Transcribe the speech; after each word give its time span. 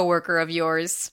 coworker 0.00 0.38
of 0.38 0.50
yours. 0.50 1.12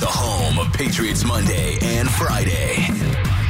The 0.00 0.06
home 0.06 0.58
of 0.58 0.72
Patriots 0.72 1.24
Monday 1.24 1.78
and 1.82 2.08
Friday. 2.08 2.76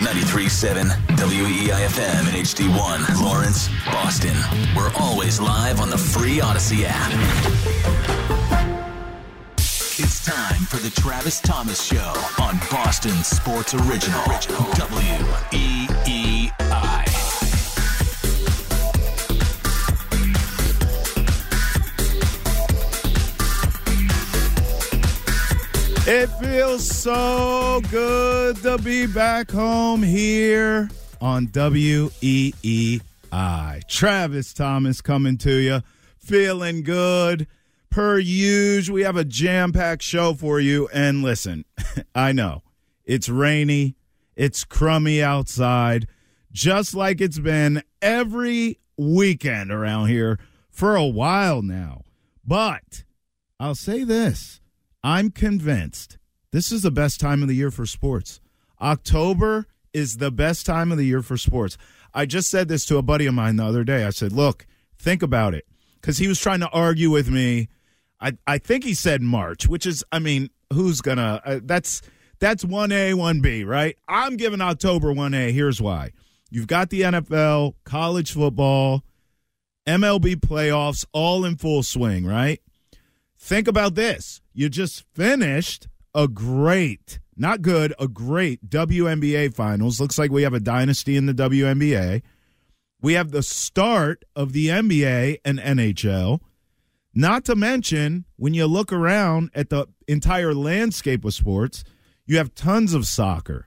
93.7 0.00 0.91
WEEI 1.16 1.86
FM 1.86 2.28
and 2.28 2.36
HD1 2.47 3.22
Lawrence, 3.22 3.69
Boston. 3.86 4.36
We're 4.75 4.92
always 4.98 5.41
live 5.41 5.81
on 5.81 5.91
the 5.91 5.98
free 5.98 6.41
Odyssey 6.41 6.86
app. 6.86 7.12
It's 9.58 10.25
time 10.25 10.62
for 10.62 10.78
the 10.78 10.91
Travis 10.91 11.41
Thomas 11.41 11.84
Show 11.84 12.14
on 12.41 12.58
Boston 12.70 13.12
Sports 13.22 13.75
Original. 13.75 14.25
E 14.25 14.38
W-E-E-I. 15.53 17.09
It 26.12 26.27
feels 26.27 26.84
so 26.84 27.80
good 27.89 28.56
to 28.64 28.78
be 28.78 29.06
back 29.06 29.48
home 29.48 30.03
here 30.03 30.91
on 31.20 31.47
WEEI. 31.47 33.00
Travis 33.86 34.53
Thomas 34.53 35.00
coming 35.03 35.38
to 35.38 35.55
you, 35.55 35.83
feeling 36.19 36.83
good. 36.83 37.47
Per 37.91 38.19
usual, 38.19 38.97
we 38.97 39.03
have 39.03 39.14
a 39.14 39.25
jam 39.25 39.70
packed 39.70 40.03
show 40.03 40.34
for 40.34 40.58
you. 40.58 40.88
And 40.92 41.22
listen, 41.22 41.64
I 42.16 42.33
know 42.33 42.64
it's 43.05 43.28
rainy, 43.28 43.94
it's 44.34 44.64
crummy 44.64 45.22
outside, 45.22 46.08
just 46.50 46.92
like 46.92 47.20
it's 47.20 47.38
been 47.38 47.84
every 48.03 48.81
weekend 48.97 49.70
around 49.70 50.08
here 50.08 50.41
for 50.70 50.97
a 50.97 51.06
while 51.06 51.62
now. 51.62 52.03
But 52.44 53.05
I'll 53.61 53.77
say 53.77 54.03
this 54.03 54.61
I'm 55.03 55.31
convinced 55.31 56.19
this 56.53 56.73
is 56.73 56.83
the 56.83 56.91
best 56.91 57.20
time 57.20 57.43
of 57.43 57.48
the 57.48 57.55
year 57.55 57.70
for 57.70 57.87
sports. 57.87 58.41
October 58.81 59.67
is 59.93 60.17
the 60.17 60.31
best 60.31 60.67
time 60.67 60.93
of 60.93 60.98
the 60.98 61.05
year 61.05 61.23
for 61.23 61.37
sports. 61.37 61.77
I 62.12 62.27
just 62.27 62.50
said 62.50 62.69
this 62.69 62.84
to 62.87 62.97
a 62.97 63.03
buddy 63.03 63.27
of 63.27 63.34
mine 63.34 63.56
the 63.56 63.65
other 63.65 63.84
day. 63.84 64.05
I 64.05 64.10
said, 64.10 64.33
look, 64.33 64.66
think 64.99 65.22
about 65.22 65.55
it. 65.55 65.66
Because 66.00 66.19
he 66.19 66.28
was 66.28 66.41
trying 66.41 66.60
to 66.60 66.69
argue 66.71 67.10
with 67.10 67.28
me. 67.28 67.69
I, 68.21 68.33
I 68.47 68.59
think 68.59 68.84
he 68.84 68.94
said 68.94 69.22
March, 69.22 69.69
which 69.69 69.87
is, 69.87 70.05
I 70.10 70.19
mean, 70.19 70.50
who's 70.72 71.00
gonna? 71.00 71.41
Uh, 71.44 71.60
that's 71.62 72.03
that's 72.39 72.65
one 72.65 72.93
A, 72.93 73.15
one 73.15 73.41
B, 73.41 73.65
right? 73.65 73.97
I'm 74.09 74.37
giving 74.37 74.60
October 74.60 75.12
one 75.12 75.34
A. 75.34 75.53
Here's 75.53 75.81
why: 75.81 76.12
you've 76.50 76.66
got 76.66 76.91
the 76.91 77.03
NFL, 77.03 77.75
college 77.84 78.33
football, 78.33 79.05
MLB 79.87 80.37
playoffs, 80.37 81.05
all 81.12 81.44
in 81.44 81.56
full 81.56 81.83
swing, 81.83 82.25
right? 82.25 82.60
Think 83.39 83.69
about 83.69 83.94
this: 83.94 84.40
you 84.53 84.69
just 84.69 85.05
finished 85.15 85.88
a 86.15 86.28
great, 86.28 87.19
not 87.37 87.62
good, 87.62 87.94
a 87.99 88.09
great 88.09 88.69
WNBA 88.69 89.55
finals. 89.55 90.00
Looks 90.00 90.19
like 90.19 90.31
we 90.31 90.43
have 90.43 90.55
a 90.55 90.61
dynasty 90.61 91.16
in 91.16 91.27
the 91.27 91.34
WNBA. 91.34 92.22
We 93.03 93.15
have 93.15 93.31
the 93.31 93.43
start 93.43 94.25
of 94.37 94.53
the 94.53 94.66
NBA 94.66 95.39
and 95.44 95.59
NHL. 95.59 96.41
Not 97.15 97.44
to 97.47 97.56
mention, 97.56 98.25
when 98.37 98.55
you 98.55 98.66
look 98.66 98.93
around 98.93 99.50
at 99.55 99.71
the 99.71 99.87
entire 100.06 100.55
landscape 100.55 101.25
of 101.25 101.34
sports, 101.34 101.83
you 102.27 102.37
have 102.37 102.55
tons 102.55 102.94
of 102.94 103.06
soccer. 103.06 103.66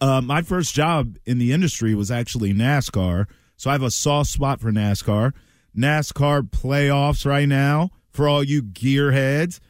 Uh, 0.00 0.20
my 0.20 0.40
first 0.42 0.74
job 0.74 1.16
in 1.26 1.38
the 1.38 1.52
industry 1.52 1.94
was 1.94 2.10
actually 2.10 2.54
NASCAR, 2.54 3.26
so 3.56 3.70
I 3.70 3.74
have 3.74 3.82
a 3.82 3.90
soft 3.90 4.30
spot 4.30 4.60
for 4.60 4.70
NASCAR. 4.70 5.32
NASCAR 5.76 6.42
playoffs 6.42 7.26
right 7.26 7.48
now 7.48 7.90
for 8.10 8.28
all 8.28 8.42
you 8.42 8.62
gearheads. 8.62 9.60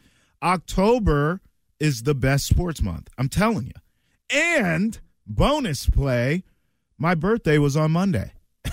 October 0.43 1.41
is 1.79 2.03
the 2.03 2.15
best 2.15 2.47
sports 2.47 2.83
month. 2.83 3.09
I'm 3.19 3.29
telling 3.29 3.67
you. 3.67 3.73
And 4.31 4.99
bonus 5.27 5.89
play, 5.89 6.45
my 6.99 7.15
birthday 7.15 7.59
was 7.59 7.77
on 7.77 7.91
Monday. 7.91 8.33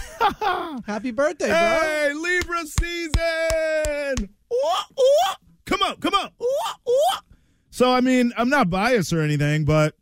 Happy 0.85 1.11
birthday, 1.11 1.47
bro. 1.47 1.55
Hey, 1.55 2.13
Libra 2.13 2.65
season! 2.65 4.29
Ooh, 4.53 4.99
ooh. 4.99 5.33
Come 5.65 5.81
on, 5.81 5.95
come 5.97 6.13
on. 6.13 6.31
Ooh. 6.41 7.17
So, 7.69 7.91
I 7.91 8.01
mean, 8.01 8.33
I'm 8.37 8.49
not 8.49 8.69
biased 8.69 9.13
or 9.13 9.21
anything, 9.21 9.65
but 9.65 9.95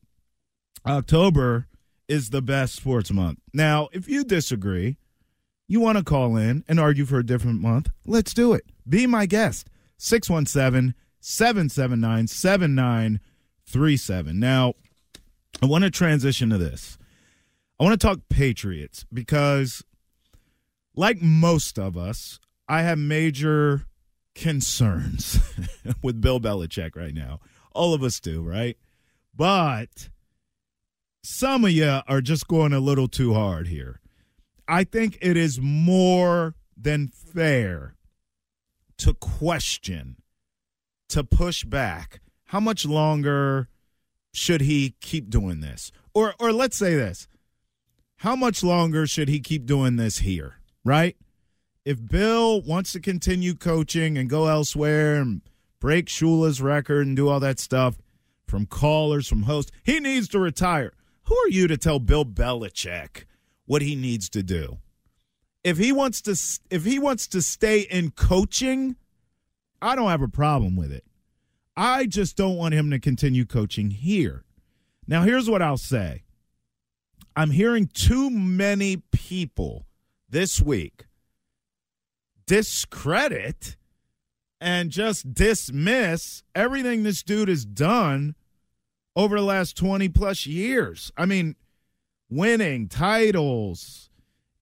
October 0.86 1.68
is 2.08 2.30
the 2.30 2.42
best 2.42 2.76
sports 2.76 3.12
month. 3.12 3.40
Now, 3.54 3.90
if 3.92 4.08
you 4.08 4.24
disagree, 4.24 4.98
you 5.68 5.80
want 5.80 5.98
to 5.98 6.04
call 6.04 6.38
in 6.38 6.64
and 6.68 6.80
argue 6.80 7.06
for 7.06 7.18
a 7.18 7.26
different 7.26 7.62
month, 7.62 7.90
let's 8.06 8.34
do 8.34 8.54
it. 8.54 8.66
Be 8.88 9.08
my 9.08 9.26
guest. 9.26 9.70
617 9.98 10.94
779 11.28 12.28
7937. 12.28 14.40
Now, 14.40 14.76
I 15.60 15.66
want 15.66 15.84
to 15.84 15.90
transition 15.90 16.52
to 16.52 16.60
this. 16.60 17.00
I 17.80 17.84
want 17.84 18.00
to 18.00 18.08
talk 18.08 18.20
Patriots 18.30 19.08
because, 19.12 19.84
like 20.96 21.24
most 21.24 21.80
of 21.80 21.98
us, 21.98 22.40
I 22.70 22.84
have 22.84 23.00
major 23.00 23.88
concerns 24.36 25.40
with 26.04 26.22
Bill 26.22 26.40
Belichick 26.40 26.96
right 26.96 27.16
now. 27.16 27.40
All 27.74 27.96
of 27.96 28.04
us 28.04 28.20
do, 28.20 28.44
right? 28.44 28.78
But 29.36 30.10
some 31.24 31.66
of 31.66 31.72
you 31.72 32.02
are 32.08 32.22
just 32.22 32.48
going 32.48 32.72
a 32.72 32.80
little 32.80 33.08
too 33.08 33.34
hard 33.34 33.68
here. 33.68 34.00
I 34.68 34.84
think 34.84 35.18
it 35.22 35.38
is 35.38 35.60
more 35.60 36.54
than 36.78 37.08
fair 37.08 37.96
to 39.00 39.16
question, 39.16 40.18
to 41.10 41.24
push 41.24 41.64
back. 41.64 42.22
How 42.46 42.60
much 42.60 42.86
longer 42.86 43.70
should 44.34 44.62
he 44.62 44.96
keep 45.02 45.30
doing 45.30 45.62
this? 45.62 45.92
Or 46.14 46.34
or 46.40 46.52
let's 46.52 46.78
say 46.78 46.96
this. 46.96 47.28
How 48.18 48.36
much 48.36 48.64
longer 48.64 49.08
should 49.08 49.28
he 49.28 49.40
keep 49.40 49.66
doing 49.66 49.98
this 49.98 50.20
here, 50.20 50.60
right? 50.84 51.16
If 51.84 52.04
Bill 52.04 52.62
wants 52.62 52.92
to 52.94 53.00
continue 53.00 53.54
coaching 53.54 54.18
and 54.18 54.30
go 54.30 54.48
elsewhere 54.48 55.16
and 55.16 55.42
break 55.80 56.08
Shula's 56.08 56.62
record 56.62 57.06
and 57.06 57.16
do 57.16 57.30
all 57.30 57.40
that 57.42 57.60
stuff 57.60 57.98
from 58.48 58.66
callers, 58.66 59.28
from 59.28 59.44
hosts, 59.44 59.72
he 59.84 60.00
needs 60.00 60.28
to 60.30 60.40
retire. 60.40 60.94
Who 61.26 61.38
are 61.38 61.50
you 61.50 61.68
to 61.68 61.78
tell 61.78 62.00
Bill 62.00 62.26
Belichick 62.26 63.26
what 63.66 63.82
he 63.82 63.96
needs 63.96 64.30
to 64.30 64.42
do? 64.42 64.80
If 65.64 65.78
he 65.78 65.92
wants 65.92 66.22
to 66.24 66.36
if 66.70 66.86
he 66.86 67.00
wants 67.00 67.28
to 67.28 67.42
stay 67.42 67.82
in 67.82 68.12
coaching, 68.12 68.96
I 69.82 69.96
don't 69.96 70.10
have 70.10 70.22
a 70.22 70.28
problem 70.28 70.76
with 70.76 70.92
it. 70.92 71.04
I 71.78 72.06
just 72.06 72.38
don't 72.38 72.58
want 72.58 72.74
him 72.74 72.90
to 72.92 73.00
continue 73.00 73.46
coaching 73.46 73.92
here. 73.92 74.44
Now, 75.08 75.24
here's 75.24 75.50
what 75.50 75.62
I'll 75.62 75.78
say. 75.78 76.24
I'm 77.36 77.52
hearing 77.52 77.88
too 77.88 78.30
many 78.30 78.98
people 79.12 79.86
this 80.30 80.62
week 80.62 81.06
discredit 82.48 83.76
and 84.62 84.90
just 84.90 85.34
dismiss 85.34 86.44
everything 86.54 87.04
this 87.04 87.24
dude 87.24 87.50
has 87.50 87.66
done 87.66 88.36
over 89.16 89.38
the 89.38 89.46
last 89.46 89.76
20 89.78 90.10
plus 90.10 90.46
years. 90.46 91.12
I 91.18 91.26
mean, 91.26 91.56
winning 92.30 92.88
titles. 92.88 94.10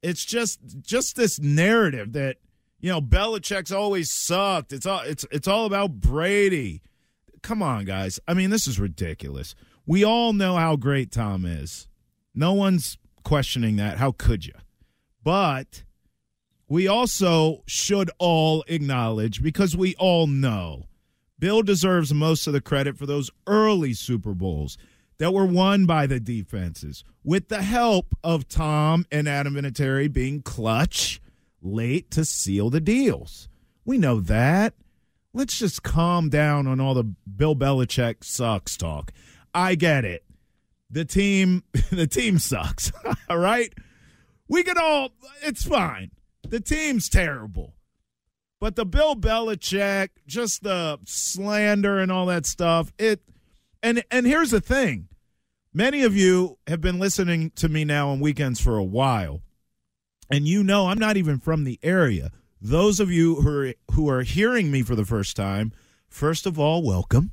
It's 0.01 0.25
just 0.25 0.59
just 0.81 1.16
this 1.16 1.39
narrative 1.39 2.13
that 2.13 2.38
You 2.83 2.89
know, 2.89 3.00
Belichick's 3.00 3.71
always 3.71 4.12
sucked. 4.12 4.74
It's 4.74 4.85
all 4.85 5.00
it's 5.00 5.25
it's 5.31 5.47
all 5.47 5.65
about 5.65 6.01
Brady. 6.01 6.81
Come 7.41 7.63
on, 7.63 7.85
guys. 7.85 8.19
I 8.27 8.33
mean, 8.33 8.50
this 8.50 8.68
is 8.68 8.77
ridiculous. 8.77 9.56
We 9.85 10.03
all 10.03 10.33
know 10.33 10.57
how 10.57 10.75
great 10.75 11.09
Tom 11.09 11.45
is. 11.45 11.88
No 12.35 12.51
one's 12.51 12.97
questioning 13.24 13.77
that. 13.77 14.00
How 14.00 14.12
could 14.12 14.45
you? 14.45 14.51
But 15.24 15.85
we 16.68 16.85
also 16.85 17.63
should 17.65 18.12
all 18.19 18.65
acknowledge 18.68 19.41
because 19.41 19.77
we 19.77 19.95
all 19.95 20.27
know 20.27 20.88
Bill 21.39 21.62
deserves 21.62 22.13
most 22.13 22.47
of 22.47 22.53
the 22.53 22.59
credit 22.59 22.97
for 22.97 23.06
those 23.06 23.31
early 23.47 23.94
Super 23.94 24.33
Bowls 24.33 24.77
that 25.19 25.33
were 25.33 25.45
won 25.45 25.85
by 25.85 26.06
the 26.06 26.19
defenses 26.19 27.06
with 27.24 27.47
the 27.47 27.62
help 27.62 28.13
of 28.25 28.50
Tom 28.50 29.06
and 29.09 29.30
Adam 29.30 29.53
Vinatieri 29.53 30.12
being 30.12 30.41
clutch 30.41 31.21
late 31.63 32.12
to 32.12 32.25
seal 32.25 32.69
the 32.69 32.81
deals. 32.81 33.48
We 33.86 33.98
know 33.98 34.19
that. 34.21 34.74
Let's 35.33 35.57
just 35.57 35.81
calm 35.83 36.30
down 36.30 36.68
on 36.68 36.80
all 36.80 36.94
the 36.94 37.04
Bill 37.04 37.56
Belichick 37.56 38.24
sucks 38.24 38.77
talk. 38.77 39.12
I 39.54 39.75
get 39.75 40.06
it. 40.06 40.24
The 40.89 41.06
team 41.06 41.63
the 41.92 42.07
team 42.07 42.38
sucks. 42.38 42.92
all 43.30 43.38
right? 43.38 43.74
We 44.48 44.63
can 44.63 44.77
all 44.77 45.10
it's 45.42 45.63
fine. 45.63 46.12
The 46.48 46.60
team's 46.60 47.10
terrible. 47.10 47.74
But 48.59 48.75
the 48.75 48.86
Bill 48.86 49.16
Belichick, 49.16 50.09
just 50.27 50.63
the 50.63 51.00
slander 51.06 52.00
and 52.00 52.12
all 52.12 52.27
that 52.27 52.45
stuff, 52.45 52.94
it 52.98 53.21
and 53.81 54.04
and 54.12 54.25
here's 54.25 54.51
the 54.51 54.62
thing. 54.62 55.07
Many 55.74 56.04
of 56.04 56.16
you 56.16 56.59
have 56.68 56.80
been 56.80 57.00
listening 57.00 57.50
to 57.56 57.68
me 57.68 57.83
now 57.83 58.09
on 58.09 58.19
weekends 58.19 58.62
for 58.62 58.77
a 58.77 58.83
while. 58.83 59.42
And 60.29 60.47
you 60.47 60.63
know 60.63 60.87
I'm 60.87 60.99
not 60.99 61.17
even 61.17 61.39
from 61.39 61.63
the 61.63 61.79
area. 61.83 62.31
Those 62.61 62.99
of 62.99 63.11
you 63.11 63.35
who 63.35 63.49
are 63.49 63.73
who 63.91 64.09
are 64.09 64.23
hearing 64.23 64.71
me 64.71 64.83
for 64.83 64.95
the 64.95 65.05
first 65.05 65.35
time, 65.35 65.73
first 66.07 66.45
of 66.45 66.57
all, 66.57 66.81
welcome. 66.81 67.31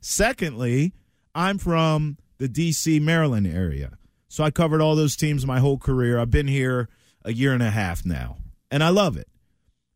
Secondly, 0.00 0.92
I'm 1.34 1.58
from 1.58 2.18
the 2.38 2.48
DC 2.48 3.00
Maryland 3.00 3.46
area. 3.46 3.98
So 4.28 4.44
I 4.44 4.50
covered 4.50 4.80
all 4.82 4.94
those 4.94 5.16
teams 5.16 5.46
my 5.46 5.58
whole 5.58 5.78
career. 5.78 6.18
I've 6.18 6.30
been 6.30 6.48
here 6.48 6.88
a 7.24 7.32
year 7.32 7.52
and 7.52 7.62
a 7.62 7.70
half 7.70 8.04
now, 8.04 8.36
and 8.70 8.84
I 8.84 8.90
love 8.90 9.16
it. 9.16 9.28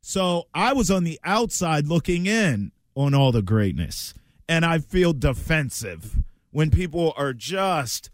So 0.01 0.49
I 0.55 0.73
was 0.73 0.91
on 0.91 1.05
the 1.05 1.21
outside 1.23 1.87
looking 1.87 2.27
in 2.27 2.73
on 2.95 3.15
all 3.15 3.31
the 3.31 3.43
greatness, 3.43 4.15
and 4.49 4.65
I 4.65 4.79
feel 4.79 5.13
defensive 5.13 6.17
when 6.51 6.71
people 6.71 7.13
are 7.17 7.33
just 7.33 8.11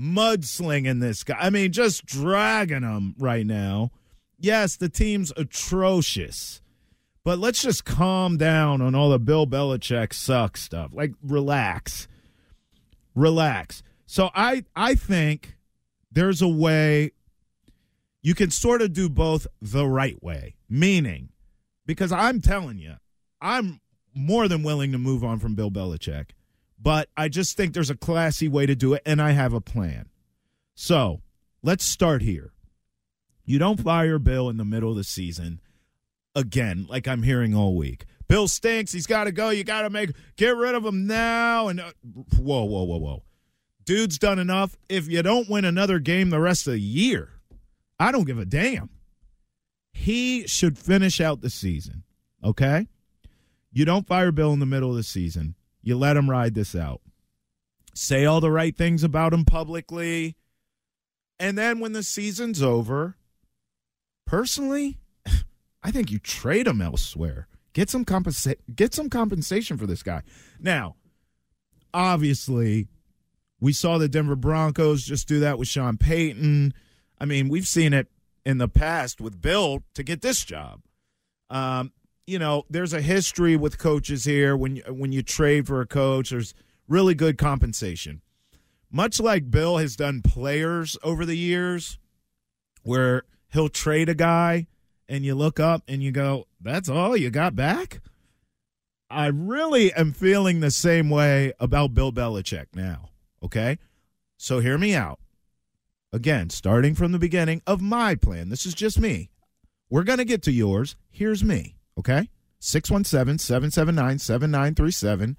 mudslinging 0.00 1.00
this 1.00 1.24
guy. 1.24 1.36
I 1.38 1.50
mean, 1.50 1.72
just 1.72 2.06
dragging 2.06 2.82
him 2.82 3.14
right 3.18 3.46
now. 3.46 3.90
Yes, 4.38 4.76
the 4.76 4.88
team's 4.88 5.32
atrocious, 5.36 6.60
but 7.24 7.38
let's 7.38 7.62
just 7.62 7.84
calm 7.84 8.36
down 8.36 8.80
on 8.82 8.94
all 8.94 9.10
the 9.10 9.18
Bill 9.18 9.46
Belichick 9.46 10.12
suck 10.12 10.56
stuff. 10.56 10.90
Like, 10.92 11.12
relax, 11.22 12.08
relax. 13.14 13.82
So 14.06 14.30
I 14.34 14.64
I 14.74 14.94
think 14.94 15.56
there's 16.10 16.42
a 16.42 16.48
way 16.48 17.12
you 18.22 18.34
can 18.34 18.50
sort 18.50 18.82
of 18.82 18.92
do 18.92 19.08
both 19.08 19.46
the 19.60 19.86
right 19.86 20.20
way, 20.22 20.56
meaning 20.68 21.30
because 21.86 22.12
I'm 22.12 22.40
telling 22.40 22.78
you, 22.78 22.94
I'm 23.40 23.80
more 24.14 24.48
than 24.48 24.62
willing 24.62 24.92
to 24.92 24.98
move 24.98 25.24
on 25.24 25.38
from 25.38 25.54
Bill 25.54 25.70
Belichick, 25.70 26.30
but 26.82 27.08
I 27.16 27.28
just 27.28 27.56
think 27.56 27.72
there's 27.74 27.90
a 27.90 27.96
classy 27.96 28.48
way 28.48 28.66
to 28.66 28.74
do 28.74 28.94
it, 28.94 29.02
and 29.06 29.22
I 29.22 29.32
have 29.32 29.52
a 29.52 29.60
plan. 29.60 30.08
So 30.74 31.20
let's 31.62 31.84
start 31.84 32.22
here. 32.22 32.52
You 33.44 33.58
don't 33.58 33.80
fire 33.80 34.18
Bill 34.18 34.48
in 34.48 34.56
the 34.56 34.64
middle 34.64 34.90
of 34.90 34.96
the 34.96 35.04
season 35.04 35.60
again, 36.34 36.86
like 36.88 37.06
I'm 37.06 37.22
hearing 37.22 37.54
all 37.54 37.76
week. 37.76 38.06
Bill 38.28 38.48
stinks. 38.48 38.92
He's 38.92 39.06
got 39.06 39.24
to 39.24 39.32
go. 39.32 39.50
You 39.50 39.62
got 39.64 39.82
to 39.82 39.90
make 39.90 40.10
get 40.36 40.56
rid 40.56 40.74
of 40.74 40.84
him 40.84 41.06
now. 41.06 41.68
And 41.68 41.80
uh, 41.80 41.92
whoa, 42.36 42.64
whoa, 42.64 42.84
whoa, 42.84 42.98
whoa, 42.98 43.22
dude's 43.84 44.18
done 44.18 44.38
enough. 44.38 44.76
If 44.88 45.08
you 45.08 45.22
don't 45.22 45.48
win 45.48 45.64
another 45.64 45.98
game 45.98 46.30
the 46.30 46.40
rest 46.40 46.66
of 46.66 46.72
the 46.72 46.80
year, 46.80 47.40
I 48.00 48.10
don't 48.10 48.24
give 48.24 48.38
a 48.38 48.44
damn. 48.44 48.90
He 49.92 50.46
should 50.46 50.78
finish 50.78 51.20
out 51.20 51.42
the 51.42 51.50
season. 51.50 52.04
Okay? 52.42 52.88
You 53.72 53.84
don't 53.84 54.06
fire 54.06 54.32
Bill 54.32 54.52
in 54.52 54.58
the 54.58 54.66
middle 54.66 54.90
of 54.90 54.96
the 54.96 55.02
season. 55.02 55.54
You 55.82 55.98
let 55.98 56.16
him 56.16 56.30
ride 56.30 56.54
this 56.54 56.74
out. 56.74 57.00
Say 57.94 58.24
all 58.24 58.40
the 58.40 58.50
right 58.50 58.76
things 58.76 59.04
about 59.04 59.34
him 59.34 59.44
publicly. 59.44 60.36
And 61.38 61.58
then 61.58 61.80
when 61.80 61.92
the 61.92 62.02
season's 62.02 62.62
over, 62.62 63.16
personally, 64.26 64.98
I 65.82 65.90
think 65.90 66.10
you 66.10 66.18
trade 66.18 66.66
him 66.66 66.80
elsewhere. 66.80 67.48
Get 67.72 67.90
some 67.90 68.04
compensa- 68.04 68.56
get 68.74 68.94
some 68.94 69.10
compensation 69.10 69.76
for 69.76 69.86
this 69.86 70.02
guy. 70.02 70.22
Now, 70.60 70.96
obviously, 71.92 72.88
we 73.60 73.72
saw 73.72 73.98
the 73.98 74.08
Denver 74.08 74.36
Broncos 74.36 75.04
just 75.04 75.26
do 75.28 75.40
that 75.40 75.58
with 75.58 75.68
Sean 75.68 75.96
Payton. 75.96 76.74
I 77.20 77.24
mean, 77.24 77.48
we've 77.48 77.66
seen 77.66 77.92
it 77.92 78.08
in 78.44 78.58
the 78.58 78.68
past 78.68 79.20
with 79.20 79.40
Bill 79.40 79.82
to 79.94 80.02
get 80.02 80.20
this 80.20 80.44
job. 80.44 80.82
Um, 81.48 81.92
you 82.26 82.38
know, 82.38 82.64
there's 82.70 82.92
a 82.92 83.00
history 83.00 83.56
with 83.56 83.78
coaches 83.78 84.24
here. 84.24 84.56
When 84.56 84.76
you, 84.76 84.82
when 84.88 85.12
you 85.12 85.22
trade 85.22 85.66
for 85.66 85.80
a 85.80 85.86
coach, 85.86 86.30
there's 86.30 86.54
really 86.88 87.14
good 87.14 87.38
compensation. 87.38 88.22
Much 88.90 89.18
like 89.18 89.50
Bill 89.50 89.78
has 89.78 89.96
done 89.96 90.22
players 90.22 90.98
over 91.02 91.24
the 91.24 91.36
years, 91.36 91.98
where 92.82 93.22
he'll 93.52 93.68
trade 93.68 94.08
a 94.08 94.14
guy 94.14 94.66
and 95.08 95.24
you 95.24 95.34
look 95.34 95.58
up 95.58 95.82
and 95.88 96.02
you 96.02 96.12
go, 96.12 96.46
"That's 96.60 96.88
all 96.88 97.16
you 97.16 97.30
got 97.30 97.56
back." 97.56 98.00
I 99.10 99.26
really 99.26 99.92
am 99.92 100.12
feeling 100.12 100.60
the 100.60 100.70
same 100.70 101.10
way 101.10 101.52
about 101.60 101.92
Bill 101.92 102.12
Belichick 102.12 102.66
now. 102.74 103.10
Okay, 103.42 103.78
so 104.38 104.60
hear 104.60 104.78
me 104.78 104.94
out. 104.94 105.18
Again, 106.12 106.50
starting 106.50 106.94
from 106.94 107.12
the 107.12 107.18
beginning 107.18 107.62
of 107.66 107.80
my 107.80 108.14
plan. 108.14 108.48
This 108.48 108.66
is 108.66 108.74
just 108.74 108.98
me. 108.98 109.30
We're 109.90 110.04
going 110.04 110.18
to 110.18 110.24
get 110.24 110.42
to 110.42 110.52
yours. 110.52 110.96
Here's 111.10 111.44
me, 111.44 111.76
okay? 111.98 112.28
617 112.60 113.38
779 113.38 114.18
7937. 114.18 115.36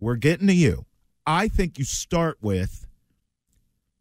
We're 0.00 0.16
getting 0.16 0.48
to 0.48 0.54
you. 0.54 0.86
I 1.26 1.46
think 1.48 1.78
you 1.78 1.84
start 1.84 2.38
with 2.40 2.86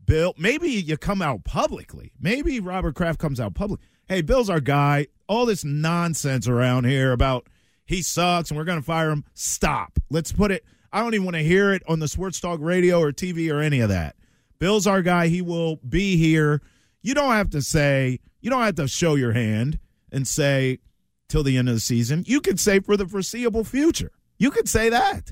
Bill. 0.03 0.33
Maybe 0.37 0.69
you 0.69 0.97
come 0.97 1.21
out 1.21 1.43
publicly. 1.43 2.11
Maybe 2.19 2.59
Robert 2.59 2.95
Kraft 2.95 3.19
comes 3.19 3.39
out 3.39 3.53
public. 3.53 3.81
Hey, 4.07 4.21
Bill's 4.21 4.49
our 4.49 4.59
guy. 4.59 5.07
All 5.27 5.45
this 5.45 5.63
nonsense 5.63 6.47
around 6.47 6.85
here 6.85 7.11
about 7.11 7.47
he 7.85 8.01
sucks 8.01 8.49
and 8.49 8.57
we're 8.57 8.65
going 8.65 8.79
to 8.79 8.85
fire 8.85 9.11
him. 9.11 9.25
Stop. 9.33 9.99
Let's 10.09 10.31
put 10.31 10.51
it. 10.51 10.65
I 10.91 11.01
don't 11.01 11.13
even 11.13 11.25
want 11.25 11.35
to 11.35 11.43
hear 11.43 11.71
it 11.71 11.83
on 11.87 11.99
the 11.99 12.07
Sports 12.07 12.39
Talk 12.39 12.59
radio 12.61 12.99
or 12.99 13.11
TV 13.11 13.53
or 13.53 13.61
any 13.61 13.79
of 13.79 13.89
that. 13.89 14.15
Bill's 14.59 14.87
our 14.87 15.01
guy. 15.01 15.27
He 15.27 15.41
will 15.41 15.77
be 15.87 16.17
here. 16.17 16.61
You 17.01 17.13
don't 17.13 17.31
have 17.31 17.51
to 17.51 17.61
say, 17.61 18.19
you 18.41 18.49
don't 18.49 18.63
have 18.63 18.75
to 18.75 18.87
show 18.87 19.15
your 19.15 19.33
hand 19.33 19.79
and 20.11 20.27
say 20.27 20.79
till 21.31 21.43
the 21.43 21.57
end 21.57 21.69
of 21.69 21.75
the 21.75 21.81
season. 21.81 22.23
You 22.27 22.41
could 22.41 22.59
say 22.59 22.81
for 22.81 22.97
the 22.97 23.07
foreseeable 23.07 23.63
future. 23.63 24.11
You 24.37 24.51
could 24.51 24.67
say 24.67 24.89
that. 24.89 25.31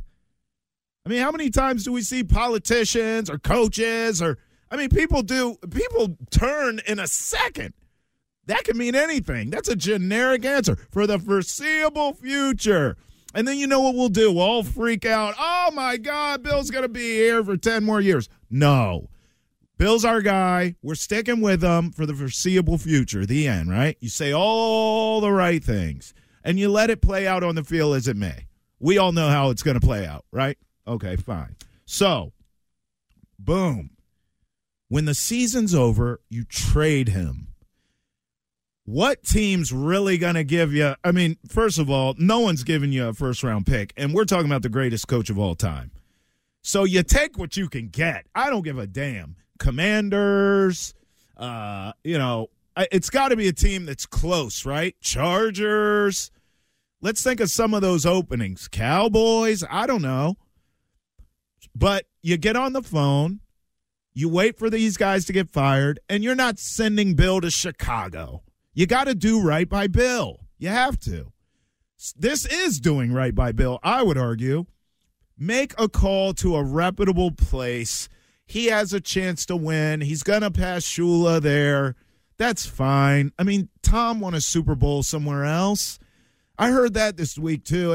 I 1.05 1.09
mean, 1.09 1.21
how 1.21 1.31
many 1.31 1.49
times 1.49 1.83
do 1.83 1.91
we 1.91 2.01
see 2.01 2.23
politicians 2.23 3.29
or 3.29 3.37
coaches 3.37 4.21
or, 4.21 4.37
I 4.71 4.77
mean, 4.77 4.89
people 4.89 5.21
do, 5.21 5.57
people 5.69 6.17
turn 6.31 6.79
in 6.87 6.99
a 6.99 7.07
second. 7.07 7.73
That 8.45 8.63
can 8.63 8.77
mean 8.77 8.95
anything. 8.95 9.49
That's 9.49 9.69
a 9.69 9.75
generic 9.75 10.45
answer 10.45 10.77
for 10.89 11.05
the 11.05 11.19
foreseeable 11.19 12.13
future. 12.13 12.95
And 13.35 13.47
then 13.47 13.57
you 13.57 13.67
know 13.67 13.81
what 13.81 13.95
we'll 13.95 14.09
do? 14.09 14.31
We'll 14.31 14.43
all 14.43 14.63
freak 14.63 15.05
out. 15.05 15.35
Oh 15.37 15.69
my 15.73 15.97
God, 15.97 16.41
Bill's 16.41 16.71
going 16.71 16.83
to 16.83 16.89
be 16.89 17.13
here 17.15 17.43
for 17.43 17.57
10 17.57 17.83
more 17.83 18.01
years. 18.01 18.29
No. 18.49 19.09
Bill's 19.79 20.03
our 20.03 20.21
guy. 20.21 20.75
We're 20.83 20.95
sticking 20.95 21.39
with 21.39 21.63
him 21.63 21.91
for 21.91 22.05
the 22.05 22.13
foreseeable 22.13 22.77
future. 22.77 23.25
The 23.25 23.47
end, 23.47 23.71
right? 23.71 23.95
You 24.01 24.09
say 24.09 24.33
all 24.33 25.21
the 25.21 25.31
right 25.31 25.63
things 25.63 26.13
and 26.43 26.59
you 26.59 26.69
let 26.69 26.89
it 26.89 27.01
play 27.01 27.25
out 27.25 27.43
on 27.43 27.55
the 27.55 27.63
field 27.63 27.95
as 27.95 28.05
it 28.07 28.17
may. 28.17 28.47
We 28.81 28.97
all 28.97 29.13
know 29.13 29.29
how 29.29 29.51
it's 29.51 29.63
going 29.63 29.79
to 29.79 29.85
play 29.85 30.05
out, 30.05 30.25
right? 30.31 30.57
Okay, 30.85 31.15
fine. 31.15 31.55
So, 31.85 32.33
boom. 33.39 33.91
When 34.89 35.05
the 35.05 35.15
season's 35.15 35.73
over, 35.73 36.19
you 36.29 36.43
trade 36.43 37.09
him. 37.09 37.47
What 38.83 39.23
team's 39.23 39.71
really 39.71 40.17
going 40.17 40.35
to 40.35 40.43
give 40.43 40.73
you? 40.73 40.95
I 41.05 41.13
mean, 41.13 41.37
first 41.47 41.79
of 41.79 41.89
all, 41.89 42.15
no 42.17 42.39
one's 42.39 42.63
giving 42.63 42.91
you 42.91 43.07
a 43.07 43.13
first 43.13 43.43
round 43.43 43.65
pick, 43.65 43.93
and 43.95 44.13
we're 44.13 44.25
talking 44.25 44.47
about 44.47 44.63
the 44.63 44.69
greatest 44.69 45.07
coach 45.07 45.29
of 45.29 45.39
all 45.39 45.55
time. 45.55 45.91
So 46.63 46.83
you 46.83 47.03
take 47.03 47.37
what 47.37 47.55
you 47.55 47.69
can 47.69 47.87
get. 47.87 48.25
I 48.35 48.49
don't 48.49 48.63
give 48.63 48.77
a 48.77 48.87
damn. 48.87 49.37
Commanders, 49.59 50.93
uh, 51.37 51.91
you 52.03 52.17
know, 52.17 52.49
it's 52.91 53.09
got 53.09 53.29
to 53.29 53.35
be 53.35 53.47
a 53.47 53.53
team 53.53 53.85
that's 53.85 54.05
close, 54.05 54.65
right? 54.65 54.95
Chargers. 55.01 56.31
Let's 57.01 57.23
think 57.23 57.39
of 57.39 57.49
some 57.49 57.73
of 57.73 57.81
those 57.81 58.05
openings. 58.05 58.67
Cowboys, 58.67 59.63
I 59.69 59.85
don't 59.85 60.01
know. 60.01 60.37
But 61.75 62.05
you 62.21 62.37
get 62.37 62.55
on 62.55 62.73
the 62.73 62.81
phone, 62.81 63.39
you 64.13 64.27
wait 64.27 64.57
for 64.57 64.69
these 64.69 64.97
guys 64.97 65.25
to 65.25 65.33
get 65.33 65.49
fired, 65.49 65.99
and 66.09 66.23
you're 66.23 66.35
not 66.35 66.59
sending 66.59 67.13
Bill 67.13 67.39
to 67.41 67.51
Chicago. 67.51 68.43
You 68.73 68.85
got 68.85 69.05
to 69.05 69.15
do 69.15 69.41
right 69.41 69.67
by 69.67 69.87
Bill. 69.87 70.39
You 70.57 70.69
have 70.69 70.99
to. 71.01 71.31
This 72.17 72.45
is 72.45 72.79
doing 72.79 73.11
right 73.13 73.35
by 73.35 73.51
Bill, 73.51 73.79
I 73.83 74.03
would 74.03 74.17
argue. 74.17 74.65
Make 75.37 75.73
a 75.77 75.87
call 75.87 76.33
to 76.35 76.55
a 76.55 76.63
reputable 76.63 77.31
place. 77.31 78.09
He 78.49 78.65
has 78.65 78.93
a 78.93 78.99
chance 78.99 79.45
to 79.45 79.55
win. 79.55 80.01
He's 80.01 80.23
going 80.23 80.41
to 80.41 80.49
pass 80.49 80.83
Shula 80.83 81.39
there. 81.39 81.95
That's 82.39 82.65
fine. 82.65 83.31
I 83.37 83.43
mean, 83.43 83.69
Tom 83.83 84.19
won 84.19 84.33
a 84.33 84.41
Super 84.41 84.73
Bowl 84.73 85.03
somewhere 85.03 85.45
else. 85.45 85.99
I 86.57 86.71
heard 86.71 86.95
that 86.95 87.15
this 87.15 87.37
week 87.37 87.63
too. 87.63 87.91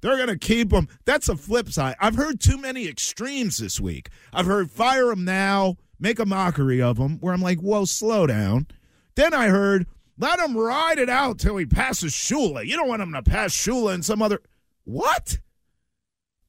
They're 0.00 0.16
going 0.16 0.28
to 0.28 0.38
keep 0.38 0.72
him. 0.72 0.88
That's 1.04 1.28
a 1.28 1.36
flip 1.36 1.68
side. 1.68 1.94
I've 2.00 2.16
heard 2.16 2.40
too 2.40 2.56
many 2.56 2.88
extremes 2.88 3.58
this 3.58 3.78
week. 3.78 4.08
I've 4.32 4.46
heard 4.46 4.70
fire 4.70 5.10
him 5.10 5.26
now, 5.26 5.76
make 6.00 6.18
a 6.18 6.24
mockery 6.24 6.80
of 6.80 6.96
him, 6.96 7.18
where 7.18 7.34
I'm 7.34 7.42
like, 7.42 7.60
whoa, 7.60 7.84
slow 7.84 8.26
down. 8.26 8.66
Then 9.14 9.34
I 9.34 9.48
heard 9.48 9.86
let 10.16 10.40
him 10.40 10.56
ride 10.56 10.98
it 10.98 11.10
out 11.10 11.38
till 11.38 11.58
he 11.58 11.66
passes 11.66 12.14
Shula. 12.14 12.64
You 12.64 12.78
don't 12.78 12.88
want 12.88 13.02
him 13.02 13.12
to 13.12 13.22
pass 13.22 13.52
Shula 13.54 13.92
and 13.92 14.02
some 14.02 14.22
other. 14.22 14.40
What? 14.84 15.38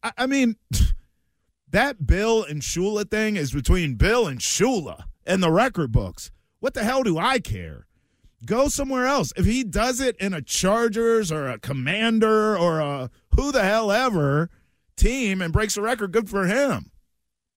I, 0.01 0.13
I 0.19 0.27
mean, 0.27 0.55
that 1.71 2.05
Bill 2.05 2.43
and 2.43 2.61
Shula 2.61 3.09
thing 3.09 3.35
is 3.35 3.51
between 3.51 3.95
Bill 3.95 4.27
and 4.27 4.39
Shula 4.39 5.03
and 5.25 5.43
the 5.43 5.51
record 5.51 5.91
books. 5.91 6.31
What 6.59 6.73
the 6.73 6.83
hell 6.83 7.03
do 7.03 7.17
I 7.17 7.39
care? 7.39 7.85
Go 8.45 8.67
somewhere 8.69 9.05
else. 9.05 9.33
If 9.35 9.45
he 9.45 9.63
does 9.63 9.99
it 9.99 10.15
in 10.17 10.33
a 10.33 10.41
Chargers 10.41 11.31
or 11.31 11.47
a 11.47 11.59
Commander 11.59 12.57
or 12.57 12.79
a 12.79 13.09
who 13.35 13.51
the 13.51 13.63
hell 13.63 13.91
ever 13.91 14.49
team 14.95 15.41
and 15.41 15.53
breaks 15.53 15.77
a 15.77 15.81
record, 15.81 16.11
good 16.11 16.29
for 16.29 16.45
him. 16.45 16.91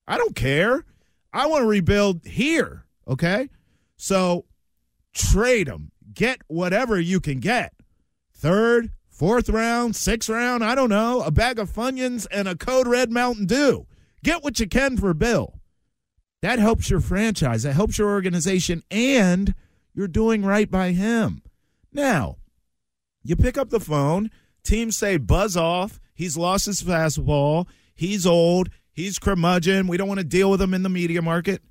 I 0.07 0.19
don't 0.19 0.35
care. 0.35 0.85
I 1.33 1.47
want 1.47 1.63
to 1.63 1.69
rebuild 1.69 2.27
here. 2.27 2.87
Okay. 3.09 3.49
So 3.97 4.45
trade 5.15 5.69
him. 5.69 5.93
Get 6.13 6.43
whatever 6.49 7.01
you 7.01 7.21
can 7.21 7.41
get. 7.41 7.73
Third, 8.35 8.91
fourth 9.09 9.49
round, 9.49 9.95
sixth 9.95 10.29
round, 10.29 10.65
I 10.65 10.75
don't 10.75 10.91
know, 10.91 11.23
a 11.23 11.31
bag 11.31 11.59
of 11.59 11.71
Funyuns 11.71 12.27
and 12.31 12.49
a 12.49 12.57
Code 12.57 12.89
Red 12.89 13.11
Mountain 13.11 13.47
Dew. 13.47 13.87
Get 14.25 14.43
what 14.43 14.61
you 14.61 14.69
can 14.69 14.97
for 14.97 15.15
Bill. 15.15 15.61
That 16.43 16.59
helps 16.59 16.91
your 16.91 17.01
franchise, 17.01 17.63
that 17.63 17.75
helps 17.75 17.99
your 17.99 18.11
organization, 18.11 18.83
and 18.91 19.55
you're 19.95 20.09
doing 20.09 20.45
right 20.45 20.71
by 20.71 20.93
him. 20.93 21.43
Now, 21.93 22.39
you 23.23 23.37
pick 23.37 23.57
up 23.57 23.71
the 23.71 23.81
phone, 23.81 24.31
teams 24.65 24.97
say, 24.97 25.17
buzz 25.17 25.57
off. 25.57 26.01
He's 26.15 26.37
lost 26.37 26.67
his 26.67 26.83
fastball. 26.83 27.67
He's 27.95 28.27
old. 28.27 28.71
He's 28.93 29.19
curmudgeon. 29.19 29.87
We 29.87 29.97
don't 29.97 30.09
want 30.09 30.19
to 30.19 30.25
deal 30.25 30.51
with 30.51 30.61
him 30.61 30.75
in 30.75 30.83
the 30.83 30.89
media 30.89 31.23
market. 31.23 31.63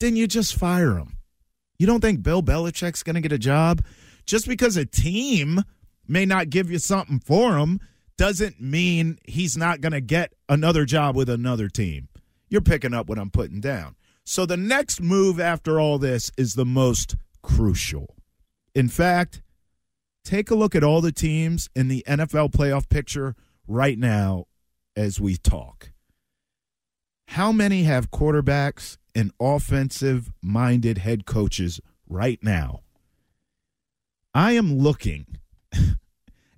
Then 0.00 0.16
you 0.16 0.26
just 0.26 0.56
fire 0.56 0.96
him. 0.96 1.18
You 1.78 1.86
don't 1.86 2.00
think 2.00 2.22
Bill 2.22 2.42
Belichick's 2.42 3.02
going 3.02 3.14
to 3.14 3.20
get 3.20 3.32
a 3.32 3.38
job? 3.38 3.84
Just 4.26 4.48
because 4.48 4.76
a 4.76 4.84
team 4.84 5.62
may 6.06 6.24
not 6.24 6.50
give 6.50 6.70
you 6.70 6.78
something 6.78 7.20
for 7.20 7.58
him 7.58 7.80
doesn't 8.18 8.60
mean 8.60 9.18
he's 9.26 9.56
not 9.56 9.80
going 9.80 9.92
to 9.92 10.00
get 10.00 10.34
another 10.48 10.84
job 10.84 11.16
with 11.16 11.30
another 11.30 11.68
team. 11.68 12.08
You're 12.50 12.60
picking 12.60 12.92
up 12.92 13.08
what 13.08 13.18
I'm 13.18 13.30
putting 13.30 13.60
down. 13.60 13.94
So 14.24 14.44
the 14.44 14.56
next 14.56 15.00
move 15.00 15.40
after 15.40 15.80
all 15.80 15.98
this 15.98 16.30
is 16.36 16.54
the 16.54 16.66
most 16.66 17.16
crucial. 17.42 18.16
In 18.74 18.88
fact, 18.88 19.40
take 20.24 20.50
a 20.50 20.54
look 20.54 20.74
at 20.74 20.84
all 20.84 21.00
the 21.00 21.12
teams 21.12 21.70
in 21.74 21.88
the 21.88 22.04
NFL 22.06 22.50
playoff 22.50 22.88
picture 22.88 23.34
right 23.66 23.98
now 23.98 24.44
as 24.96 25.20
we 25.20 25.36
talk. 25.36 25.92
How 27.28 27.52
many 27.52 27.84
have 27.84 28.10
quarterbacks 28.10 28.98
and 29.14 29.32
offensive 29.40 30.30
minded 30.42 30.98
head 30.98 31.24
coaches 31.24 31.80
right 32.08 32.38
now? 32.42 32.80
I 34.34 34.52
am 34.52 34.78
looking 34.78 35.38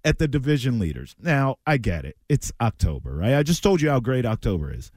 at 0.04 0.18
the 0.18 0.28
division 0.28 0.78
leaders. 0.78 1.14
Now, 1.20 1.56
I 1.66 1.76
get 1.76 2.04
it. 2.04 2.16
It's 2.28 2.52
October, 2.60 3.14
right? 3.16 3.34
I 3.34 3.42
just 3.42 3.62
told 3.62 3.80
you 3.80 3.90
how 3.90 4.00
great 4.00 4.26
October 4.26 4.72
is. 4.72 4.90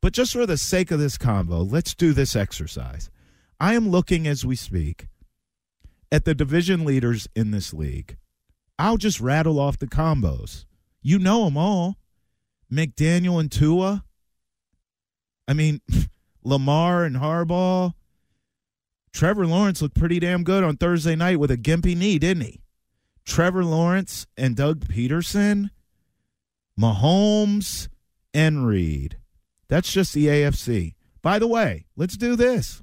But 0.00 0.12
just 0.12 0.32
for 0.32 0.46
the 0.46 0.56
sake 0.56 0.90
of 0.90 0.98
this 0.98 1.18
combo, 1.18 1.60
let's 1.60 1.94
do 1.94 2.12
this 2.12 2.34
exercise. 2.34 3.10
I 3.58 3.74
am 3.74 3.90
looking 3.90 4.26
as 4.26 4.46
we 4.46 4.56
speak 4.56 5.08
at 6.10 6.24
the 6.24 6.34
division 6.34 6.84
leaders 6.84 7.28
in 7.36 7.50
this 7.50 7.74
league. 7.74 8.16
I'll 8.78 8.96
just 8.96 9.20
rattle 9.20 9.60
off 9.60 9.78
the 9.78 9.86
combos. 9.86 10.64
You 11.02 11.18
know 11.18 11.44
them 11.44 11.56
all. 11.56 11.96
McDaniel 12.72 13.38
and 13.38 13.52
Tua. 13.52 14.04
I 15.46 15.52
mean, 15.52 15.80
Lamar 16.44 17.04
and 17.04 17.16
Harbaugh. 17.16 17.92
Trevor 19.12 19.46
Lawrence 19.46 19.82
looked 19.82 19.98
pretty 19.98 20.20
damn 20.20 20.44
good 20.44 20.64
on 20.64 20.76
Thursday 20.76 21.16
night 21.16 21.40
with 21.40 21.50
a 21.50 21.56
gimpy 21.56 21.96
knee, 21.96 22.18
didn't 22.18 22.44
he? 22.44 22.60
Trevor 23.24 23.64
Lawrence 23.64 24.26
and 24.36 24.56
Doug 24.56 24.86
Pederson, 24.86 25.70
Mahomes 26.78 27.88
and 28.34 28.66
Reid. 28.66 29.18
That's 29.68 29.92
just 29.92 30.14
the 30.14 30.26
AFC. 30.26 30.94
By 31.22 31.38
the 31.38 31.46
way, 31.46 31.86
let's 31.96 32.16
do 32.16 32.34
this. 32.36 32.82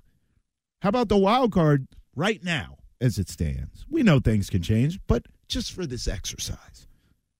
How 0.81 0.89
about 0.89 1.09
the 1.09 1.17
wild 1.17 1.51
card 1.51 1.87
right 2.15 2.43
now 2.43 2.77
as 3.01 3.17
it 3.17 3.29
stands? 3.29 3.85
We 3.89 4.03
know 4.03 4.19
things 4.19 4.49
can 4.49 4.61
change, 4.61 4.99
but 5.07 5.25
just 5.47 5.71
for 5.71 5.85
this 5.85 6.07
exercise. 6.07 6.87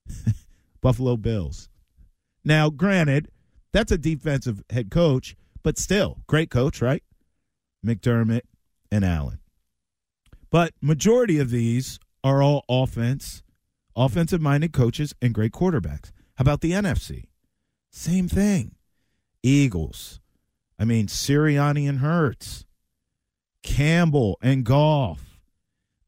Buffalo 0.81 1.17
Bills. 1.17 1.69
Now, 2.43 2.69
granted, 2.69 3.29
that's 3.71 3.91
a 3.91 3.97
defensive 3.97 4.63
head 4.69 4.89
coach, 4.89 5.35
but 5.63 5.77
still, 5.77 6.19
great 6.27 6.49
coach, 6.49 6.81
right? 6.81 7.03
McDermott 7.85 8.41
and 8.91 9.05
Allen. 9.05 9.39
But 10.49 10.73
majority 10.81 11.39
of 11.39 11.49
these 11.49 11.99
are 12.27 12.43
all 12.43 12.65
offense, 12.67 13.41
offensive 13.95 14.41
minded 14.41 14.73
coaches 14.73 15.15
and 15.21 15.33
great 15.33 15.53
quarterbacks. 15.53 16.11
How 16.35 16.41
about 16.43 16.61
the 16.61 16.71
NFC? 16.71 17.25
Same 17.89 18.27
thing. 18.27 18.75
Eagles. 19.41 20.19
I 20.77 20.85
mean, 20.85 21.07
Sirianni 21.07 21.87
and 21.87 21.99
Hurts. 21.99 22.65
Campbell 23.63 24.37
and 24.41 24.63
Goff. 24.63 25.39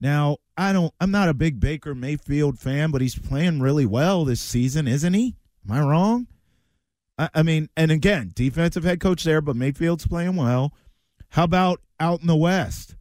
Now, 0.02 0.38
I 0.58 0.72
don't 0.72 0.94
I'm 1.00 1.12
not 1.12 1.30
a 1.30 1.34
big 1.34 1.60
Baker 1.60 1.96
Mayfield 1.96 2.60
fan, 2.60 2.92
but 2.92 3.02
he's 3.02 3.18
playing 3.18 3.62
really 3.62 3.86
well 3.86 4.26
this 4.26 4.42
season, 4.42 4.88
isn't 4.88 5.14
he? 5.14 5.36
Am 5.68 5.76
I 5.76 5.82
wrong? 5.82 6.28
I, 7.18 7.30
I 7.34 7.44
mean, 7.44 7.70
and 7.76 7.92
again, 7.92 8.32
defensive 8.36 8.84
head 8.84 9.00
coach 9.00 9.24
there, 9.24 9.42
but 9.42 9.56
Mayfield's 9.56 10.08
playing 10.08 10.36
well. 10.36 10.74
How 11.30 11.44
about 11.46 11.82
out 12.00 12.22
in 12.22 12.28
the 12.28 12.36
West? 12.36 12.96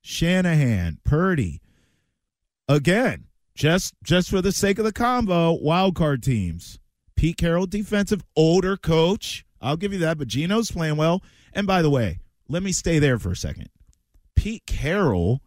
Shanahan, 0.00 0.98
Purdy. 1.04 1.60
Again, 2.68 3.24
just 3.54 3.94
just 4.04 4.28
for 4.28 4.42
the 4.42 4.52
sake 4.52 4.78
of 4.78 4.84
the 4.84 4.92
combo, 4.92 5.52
wild 5.52 5.94
card 5.94 6.22
teams. 6.22 6.78
Pete 7.16 7.36
Carroll, 7.36 7.66
defensive, 7.66 8.22
older 8.36 8.76
coach. 8.76 9.44
I'll 9.60 9.76
give 9.76 9.92
you 9.92 9.98
that, 10.00 10.18
but 10.18 10.28
Geno's 10.28 10.70
playing 10.70 10.96
well. 10.96 11.22
And 11.52 11.66
by 11.66 11.82
the 11.82 11.90
way, 11.90 12.20
let 12.48 12.62
me 12.62 12.70
stay 12.70 12.98
there 13.00 13.18
for 13.18 13.32
a 13.32 13.36
second. 13.36 13.70
Pete 14.36 14.64
Carroll, 14.66 15.42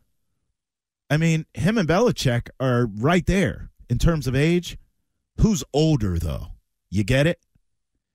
I 1.09 1.15
mean, 1.15 1.45
him 1.53 1.77
and 1.77 1.87
Belichick 1.87 2.49
are 2.59 2.87
right 2.87 3.25
there 3.25 3.69
in 3.89 3.99
terms 3.99 4.27
of 4.27 4.35
age. 4.35 4.77
Who's 5.37 5.63
older, 5.73 6.19
though? 6.19 6.47
You 6.89 7.05
get 7.05 7.27
it? 7.27 7.39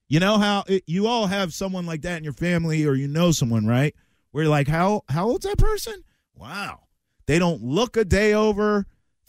You 0.09 0.21
know 0.21 0.37
how 0.39 0.65
it, 0.67 0.83
you 0.87 1.07
all 1.07 1.29
have 1.29 1.55
someone 1.55 1.87
like 1.87 2.03
that 2.03 2.19
in 2.19 2.25
your 2.25 2.33
family, 2.35 2.85
or 2.85 2.95
you 2.95 3.09
know 3.09 3.33
someone, 3.33 3.67
right? 3.67 3.95
Where 4.33 4.45
you're 4.45 4.51
like, 4.51 4.69
how 4.69 5.03
how 5.09 5.29
old's 5.29 5.47
that 5.47 5.59
person? 5.59 6.05
Wow, 6.35 6.81
they 7.27 7.39
don't 7.39 7.63
look 7.63 7.97
a 7.97 8.05
day 8.05 8.35
over 8.35 8.87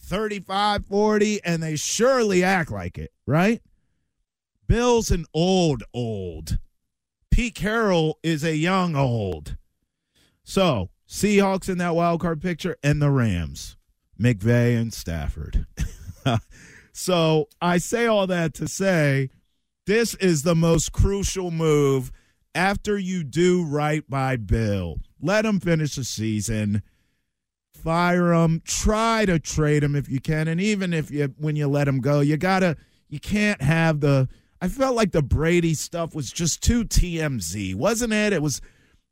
35, 0.08 0.86
40, 0.86 1.44
and 1.44 1.62
they 1.62 1.76
surely 1.76 2.44
act 2.44 2.72
like 2.72 2.98
it, 2.98 3.12
right? 3.26 3.62
Bill's 4.68 5.12
an 5.12 5.26
old 5.34 5.84
old. 5.94 6.60
Pete 7.30 7.56
Carroll 7.56 8.18
is 8.24 8.44
a 8.44 8.56
young 8.56 8.96
old. 8.96 9.58
So 10.44 10.90
Seahawks 11.08 11.70
in 11.70 11.78
that 11.78 11.96
wild 11.96 12.22
card 12.22 12.42
picture, 12.42 12.78
and 12.84 13.02
the 13.02 13.10
Rams, 13.10 13.78
McVay 14.20 14.78
and 14.78 14.94
Stafford. 14.94 15.66
so 16.94 17.48
I 17.62 17.78
say 17.78 18.08
all 18.08 18.28
that 18.28 18.54
to 18.56 18.68
say 18.68 19.30
this 19.86 20.16
is 20.16 20.44
the 20.44 20.56
most 20.56 20.92
crucial 20.92 21.52
move 21.52 22.12
after 22.54 22.98
you 22.98 23.24
do 23.24 23.64
right 23.64 24.08
by 24.10 24.36
Bill. 24.36 24.98
Let 25.22 25.46
him 25.46 25.60
finish 25.60 25.96
the 25.96 26.04
season. 26.04 26.82
Fire 27.88 28.34
him. 28.34 28.62
Try 28.66 29.24
to 29.28 29.40
trade 29.40 29.82
him 29.82 29.96
if 29.96 30.10
you 30.10 30.20
can. 30.20 30.50
And 30.50 30.60
even 30.60 30.92
if 30.92 31.10
you 31.10 31.34
when 31.38 31.56
you 31.56 31.70
let 31.70 31.88
him 31.88 32.02
go, 32.02 32.20
you 32.20 32.36
gotta 32.36 32.76
you 33.08 33.18
can't 33.18 33.62
have 33.62 34.02
the 34.02 34.28
I 34.60 34.68
felt 34.68 34.98
like 34.98 35.14
the 35.14 35.22
Brady 35.22 35.74
stuff 35.74 36.14
was 36.14 36.30
just 36.30 36.62
too 36.62 36.84
TMZ, 36.84 37.76
wasn't 37.76 38.12
it? 38.12 38.34
It 38.34 38.42
was 38.42 38.60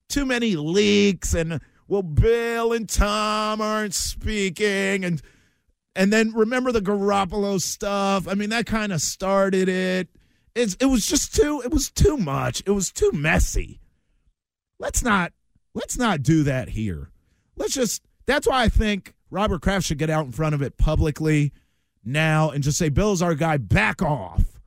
too 0.10 0.26
many 0.26 0.58
leaks 0.58 1.34
and 1.34 1.62
well, 1.88 2.04
Bill 2.04 2.74
and 2.74 2.90
Tom 2.90 3.62
aren't 3.62 3.94
speaking 3.94 5.06
and 5.06 5.22
and 5.96 6.12
then 6.12 6.34
remember 6.34 6.74
the 6.74 6.82
Garoppolo 6.82 7.62
stuff. 7.62 8.28
I 8.28 8.34
mean, 8.34 8.50
that 8.50 8.66
kind 8.66 8.92
of 8.92 9.00
started 9.00 9.70
it. 9.70 10.10
It's, 10.54 10.76
it 10.82 10.88
was 10.88 11.06
just 11.06 11.34
too 11.34 11.62
it 11.64 11.72
was 11.72 11.90
too 11.92 12.18
much. 12.18 12.62
It 12.66 12.72
was 12.72 12.92
too 12.92 13.14
messy. 13.14 13.80
Let's 14.80 15.02
not 15.02 15.32
let's 15.74 15.98
not 15.98 16.24
do 16.24 16.44
that 16.44 16.68
here. 16.68 17.10
Let's 17.56 17.74
just 17.74 18.02
that's 18.26 18.48
why 18.48 18.64
I 18.64 18.70
think 18.70 19.14
Robert 19.30 19.62
Kraft 19.62 19.86
should 19.86 19.98
get 19.98 20.10
out 20.10 20.26
in 20.26 20.32
front 20.32 20.56
of 20.56 20.62
it 20.62 20.78
publicly 20.78 21.52
now 22.04 22.50
and 22.50 22.64
just 22.64 22.78
say, 22.78 22.90
Bill's 22.90 23.22
our 23.22 23.36
guy, 23.36 23.58
back 23.58 24.02
off. 24.02 24.60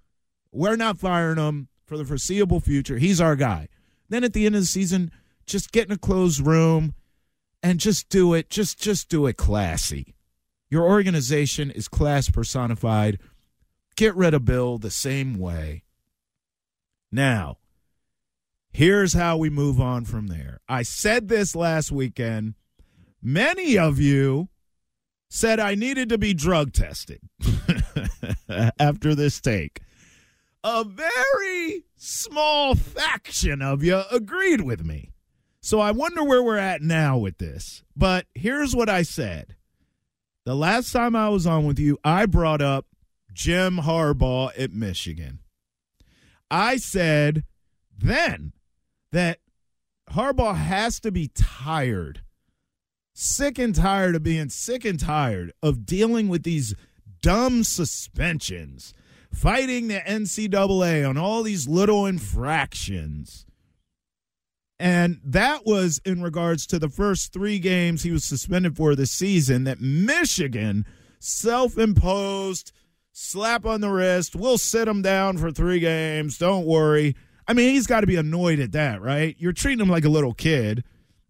We're 0.53 0.77
not 0.77 0.99
firing 0.99 1.39
him 1.39 1.69
for 1.87 1.97
the 1.97 2.05
foreseeable 2.05 2.61
future. 2.61 2.99
He's 2.99 3.21
our 3.21 3.37
guy. 3.37 3.69
Then 4.09 4.25
at 4.25 4.33
the 4.33 4.47
end 4.47 4.55
of 4.55 4.63
the 4.63 4.67
season, 4.67 5.11
just 5.47 5.73
get 5.73 5.87
in 5.87 5.93
a 5.93 5.99
closed 5.99 6.45
room 6.45 6.95
and 7.63 7.81
just 7.81 8.09
do 8.09 8.35
it. 8.35 8.51
Just 8.51 8.81
just 8.81 9.09
do 9.09 9.27
it 9.27 9.37
classy. 9.37 10.15
Your 10.71 10.85
organization 10.85 11.71
is 11.71 11.89
class 11.89 12.31
personified. 12.31 13.19
Get 13.97 14.15
rid 14.15 14.35
of 14.35 14.45
Bill 14.45 14.79
the 14.79 14.91
same 14.91 15.39
way. 15.39 15.83
Now, 17.11 17.59
here's 18.71 19.15
how 19.15 19.39
we 19.39 19.51
move 19.51 19.81
on 19.81 20.05
from 20.05 20.27
there. 20.27 20.61
I 20.69 20.83
said 20.83 21.29
this 21.29 21.57
last 21.57 21.91
weekend. 21.91 22.55
Many 23.23 23.77
of 23.77 23.99
you 23.99 24.49
said 25.29 25.61
I 25.61 25.75
needed 25.75 26.09
to 26.09 26.19
be 26.19 26.35
drug 26.35 26.73
tested 26.73 27.21
after 28.79 29.15
this 29.15 29.41
take. 29.41 29.81
A 30.65 30.85
very 30.85 31.85
small 31.97 32.75
faction 32.75 33.63
of 33.63 33.83
you 33.83 34.03
agreed 34.11 34.63
with 34.63 34.85
me. 34.85 35.13
So 35.61 35.81
I 35.81 35.91
wonder 35.91 36.25
where 36.25 36.43
we're 36.43 36.57
at 36.57 36.83
now 36.83 37.19
with 37.19 37.39
this. 37.39 37.83
But 37.97 38.27
here's 38.35 38.75
what 38.75 38.89
I 38.89 39.03
said. 39.03 39.57
The 40.45 40.55
last 40.57 40.93
time 40.93 41.15
I 41.15 41.29
was 41.29 41.47
on 41.47 41.67
with 41.67 41.79
you, 41.79 41.99
I 42.03 42.27
brought 42.27 42.63
up 42.63 42.87
Jim 43.33 43.79
Harbaugh 43.79 44.51
at 44.59 44.73
Michigan. 44.73 45.41
I 46.51 46.79
said 46.79 47.45
then 47.97 48.53
that 49.13 49.41
Harbaugh 50.11 50.57
has 50.57 51.01
to 51.01 51.13
be 51.13 51.29
tired, 51.29 52.23
sick 53.19 53.59
and 53.59 53.75
tired 53.75 54.15
of 54.15 54.23
being 54.23 54.49
sick 54.49 54.85
and 54.85 55.01
tired 55.01 55.53
of 55.61 55.85
dealing 55.85 56.29
with 56.29 56.45
these 56.45 56.75
dumb 57.21 57.65
suspensions, 57.65 58.95
fighting 59.33 59.89
the 59.89 59.99
NCAA 59.99 61.09
on 61.09 61.19
all 61.19 61.43
these 61.43 61.67
little 61.67 62.07
infractions. 62.07 63.45
And 64.79 65.21
that 65.25 65.67
was 65.67 66.01
in 66.05 66.23
regards 66.23 66.65
to 66.69 66.79
the 66.79 66.89
first 66.89 67.33
three 67.33 67.59
games 67.59 68.05
he 68.05 68.13
was 68.13 68.25
suspended 68.25 68.77
for 68.77 68.95
this 68.95 69.11
season 69.11 69.65
that 69.65 69.81
Michigan 69.81 70.87
self 71.19 71.77
imposed 71.77 72.71
slap 73.11 73.67
on 73.67 73.81
the 73.81 73.91
wrist. 73.91 74.37
We'll 74.37 74.59
sit 74.59 74.87
him 74.87 75.03
down 75.03 75.39
for 75.39 75.51
three 75.51 75.81
games. 75.81 76.39
Don't 76.39 76.65
worry. 76.65 77.17
I 77.49 77.53
mean, 77.53 77.71
he's 77.75 77.89
got 77.89 78.03
to 78.03 78.07
be 78.07 78.15
annoyed 78.15 78.61
at 78.61 78.71
that, 78.73 79.03
right? 79.03 79.35
You're 79.41 79.53
treating 79.53 79.81
him 79.81 79.91
like 79.91 80.05
a 80.05 80.11
little 80.11 80.35
kid. 80.35 80.85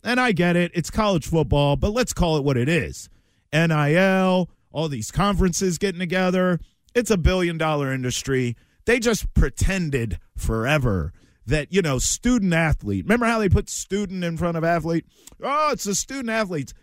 And 0.05 0.21
I 0.21 0.33
get 0.33 0.57
it. 0.57 0.71
It's 0.75 0.91
college 0.91 1.27
football, 1.27 1.77
but 1.77 1.93
let's 1.93 2.13
call 2.13 2.37
it 2.37 2.45
what 2.45 2.57
it 2.57 2.69
is 2.69 3.09
NIL, 3.53 4.51
all 4.73 4.89
these 4.89 5.11
conferences 5.11 5.79
getting 5.79 5.99
together. 5.99 6.61
It's 6.95 7.11
a 7.11 7.17
billion 7.17 7.59
dollar 7.59 7.93
industry. 7.93 8.57
They 8.85 8.99
just 8.99 9.33
pretended 9.35 10.19
forever 10.37 11.13
that, 11.47 11.73
you 11.73 11.83
know, 11.83 11.99
student 11.99 12.53
athlete. 12.53 13.05
Remember 13.05 13.27
how 13.27 13.39
they 13.39 13.49
put 13.49 13.69
student 13.69 14.25
in 14.25 14.37
front 14.37 14.57
of 14.57 14.65
athlete? 14.65 15.07
Oh, 15.43 15.71
it's 15.73 15.85
the 15.85 15.95
student 15.95 16.31
athletes. 16.31 16.75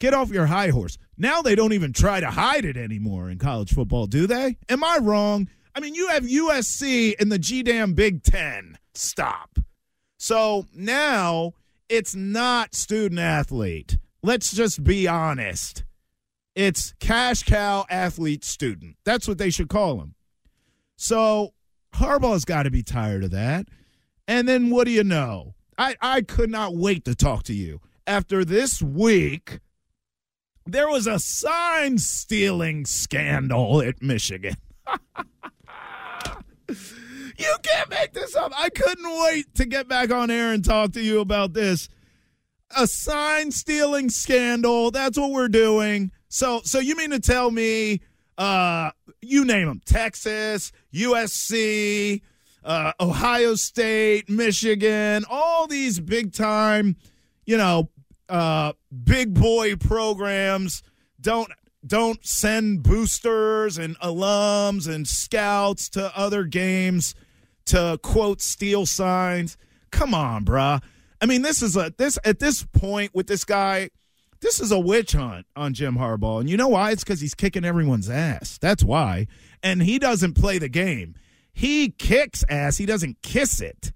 Get 0.00 0.14
off 0.14 0.30
your 0.30 0.46
high 0.46 0.70
horse. 0.70 0.98
Now 1.16 1.42
they 1.42 1.54
don't 1.54 1.72
even 1.72 1.92
try 1.92 2.20
to 2.20 2.30
hide 2.30 2.64
it 2.64 2.76
anymore 2.76 3.30
in 3.30 3.38
college 3.38 3.72
football, 3.72 4.06
do 4.06 4.26
they? 4.26 4.56
Am 4.68 4.82
I 4.82 4.98
wrong? 5.00 5.48
I 5.74 5.80
mean, 5.80 5.94
you 5.94 6.08
have 6.08 6.24
USC 6.24 7.14
in 7.20 7.28
the 7.28 7.38
G 7.38 7.62
damn 7.62 7.94
Big 7.94 8.22
Ten. 8.22 8.78
Stop. 8.94 9.58
So 10.18 10.66
now 10.72 11.52
it's 11.94 12.16
not 12.16 12.74
student 12.74 13.20
athlete. 13.20 13.98
Let's 14.20 14.52
just 14.52 14.82
be 14.82 15.06
honest. 15.06 15.84
It's 16.56 16.92
cash 16.98 17.44
cow 17.44 17.86
athlete 17.88 18.44
student. 18.44 18.96
That's 19.04 19.28
what 19.28 19.38
they 19.38 19.50
should 19.50 19.68
call 19.68 20.00
him. 20.00 20.16
So 20.96 21.54
Harbaugh's 21.94 22.44
got 22.44 22.64
to 22.64 22.70
be 22.70 22.82
tired 22.82 23.22
of 23.22 23.30
that. 23.30 23.68
And 24.26 24.48
then 24.48 24.70
what 24.70 24.86
do 24.86 24.90
you 24.90 25.04
know? 25.04 25.54
I, 25.78 25.94
I 26.00 26.22
could 26.22 26.50
not 26.50 26.74
wait 26.74 27.04
to 27.04 27.14
talk 27.14 27.44
to 27.44 27.54
you. 27.54 27.80
After 28.08 28.44
this 28.44 28.82
week, 28.82 29.60
there 30.66 30.88
was 30.88 31.06
a 31.06 31.20
sign 31.20 31.98
stealing 31.98 32.86
scandal 32.86 33.82
at 33.82 34.02
Michigan. 34.02 34.56
you 37.38 37.54
can't 37.62 37.90
make 37.90 38.12
this 38.12 38.34
up. 38.36 38.52
I 38.56 38.68
couldn't 38.70 39.22
wait 39.24 39.54
to 39.56 39.64
get 39.64 39.88
back 39.88 40.10
on 40.10 40.30
air 40.30 40.52
and 40.52 40.64
talk 40.64 40.92
to 40.92 41.02
you 41.02 41.20
about 41.20 41.52
this. 41.52 41.88
A 42.76 42.86
sign 42.86 43.50
stealing 43.50 44.10
scandal. 44.10 44.90
That's 44.90 45.18
what 45.18 45.30
we're 45.30 45.48
doing. 45.48 46.10
So 46.28 46.60
so 46.64 46.78
you 46.78 46.96
mean 46.96 47.10
to 47.10 47.20
tell 47.20 47.50
me 47.50 48.00
uh 48.36 48.90
you 49.20 49.44
name 49.44 49.68
them, 49.68 49.80
Texas, 49.84 50.72
USC, 50.92 52.20
uh, 52.64 52.92
Ohio 52.98 53.54
State, 53.54 54.28
Michigan, 54.28 55.24
all 55.28 55.66
these 55.66 56.00
big 56.00 56.32
time, 56.32 56.96
you 57.44 57.56
know, 57.56 57.90
uh, 58.28 58.72
big 59.04 59.34
boy 59.34 59.76
programs 59.76 60.82
don't 61.20 61.50
don't 61.86 62.24
send 62.24 62.82
boosters 62.82 63.76
and 63.76 63.98
alums 64.00 64.88
and 64.88 65.06
scouts 65.06 65.90
to 65.90 66.16
other 66.16 66.44
games 66.44 67.14
to 67.66 67.98
quote 68.02 68.40
steal 68.40 68.86
signs. 68.86 69.56
Come 69.90 70.14
on, 70.14 70.44
bruh. 70.44 70.82
I 71.20 71.26
mean, 71.26 71.42
this 71.42 71.62
is 71.62 71.76
a 71.76 71.92
this 71.96 72.18
at 72.24 72.38
this 72.38 72.64
point 72.64 73.14
with 73.14 73.26
this 73.26 73.44
guy, 73.44 73.90
this 74.40 74.60
is 74.60 74.70
a 74.72 74.78
witch 74.78 75.12
hunt 75.12 75.46
on 75.56 75.72
Jim 75.72 75.96
Harbaugh. 75.96 76.40
And 76.40 76.50
you 76.50 76.56
know 76.56 76.68
why? 76.68 76.90
It's 76.90 77.02
because 77.02 77.20
he's 77.20 77.34
kicking 77.34 77.64
everyone's 77.64 78.10
ass. 78.10 78.58
That's 78.58 78.84
why. 78.84 79.26
And 79.62 79.82
he 79.82 79.98
doesn't 79.98 80.34
play 80.34 80.58
the 80.58 80.68
game. 80.68 81.14
He 81.52 81.90
kicks 81.90 82.44
ass. 82.48 82.76
He 82.76 82.84
doesn't 82.84 83.22
kiss 83.22 83.60
it. 83.60 83.92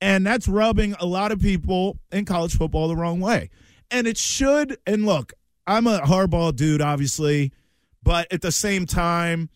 And 0.00 0.26
that's 0.26 0.46
rubbing 0.48 0.94
a 1.00 1.06
lot 1.06 1.32
of 1.32 1.40
people 1.40 1.98
in 2.10 2.24
college 2.24 2.56
football 2.56 2.88
the 2.88 2.96
wrong 2.96 3.20
way. 3.20 3.50
And 3.90 4.06
it 4.06 4.18
should, 4.18 4.78
and 4.86 5.06
look, 5.06 5.32
I'm 5.66 5.86
a 5.86 6.00
Harbaugh 6.00 6.54
dude, 6.54 6.80
obviously, 6.80 7.52
but 8.02 8.32
at 8.32 8.42
the 8.42 8.52
same 8.52 8.86
time, 8.86 9.48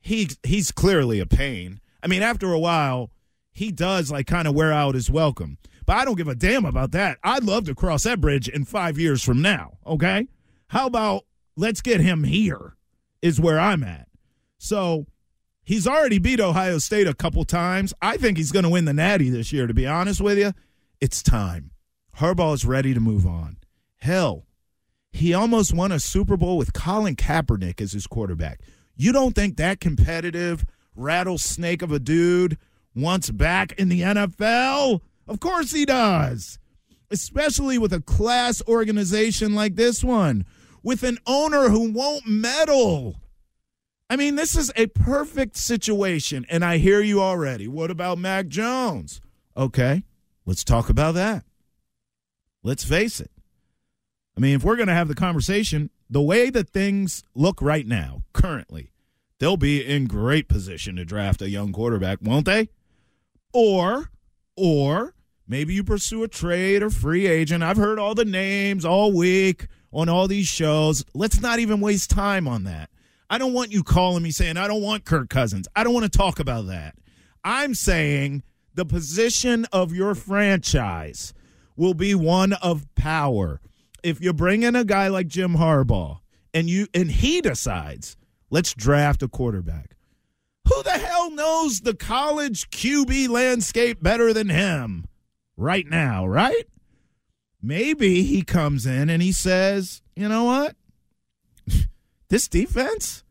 he 0.00 0.30
he's 0.42 0.72
clearly 0.72 1.20
a 1.20 1.26
pain. 1.26 1.80
I 2.02 2.06
mean, 2.06 2.22
after 2.22 2.52
a 2.52 2.58
while, 2.58 3.10
he 3.52 3.72
does 3.72 4.10
like 4.10 4.26
kind 4.26 4.48
of 4.48 4.54
wear 4.54 4.72
out 4.72 4.94
his 4.94 5.10
welcome. 5.10 5.58
But 5.86 5.96
I 5.96 6.04
don't 6.04 6.16
give 6.16 6.28
a 6.28 6.34
damn 6.34 6.64
about 6.64 6.92
that. 6.92 7.18
I'd 7.24 7.44
love 7.44 7.64
to 7.64 7.74
cross 7.74 8.04
that 8.04 8.20
bridge 8.20 8.48
in 8.48 8.64
five 8.64 8.98
years 8.98 9.22
from 9.22 9.42
now. 9.42 9.78
Okay. 9.86 10.28
How 10.68 10.86
about 10.86 11.24
let's 11.56 11.80
get 11.80 12.00
him 12.00 12.24
here, 12.24 12.76
is 13.22 13.40
where 13.40 13.58
I'm 13.58 13.82
at. 13.82 14.08
So 14.58 15.06
he's 15.62 15.86
already 15.86 16.18
beat 16.18 16.40
Ohio 16.40 16.78
State 16.78 17.06
a 17.06 17.14
couple 17.14 17.44
times. 17.44 17.92
I 18.00 18.16
think 18.16 18.36
he's 18.38 18.52
going 18.52 18.62
to 18.62 18.68
win 18.68 18.84
the 18.84 18.92
Natty 18.92 19.30
this 19.30 19.52
year, 19.52 19.66
to 19.66 19.74
be 19.74 19.86
honest 19.86 20.20
with 20.20 20.38
you. 20.38 20.52
It's 21.00 21.22
time. 21.22 21.72
Harbaugh 22.18 22.54
is 22.54 22.64
ready 22.64 22.94
to 22.94 23.00
move 23.00 23.26
on. 23.26 23.56
Hell, 23.96 24.46
he 25.12 25.34
almost 25.34 25.74
won 25.74 25.92
a 25.92 25.98
Super 25.98 26.36
Bowl 26.36 26.56
with 26.56 26.72
Colin 26.72 27.16
Kaepernick 27.16 27.80
as 27.80 27.92
his 27.92 28.06
quarterback. 28.06 28.60
You 28.94 29.12
don't 29.12 29.34
think 29.34 29.56
that 29.56 29.80
competitive 29.80 30.64
rattlesnake 30.94 31.82
of 31.82 31.92
a 31.92 31.98
dude 31.98 32.58
wants 32.94 33.30
back 33.30 33.72
in 33.72 33.88
the 33.88 34.00
NFL? 34.00 35.00
Of 35.26 35.40
course 35.40 35.72
he 35.72 35.84
does. 35.84 36.58
Especially 37.10 37.78
with 37.78 37.92
a 37.92 38.00
class 38.00 38.62
organization 38.68 39.54
like 39.54 39.76
this 39.76 40.04
one, 40.04 40.44
with 40.82 41.02
an 41.02 41.18
owner 41.26 41.68
who 41.68 41.92
won't 41.92 42.26
meddle. 42.26 43.16
I 44.08 44.16
mean, 44.16 44.34
this 44.34 44.56
is 44.56 44.72
a 44.74 44.86
perfect 44.88 45.56
situation, 45.56 46.44
and 46.48 46.64
I 46.64 46.78
hear 46.78 47.00
you 47.00 47.20
already. 47.20 47.68
What 47.68 47.90
about 47.90 48.18
Mac 48.18 48.48
Jones? 48.48 49.20
Okay, 49.56 50.04
let's 50.44 50.64
talk 50.64 50.88
about 50.88 51.14
that. 51.14 51.44
Let's 52.62 52.84
face 52.84 53.20
it. 53.20 53.30
I 54.36 54.40
mean, 54.40 54.56
if 54.56 54.64
we're 54.64 54.76
going 54.76 54.88
to 54.88 54.94
have 54.94 55.08
the 55.08 55.14
conversation, 55.14 55.90
the 56.08 56.22
way 56.22 56.50
that 56.50 56.68
things 56.68 57.22
look 57.34 57.62
right 57.62 57.86
now, 57.86 58.22
currently, 58.32 58.90
they'll 59.40 59.56
be 59.56 59.84
in 59.84 60.06
great 60.06 60.48
position 60.48 60.94
to 60.96 61.04
draft 61.04 61.42
a 61.42 61.50
young 61.50 61.72
quarterback, 61.72 62.18
won't 62.22 62.46
they? 62.46 62.68
Or, 63.52 64.10
or 64.56 65.14
maybe 65.48 65.74
you 65.74 65.82
pursue 65.82 66.22
a 66.22 66.28
trade 66.28 66.84
or 66.84 66.90
free 66.90 67.26
agent. 67.26 67.64
I've 67.64 67.76
heard 67.76 67.98
all 67.98 68.14
the 68.14 68.24
names 68.24 68.84
all 68.84 69.12
week 69.12 69.66
on 69.92 70.08
all 70.08 70.28
these 70.28 70.46
shows. 70.46 71.04
Let's 71.14 71.40
not 71.40 71.58
even 71.58 71.80
waste 71.80 72.10
time 72.10 72.46
on 72.46 72.62
that. 72.64 72.90
I 73.28 73.38
don't 73.38 73.52
want 73.52 73.72
you 73.72 73.82
calling 73.82 74.22
me 74.22 74.30
saying, 74.30 74.56
I 74.56 74.68
don't 74.68 74.82
want 74.82 75.04
Kirk 75.04 75.28
Cousins. 75.28 75.66
I 75.74 75.82
don't 75.82 75.94
want 75.94 76.10
to 76.10 76.16
talk 76.16 76.38
about 76.38 76.66
that. 76.66 76.94
I'm 77.44 77.74
saying 77.74 78.42
the 78.74 78.84
position 78.84 79.66
of 79.72 79.92
your 79.92 80.14
franchise 80.14 81.32
will 81.76 81.94
be 81.94 82.14
one 82.14 82.52
of 82.54 82.92
power. 82.94 83.60
If 84.02 84.20
you 84.20 84.32
bring 84.32 84.62
in 84.62 84.76
a 84.76 84.84
guy 84.84 85.08
like 85.08 85.28
Jim 85.28 85.54
Harbaugh 85.56 86.18
and 86.52 86.68
you 86.68 86.86
and 86.92 87.10
he 87.10 87.40
decides, 87.40 88.16
let's 88.50 88.74
draft 88.74 89.22
a 89.22 89.28
quarterback. 89.28 89.96
Who 90.68 90.82
the 90.82 90.90
hell 90.90 91.30
knows 91.30 91.80
the 91.80 91.94
college 91.94 92.70
QB 92.70 93.28
landscape 93.28 94.02
better 94.02 94.32
than 94.32 94.48
him 94.48 95.06
right 95.56 95.86
now, 95.86 96.26
right? 96.26 96.66
Maybe 97.62 98.22
he 98.22 98.42
comes 98.42 98.86
in 98.86 99.10
and 99.10 99.22
he 99.22 99.32
says, 99.32 100.02
you 100.14 100.28
know 100.28 100.44
what? 100.44 100.76
This 102.28 102.46
defense, 102.46 103.24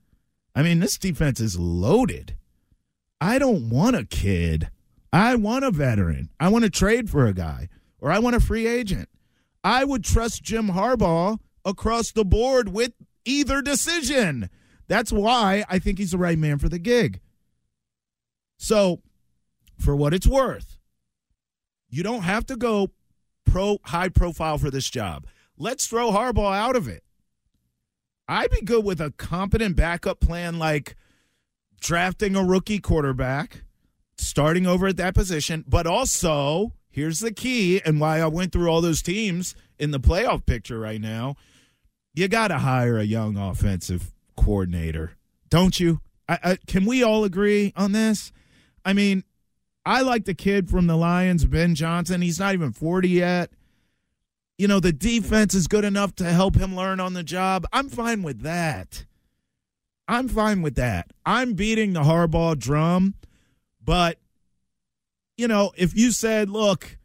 I 0.54 0.62
mean, 0.62 0.82
this 0.82 0.98
defense 0.98 1.40
is 1.40 1.58
loaded. 1.58 2.36
I 3.22 3.40
don't 3.40 3.70
want 3.70 3.96
a 3.96 4.04
kid. 4.04 4.70
I 5.14 5.36
want 5.36 5.64
a 5.64 5.72
veteran. 5.72 6.32
I 6.38 6.50
want 6.50 6.66
to 6.66 6.70
trade 6.70 7.10
for 7.10 7.26
a 7.26 7.34
guy 7.34 7.70
or 8.02 8.12
I 8.12 8.20
want 8.20 8.36
a 8.36 8.42
free 8.42 8.68
agent. 8.68 9.08
I 9.64 9.86
would 9.86 10.04
trust 10.04 10.44
Jim 10.44 10.70
Harbaugh 10.72 11.40
across 11.64 12.12
the 12.12 12.26
board 12.26 12.70
with 12.70 12.92
either 13.24 13.62
decision. 13.62 14.50
That's 14.90 15.12
why 15.12 15.64
I 15.70 15.80
think 15.80 16.00
he's 16.00 16.12
the 16.12 16.18
right 16.18 16.38
man 16.38 16.58
for 16.58 16.68
the 16.68 16.80
gig. 16.80 17.22
So, 18.58 19.02
for 19.78 19.96
what 19.96 20.14
it's 20.14 20.28
worth, 20.28 20.78
you 21.88 22.04
don't 22.04 22.24
have 22.24 22.46
to 22.48 22.58
go 22.58 22.90
pro 23.46 23.78
high 23.86 24.10
profile 24.10 24.58
for 24.58 24.72
this 24.72 24.90
job. 24.90 25.28
Let's 25.58 25.88
throw 25.88 26.12
Harbaugh 26.12 26.58
out 26.58 26.76
of 26.76 26.88
it. 26.88 27.04
I'd 28.28 28.52
be 28.52 28.62
good 28.62 28.84
with 28.84 29.00
a 29.00 29.12
competent 29.12 29.76
backup 29.76 30.20
plan 30.20 30.60
like 30.60 30.96
drafting 31.80 32.36
a 32.36 32.44
rookie 32.44 32.80
quarterback, 32.80 33.64
starting 34.18 34.66
over 34.66 34.88
at 34.88 34.98
that 34.98 35.14
position, 35.14 35.64
but 35.68 35.86
also, 35.86 36.74
here's 36.90 37.20
the 37.20 37.32
key 37.32 37.80
and 37.86 38.00
why 38.00 38.20
I 38.20 38.28
went 38.28 38.52
through 38.52 38.70
all 38.70 38.82
those 38.82 39.04
teams 39.04 39.56
in 39.78 39.92
the 39.92 40.00
playoff 40.00 40.46
picture 40.48 40.80
right 40.80 41.00
now. 41.00 41.36
You 42.14 42.28
got 42.28 42.50
to 42.50 42.58
hire 42.58 42.98
a 42.98 43.04
young 43.04 43.38
offensive 43.38 44.12
coordinator, 44.40 45.12
don't 45.50 45.80
you? 45.80 46.02
I, 46.28 46.40
I, 46.44 46.58
can 46.68 46.86
we 46.86 47.04
all 47.04 47.24
agree 47.24 47.74
on 47.76 47.92
this? 47.92 48.32
I 48.86 48.94
mean, 48.94 49.24
I 49.86 50.02
like 50.02 50.26
the 50.26 50.34
kid 50.34 50.70
from 50.70 50.88
the 50.88 50.96
Lions, 50.96 51.46
Ben 51.46 51.76
Johnson. 51.76 52.22
He's 52.22 52.40
not 52.40 52.54
even 52.54 52.72
40 52.72 53.10
yet. 53.10 53.52
You 54.58 54.68
know, 54.68 54.80
the 54.80 54.92
defense 54.92 55.54
is 55.54 55.68
good 55.68 55.86
enough 55.86 56.16
to 56.16 56.26
help 56.26 56.56
him 56.56 56.76
learn 56.76 57.00
on 57.00 57.14
the 57.14 57.24
job. 57.24 57.66
I'm 57.72 57.90
fine 57.90 58.24
with 58.24 58.42
that. 58.42 59.06
I'm 60.08 60.28
fine 60.28 60.62
with 60.62 60.76
that. 60.76 61.12
I'm 61.26 61.54
beating 61.54 61.94
the 61.94 62.02
Harbaugh 62.02 62.58
drum, 62.58 63.14
but 63.84 64.18
you 65.38 65.48
know, 65.48 65.72
if 65.78 65.96
you 65.96 66.12
said, 66.12 66.50
"Look, 66.50 66.98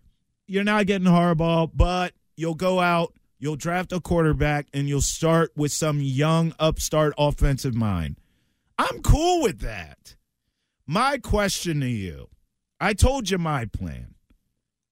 you're 0.46 0.64
not 0.64 0.86
getting 0.86 1.06
Harbaugh, 1.06 1.70
but 1.72 2.14
you'll 2.36 2.54
go 2.54 2.80
out, 2.80 3.12
you'll 3.44 3.56
draft 3.56 3.92
a 3.92 4.00
quarterback 4.00 4.66
and 4.72 4.88
you'll 4.88 5.02
start 5.02 5.52
with 5.54 5.70
some 5.70 6.00
young 6.00 6.54
upstart 6.58 7.12
offensive 7.18 7.74
mind." 7.74 8.16
I'm 8.78 9.02
cool 9.02 9.42
with 9.42 9.60
that. 9.60 10.16
My 10.86 11.18
question 11.18 11.80
to 11.80 11.86
you 11.86 12.28
I 12.80 12.92
told 12.92 13.30
you 13.30 13.38
my 13.38 13.66
plan. 13.66 14.14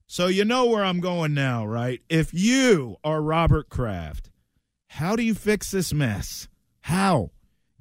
So 0.06 0.26
you 0.26 0.44
know 0.44 0.66
where 0.66 0.84
I'm 0.84 1.00
going 1.00 1.34
now, 1.34 1.66
right? 1.66 2.00
If 2.08 2.34
you 2.34 2.96
are 3.02 3.22
Robert 3.22 3.68
Kraft, 3.70 4.30
how 4.88 5.16
do 5.16 5.22
you 5.22 5.34
fix 5.34 5.70
this 5.70 5.92
mess? 5.92 6.48
How? 6.82 7.30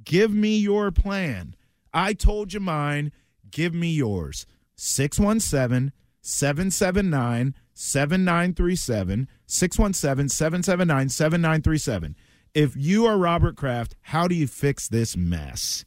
Give 0.03 0.33
me 0.33 0.57
your 0.57 0.91
plan. 0.91 1.55
I 1.93 2.13
told 2.13 2.53
you 2.53 2.61
mine. 2.61 3.11
Give 3.49 3.73
me 3.73 3.91
yours. 3.91 4.45
617 4.75 5.91
779 6.21 7.55
7937. 7.73 9.27
617 9.45 10.29
779 10.29 11.09
7937. 11.09 12.15
If 12.53 12.75
you 12.75 13.05
are 13.05 13.17
Robert 13.17 13.55
Kraft, 13.55 13.95
how 14.01 14.27
do 14.27 14.35
you 14.35 14.47
fix 14.47 14.87
this 14.87 15.15
mess? 15.15 15.85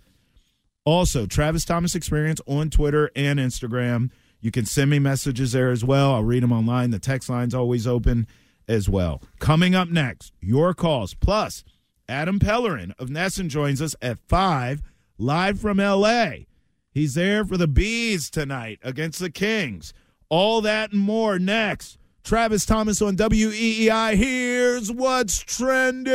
Also, 0.84 1.26
Travis 1.26 1.64
Thomas 1.64 1.94
Experience 1.94 2.40
on 2.46 2.70
Twitter 2.70 3.10
and 3.16 3.38
Instagram. 3.38 4.10
You 4.40 4.50
can 4.50 4.66
send 4.66 4.90
me 4.90 4.98
messages 4.98 5.52
there 5.52 5.70
as 5.70 5.84
well. 5.84 6.14
I'll 6.14 6.24
read 6.24 6.42
them 6.42 6.52
online. 6.52 6.90
The 6.90 6.98
text 6.98 7.30
line's 7.30 7.54
always 7.54 7.86
open 7.86 8.26
as 8.68 8.88
well. 8.88 9.22
Coming 9.38 9.74
up 9.74 9.88
next, 9.88 10.32
your 10.40 10.74
calls. 10.74 11.14
Plus, 11.14 11.64
Adam 12.08 12.38
Pellerin 12.38 12.92
of 12.98 13.08
NESN 13.08 13.48
joins 13.48 13.80
us 13.80 13.96
at 14.02 14.18
5, 14.28 14.82
live 15.16 15.58
from 15.58 15.80
L.A. 15.80 16.46
He's 16.90 17.14
there 17.14 17.44
for 17.44 17.56
the 17.56 17.66
Bees 17.66 18.28
tonight 18.28 18.78
against 18.82 19.18
the 19.20 19.30
Kings. 19.30 19.94
All 20.28 20.60
that 20.62 20.92
and 20.92 21.00
more 21.00 21.38
next. 21.38 21.98
Travis 22.24 22.64
Thomas 22.64 23.02
on 23.02 23.16
WEEI. 23.16 24.16
Here's 24.16 24.90
what's 24.90 25.38
trending. 25.38 26.12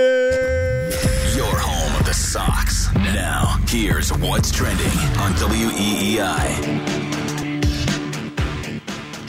Your 1.36 1.56
home 1.56 2.00
of 2.00 2.06
the 2.06 2.13
Sox. 2.13 2.93
Now, 2.95 3.60
here's 3.67 4.12
what's 4.13 4.52
trending 4.52 4.88
on 5.19 5.34
WEEI. 5.34 6.99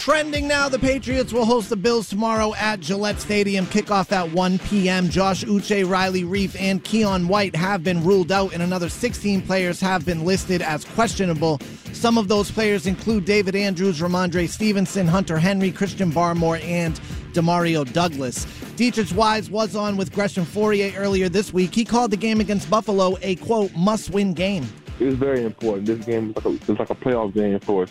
Trending 0.00 0.48
now, 0.48 0.66
the 0.66 0.78
Patriots 0.78 1.30
will 1.30 1.44
host 1.44 1.68
the 1.68 1.76
Bills 1.76 2.08
tomorrow 2.08 2.54
at 2.54 2.80
Gillette 2.80 3.20
Stadium. 3.20 3.66
Kickoff 3.66 4.10
at 4.12 4.32
1 4.32 4.58
p.m. 4.60 5.10
Josh 5.10 5.44
Uche, 5.44 5.86
Riley 5.86 6.22
Reiff, 6.22 6.58
and 6.58 6.82
Keion 6.82 7.26
White 7.26 7.54
have 7.54 7.84
been 7.84 8.02
ruled 8.02 8.32
out, 8.32 8.54
and 8.54 8.62
another 8.62 8.88
16 8.88 9.42
players 9.42 9.78
have 9.78 10.06
been 10.06 10.24
listed 10.24 10.62
as 10.62 10.86
questionable. 10.86 11.60
Some 11.92 12.16
of 12.16 12.28
those 12.28 12.50
players 12.50 12.86
include 12.86 13.26
David 13.26 13.54
Andrews, 13.54 14.00
Rhamondre 14.00 14.48
Stevenson, 14.48 15.06
Hunter 15.06 15.36
Henry, 15.36 15.70
Christian 15.70 16.10
Barmore, 16.10 16.64
and 16.64 16.98
Demario 17.34 17.84
Douglas. 17.92 18.46
Deatrich 18.76 19.12
Wise 19.12 19.50
was 19.50 19.76
on 19.76 19.98
with 19.98 20.14
Gresh 20.14 20.38
and 20.38 20.46
Fauria 20.46 20.94
earlier 20.96 21.28
this 21.28 21.52
week. 21.52 21.74
He 21.74 21.84
called 21.84 22.10
the 22.10 22.16
game 22.16 22.40
against 22.40 22.70
Buffalo 22.70 23.18
a 23.20 23.36
quote 23.36 23.76
must 23.76 24.08
win 24.08 24.32
game. 24.32 24.66
It's 24.98 25.16
very 25.16 25.44
important. 25.44 25.84
This 25.84 26.06
game 26.06 26.30
is 26.30 26.36
like 26.36 26.44
a, 26.46 26.72
like 26.72 26.90
a 26.90 26.94
playoff 26.94 27.34
game 27.34 27.60
for 27.60 27.82
us. 27.82 27.90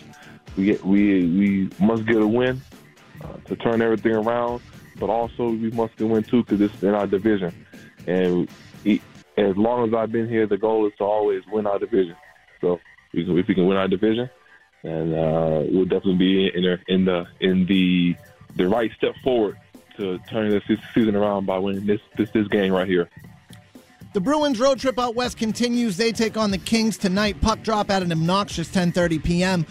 We 0.56 0.72
we 0.84 1.26
we 1.26 1.70
must 1.80 2.06
get 2.06 2.16
a 2.16 2.26
win 2.26 2.60
uh, 3.22 3.36
to 3.46 3.56
turn 3.56 3.82
everything 3.82 4.12
around, 4.12 4.62
but 4.98 5.10
also 5.10 5.50
we 5.50 5.70
must 5.70 5.96
get 5.96 6.04
a 6.04 6.08
win 6.08 6.22
too 6.22 6.42
because 6.42 6.60
it's 6.60 6.82
in 6.82 6.94
our 6.94 7.06
division. 7.06 7.66
And 8.06 8.48
as 9.36 9.56
long 9.56 9.88
as 9.88 9.94
I've 9.94 10.12
been 10.12 10.28
here, 10.28 10.46
the 10.46 10.58
goal 10.58 10.86
is 10.86 10.92
to 10.98 11.04
always 11.04 11.42
win 11.50 11.66
our 11.66 11.78
division. 11.78 12.16
So 12.60 12.80
we 13.12 13.24
can, 13.24 13.38
if 13.38 13.48
we 13.48 13.54
can 13.54 13.66
win 13.66 13.76
our 13.76 13.88
division, 13.88 14.28
and 14.82 15.14
uh, 15.14 15.62
we'll 15.70 15.84
definitely 15.84 16.16
be 16.16 16.46
in 16.54 16.62
the 16.62 16.78
in 16.88 17.04
the 17.04 17.26
in 17.40 17.66
the 17.66 18.16
the 18.56 18.68
right 18.68 18.90
step 18.96 19.14
forward 19.22 19.58
to 19.96 20.18
turn 20.30 20.50
this 20.50 20.62
season 20.94 21.14
around 21.14 21.46
by 21.46 21.58
winning 21.58 21.86
this 21.86 22.00
this 22.16 22.30
this 22.30 22.48
game 22.48 22.72
right 22.72 22.88
here. 22.88 23.08
The 24.12 24.20
Bruins 24.20 24.58
road 24.58 24.80
trip 24.80 24.98
out 24.98 25.14
west 25.14 25.38
continues. 25.38 25.96
They 25.96 26.10
take 26.10 26.36
on 26.36 26.50
the 26.50 26.58
Kings 26.58 26.98
tonight. 26.98 27.40
Puck 27.40 27.62
drop 27.62 27.90
at 27.90 28.02
an 28.02 28.10
obnoxious 28.10 28.68
10:30 28.68 29.22
p.m. 29.22 29.66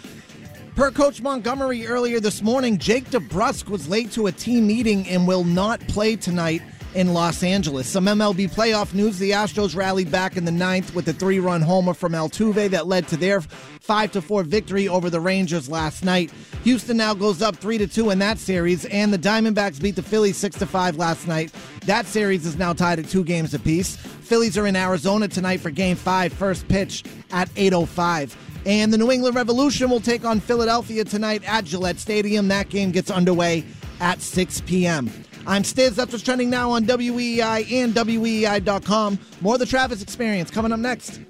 Per 0.80 0.90
Coach 0.90 1.20
Montgomery 1.20 1.86
earlier 1.86 2.20
this 2.20 2.40
morning, 2.40 2.78
Jake 2.78 3.10
DeBrusk 3.10 3.68
was 3.68 3.86
late 3.86 4.10
to 4.12 4.28
a 4.28 4.32
team 4.32 4.66
meeting 4.66 5.06
and 5.08 5.28
will 5.28 5.44
not 5.44 5.78
play 5.88 6.16
tonight 6.16 6.62
in 6.94 7.12
Los 7.12 7.42
Angeles. 7.42 7.86
Some 7.86 8.06
MLB 8.06 8.50
playoff 8.50 8.94
news 8.94 9.18
the 9.18 9.32
Astros 9.32 9.76
rallied 9.76 10.10
back 10.10 10.38
in 10.38 10.46
the 10.46 10.50
ninth 10.50 10.94
with 10.94 11.06
a 11.08 11.12
three 11.12 11.38
run 11.38 11.60
homer 11.60 11.92
from 11.92 12.12
Altuve 12.12 12.70
that 12.70 12.86
led 12.86 13.06
to 13.08 13.18
their 13.18 13.42
5 13.42 14.24
4 14.24 14.42
victory 14.42 14.88
over 14.88 15.10
the 15.10 15.20
Rangers 15.20 15.68
last 15.68 16.02
night. 16.02 16.32
Houston 16.64 16.96
now 16.96 17.12
goes 17.12 17.42
up 17.42 17.56
3 17.56 17.86
2 17.86 18.08
in 18.08 18.18
that 18.20 18.38
series, 18.38 18.86
and 18.86 19.12
the 19.12 19.18
Diamondbacks 19.18 19.82
beat 19.82 19.96
the 19.96 20.02
Phillies 20.02 20.38
6 20.38 20.56
5 20.56 20.96
last 20.96 21.28
night. 21.28 21.52
That 21.84 22.06
series 22.06 22.46
is 22.46 22.56
now 22.56 22.72
tied 22.72 22.98
at 22.98 23.06
two 23.06 23.22
games 23.22 23.52
apiece. 23.52 23.96
Phillies 23.96 24.56
are 24.56 24.66
in 24.66 24.76
Arizona 24.76 25.28
tonight 25.28 25.60
for 25.60 25.70
game 25.70 25.96
five, 25.96 26.32
first 26.32 26.66
pitch 26.68 27.04
at 27.32 27.50
8.05. 27.50 28.34
And 28.66 28.92
the 28.92 28.98
New 28.98 29.10
England 29.10 29.36
Revolution 29.36 29.90
will 29.90 30.00
take 30.00 30.24
on 30.24 30.40
Philadelphia 30.40 31.04
tonight 31.04 31.42
at 31.46 31.64
Gillette 31.64 31.98
Stadium. 31.98 32.48
That 32.48 32.68
game 32.68 32.90
gets 32.90 33.10
underway 33.10 33.64
at 34.00 34.20
6 34.20 34.62
p.m. 34.62 35.10
I'm 35.46 35.62
Stiz. 35.62 35.94
That's 35.94 36.12
what's 36.12 36.24
trending 36.24 36.50
now 36.50 36.70
on 36.70 36.84
WEEI 36.84 37.72
and 37.72 37.94
WEEI.com. 37.94 39.18
More 39.40 39.54
of 39.54 39.60
the 39.60 39.66
Travis 39.66 40.02
experience 40.02 40.50
coming 40.50 40.72
up 40.72 40.80
next. 40.80 41.20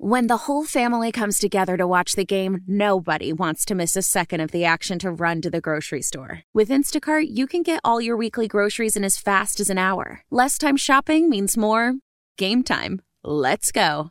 When 0.00 0.26
the 0.26 0.36
whole 0.36 0.64
family 0.64 1.12
comes 1.12 1.38
together 1.38 1.76
to 1.76 1.86
watch 1.86 2.12
the 2.12 2.24
game, 2.24 2.62
nobody 2.66 3.32
wants 3.32 3.64
to 3.66 3.74
miss 3.74 3.96
a 3.96 4.00
second 4.02 4.40
of 4.40 4.52
the 4.52 4.64
action 4.64 4.98
to 5.00 5.10
run 5.10 5.42
to 5.42 5.50
the 5.50 5.60
grocery 5.60 6.02
store. 6.02 6.42
With 6.54 6.68
Instacart, 6.68 7.26
you 7.28 7.46
can 7.46 7.62
get 7.62 7.80
all 7.84 8.00
your 8.00 8.16
weekly 8.16 8.48
groceries 8.48 8.96
in 8.96 9.04
as 9.04 9.18
fast 9.18 9.60
as 9.60 9.68
an 9.68 9.76
hour. 9.76 10.22
Less 10.30 10.56
time 10.56 10.76
shopping 10.76 11.28
means 11.28 11.56
more 11.56 11.94
game 12.38 12.62
time. 12.62 13.02
Let's 13.24 13.72
go. 13.72 14.10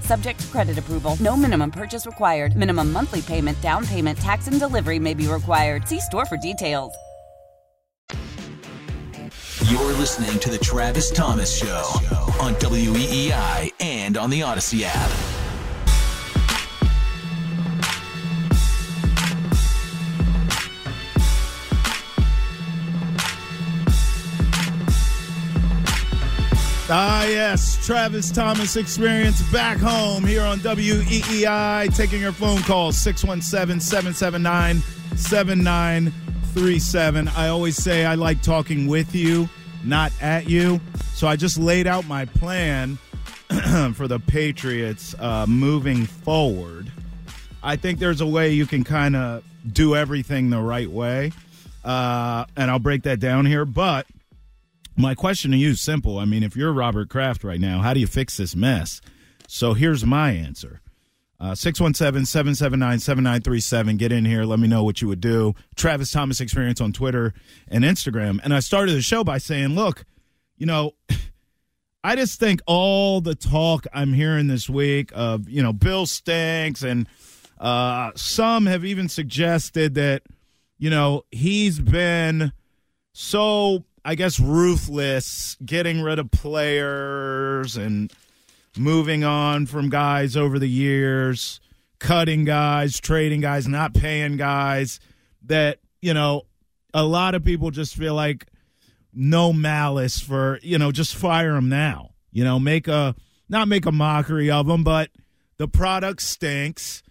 Subject 0.00 0.38
to 0.40 0.46
credit 0.48 0.78
approval. 0.78 1.16
No 1.20 1.36
minimum 1.36 1.70
purchase 1.70 2.06
required. 2.06 2.56
Minimum 2.56 2.92
monthly 2.92 3.22
payment, 3.22 3.60
down 3.60 3.86
payment, 3.86 4.18
tax, 4.18 4.46
and 4.46 4.60
delivery 4.60 4.98
may 4.98 5.14
be 5.14 5.26
required. 5.26 5.88
See 5.88 6.00
store 6.00 6.26
for 6.26 6.36
details. 6.36 6.94
You're 9.70 9.92
listening 9.94 10.38
to 10.40 10.50
the 10.50 10.58
Travis 10.58 11.10
Thomas 11.10 11.54
Show 11.54 11.82
on 12.40 12.54
WEEI 12.54 13.72
and 13.80 14.16
on 14.16 14.30
the 14.30 14.42
Odyssey 14.42 14.84
app. 14.84 15.37
Ah, 26.90 27.26
yes, 27.26 27.84
Travis 27.84 28.30
Thomas 28.30 28.76
experience 28.76 29.42
back 29.52 29.76
home 29.76 30.24
here 30.24 30.42
on 30.42 30.58
WEEI. 30.60 31.94
Taking 31.94 32.22
your 32.22 32.32
phone 32.32 32.62
calls 32.62 32.96
617 32.96 33.78
779 33.78 34.78
7937. 35.14 37.28
I 37.28 37.48
always 37.48 37.76
say 37.76 38.06
I 38.06 38.14
like 38.14 38.40
talking 38.40 38.86
with 38.86 39.14
you, 39.14 39.50
not 39.84 40.12
at 40.22 40.48
you. 40.48 40.80
So 41.12 41.28
I 41.28 41.36
just 41.36 41.58
laid 41.58 41.86
out 41.86 42.06
my 42.06 42.24
plan 42.24 42.96
for 43.94 44.08
the 44.08 44.18
Patriots 44.26 45.14
uh, 45.18 45.44
moving 45.46 46.06
forward. 46.06 46.90
I 47.62 47.76
think 47.76 47.98
there's 47.98 48.22
a 48.22 48.26
way 48.26 48.52
you 48.52 48.64
can 48.64 48.82
kind 48.82 49.14
of 49.14 49.44
do 49.70 49.94
everything 49.94 50.48
the 50.48 50.60
right 50.60 50.90
way. 50.90 51.32
Uh, 51.84 52.46
and 52.56 52.70
I'll 52.70 52.78
break 52.78 53.02
that 53.02 53.20
down 53.20 53.44
here. 53.44 53.66
But 53.66 54.06
my 54.98 55.14
question 55.14 55.52
to 55.52 55.56
you 55.56 55.70
is 55.70 55.80
simple. 55.80 56.18
I 56.18 56.24
mean, 56.24 56.42
if 56.42 56.56
you're 56.56 56.72
Robert 56.72 57.08
Kraft 57.08 57.44
right 57.44 57.60
now, 57.60 57.80
how 57.80 57.94
do 57.94 58.00
you 58.00 58.06
fix 58.06 58.36
this 58.36 58.56
mess? 58.56 59.00
So 59.46 59.72
here's 59.72 60.04
my 60.04 60.32
answer. 60.32 60.80
Uh, 61.40 61.54
617 61.54 62.26
779 62.26 62.98
7937. 62.98 63.96
Get 63.96 64.10
in 64.10 64.24
here. 64.24 64.44
Let 64.44 64.58
me 64.58 64.66
know 64.66 64.82
what 64.82 65.00
you 65.00 65.06
would 65.06 65.20
do. 65.20 65.54
Travis 65.76 66.10
Thomas 66.10 66.40
Experience 66.40 66.80
on 66.80 66.92
Twitter 66.92 67.32
and 67.68 67.84
Instagram. 67.84 68.40
And 68.42 68.52
I 68.52 68.58
started 68.58 68.96
the 68.96 69.02
show 69.02 69.22
by 69.22 69.38
saying, 69.38 69.68
look, 69.68 70.04
you 70.56 70.66
know, 70.66 70.94
I 72.04 72.16
just 72.16 72.40
think 72.40 72.60
all 72.66 73.20
the 73.20 73.34
talk 73.36 73.86
I'm 73.92 74.12
hearing 74.12 74.48
this 74.48 74.68
week 74.68 75.12
of, 75.14 75.48
you 75.48 75.62
know, 75.62 75.72
Bill 75.72 76.06
stinks, 76.06 76.82
and 76.82 77.08
uh, 77.58 78.12
some 78.14 78.66
have 78.66 78.84
even 78.84 79.08
suggested 79.08 79.94
that, 79.94 80.22
you 80.78 80.90
know, 80.90 81.24
he's 81.30 81.80
been 81.80 82.52
so 83.12 83.84
I 84.08 84.14
guess 84.14 84.40
ruthless, 84.40 85.58
getting 85.62 86.00
rid 86.00 86.18
of 86.18 86.30
players 86.30 87.76
and 87.76 88.10
moving 88.74 89.22
on 89.22 89.66
from 89.66 89.90
guys 89.90 90.34
over 90.34 90.58
the 90.58 90.66
years, 90.66 91.60
cutting 91.98 92.46
guys, 92.46 92.98
trading 93.00 93.42
guys, 93.42 93.68
not 93.68 93.92
paying 93.92 94.38
guys. 94.38 94.98
That 95.44 95.80
you 96.00 96.14
know, 96.14 96.46
a 96.94 97.04
lot 97.04 97.34
of 97.34 97.44
people 97.44 97.70
just 97.70 97.96
feel 97.96 98.14
like 98.14 98.46
no 99.12 99.52
malice 99.52 100.18
for 100.18 100.58
you 100.62 100.78
know, 100.78 100.90
just 100.90 101.14
fire 101.14 101.52
them 101.52 101.68
now. 101.68 102.12
You 102.32 102.44
know, 102.44 102.58
make 102.58 102.88
a 102.88 103.14
not 103.50 103.68
make 103.68 103.84
a 103.84 103.92
mockery 103.92 104.50
of 104.50 104.66
them, 104.66 104.84
but 104.84 105.10
the 105.58 105.68
product 105.68 106.22
stinks. 106.22 107.02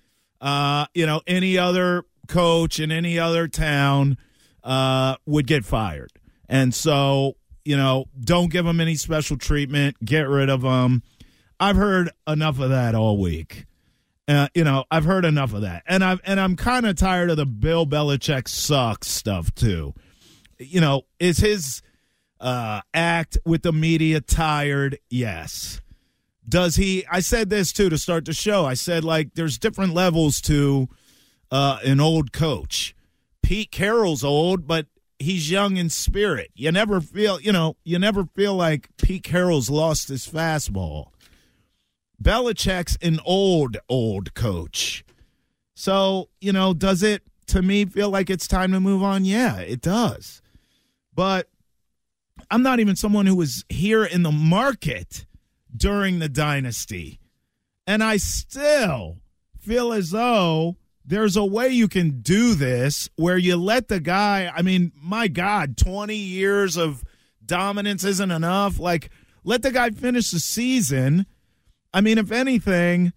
Uh, 0.41 0.87
you 0.95 1.05
know, 1.05 1.21
any 1.27 1.59
other 1.59 2.05
coach 2.27 2.79
in 2.79 2.91
any 2.91 3.19
other 3.19 3.47
town 3.47 4.17
uh, 4.63 5.17
would 5.27 5.45
get 5.45 5.63
fired. 5.63 6.16
And 6.49 6.73
so, 6.73 7.35
you 7.65 7.77
know, 7.77 8.05
don't 8.19 8.51
give 8.51 8.65
them 8.65 8.79
any 8.79 8.95
special 8.95 9.37
treatment, 9.37 9.97
get 10.03 10.27
rid 10.27 10.49
of 10.49 10.61
them. 10.61 11.03
I've 11.59 11.75
heard 11.75 12.11
enough 12.27 12.59
of 12.59 12.69
that 12.69 12.95
all 12.95 13.17
week. 13.17 13.65
Uh, 14.27 14.47
you 14.53 14.63
know, 14.63 14.83
I've 14.91 15.05
heard 15.05 15.23
enough 15.23 15.53
of 15.53 15.61
that, 15.61 15.83
and 15.87 16.03
I've 16.03 16.19
and 16.25 16.37
I'm 16.37 16.57
kind 16.57 16.85
of 16.85 16.97
tired 16.97 17.29
of 17.29 17.37
the 17.37 17.45
Bill 17.45 17.87
Belichick 17.87 18.49
sucks 18.49 19.07
stuff 19.07 19.55
too. 19.55 19.93
You 20.59 20.81
know, 20.81 21.03
is 21.17 21.37
his 21.37 21.81
uh, 22.41 22.81
act 22.93 23.37
with 23.45 23.61
the 23.63 23.71
media 23.71 24.19
tired? 24.19 24.99
Yes. 25.09 25.81
Does 26.47 26.75
he? 26.75 27.05
I 27.09 27.21
said 27.21 27.49
this 27.49 27.71
too 27.71 27.89
to 27.89 27.97
start 27.97 28.25
the 28.25 28.33
show. 28.33 28.65
I 28.65 28.73
said 28.73 29.05
like 29.05 29.33
there's 29.35 29.57
different 29.57 29.93
levels 29.93 30.41
to 30.41 30.89
uh, 31.49 31.79
an 31.85 32.01
old 32.01 32.33
coach. 32.33 32.95
Pete 33.41 33.71
Carroll's 33.71 34.25
old, 34.25 34.67
but 34.67 34.87
he's 35.19 35.49
young 35.49 35.77
in 35.77 35.89
spirit. 35.89 36.51
You 36.55 36.71
never 36.71 37.01
feel, 37.01 37.39
you 37.41 37.51
know, 37.51 37.75
you 37.83 37.99
never 37.99 38.25
feel 38.35 38.55
like 38.55 38.89
Pete 38.97 39.23
Carroll's 39.23 39.69
lost 39.69 40.09
his 40.09 40.27
fastball. 40.27 41.07
Belichick's 42.21 42.97
an 43.01 43.19
old, 43.25 43.77
old 43.89 44.33
coach. 44.33 45.03
So, 45.75 46.29
you 46.41 46.51
know, 46.51 46.73
does 46.73 47.03
it 47.03 47.21
to 47.47 47.61
me 47.61 47.85
feel 47.85 48.09
like 48.09 48.29
it's 48.29 48.47
time 48.47 48.71
to 48.71 48.79
move 48.79 49.03
on? 49.03 49.25
Yeah, 49.25 49.59
it 49.59 49.81
does. 49.81 50.41
But 51.13 51.47
I'm 52.49 52.63
not 52.63 52.79
even 52.79 52.95
someone 52.95 53.25
who 53.25 53.35
was 53.35 53.65
here 53.69 54.03
in 54.03 54.23
the 54.23 54.31
market 54.31 55.25
during 55.75 56.19
the 56.19 56.29
dynasty. 56.29 57.19
And 57.85 58.03
I 58.03 58.17
still 58.17 59.17
feel 59.59 59.93
as 59.93 60.11
though 60.11 60.77
there's 61.07 61.37
a 61.37 61.45
way 61.45 61.69
you 61.69 61.87
can 61.87 62.19
do 62.19 62.53
this 62.53 63.09
where 63.15 63.37
you 63.37 63.55
let 63.55 63.87
the 63.87 64.01
guy, 64.01 64.51
I 64.53 64.61
mean, 64.61 64.91
my 64.93 65.29
God, 65.29 65.77
20 65.77 66.13
years 66.13 66.75
of 66.75 67.01
dominance 67.45 68.03
isn't 68.03 68.29
enough. 68.29 68.77
Like, 68.77 69.09
let 69.45 69.61
the 69.61 69.71
guy 69.71 69.89
finish 69.91 70.31
the 70.31 70.39
season. 70.41 71.25
I 71.93 72.01
mean, 72.01 72.17
if 72.17 72.29
anything, 72.29 73.13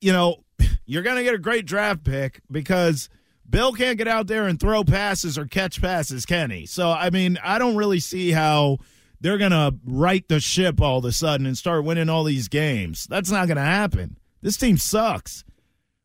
you 0.00 0.12
know, 0.12 0.38
you're 0.86 1.04
going 1.04 1.16
to 1.16 1.22
get 1.22 1.34
a 1.34 1.38
great 1.38 1.66
draft 1.66 2.02
pick 2.02 2.40
because 2.50 3.08
Bill 3.48 3.72
can't 3.72 3.96
get 3.96 4.08
out 4.08 4.26
there 4.26 4.48
and 4.48 4.58
throw 4.58 4.82
passes 4.82 5.38
or 5.38 5.46
catch 5.46 5.80
passes, 5.80 6.26
can 6.26 6.50
he? 6.50 6.66
So, 6.66 6.90
I 6.90 7.10
mean, 7.10 7.38
I 7.44 7.60
don't 7.60 7.76
really 7.76 8.00
see 8.00 8.32
how 8.32 8.78
they're 9.20 9.38
going 9.38 9.52
to 9.52 9.76
right 9.84 10.26
the 10.26 10.40
ship 10.40 10.80
all 10.80 10.98
of 10.98 11.04
a 11.04 11.12
sudden 11.12 11.46
and 11.46 11.56
start 11.56 11.84
winning 11.84 12.08
all 12.08 12.24
these 12.24 12.48
games. 12.48 13.06
That's 13.06 13.30
not 13.30 13.46
going 13.46 13.56
to 13.56 13.62
happen. 13.62 14.18
This 14.42 14.56
team 14.56 14.78
sucks. 14.78 15.44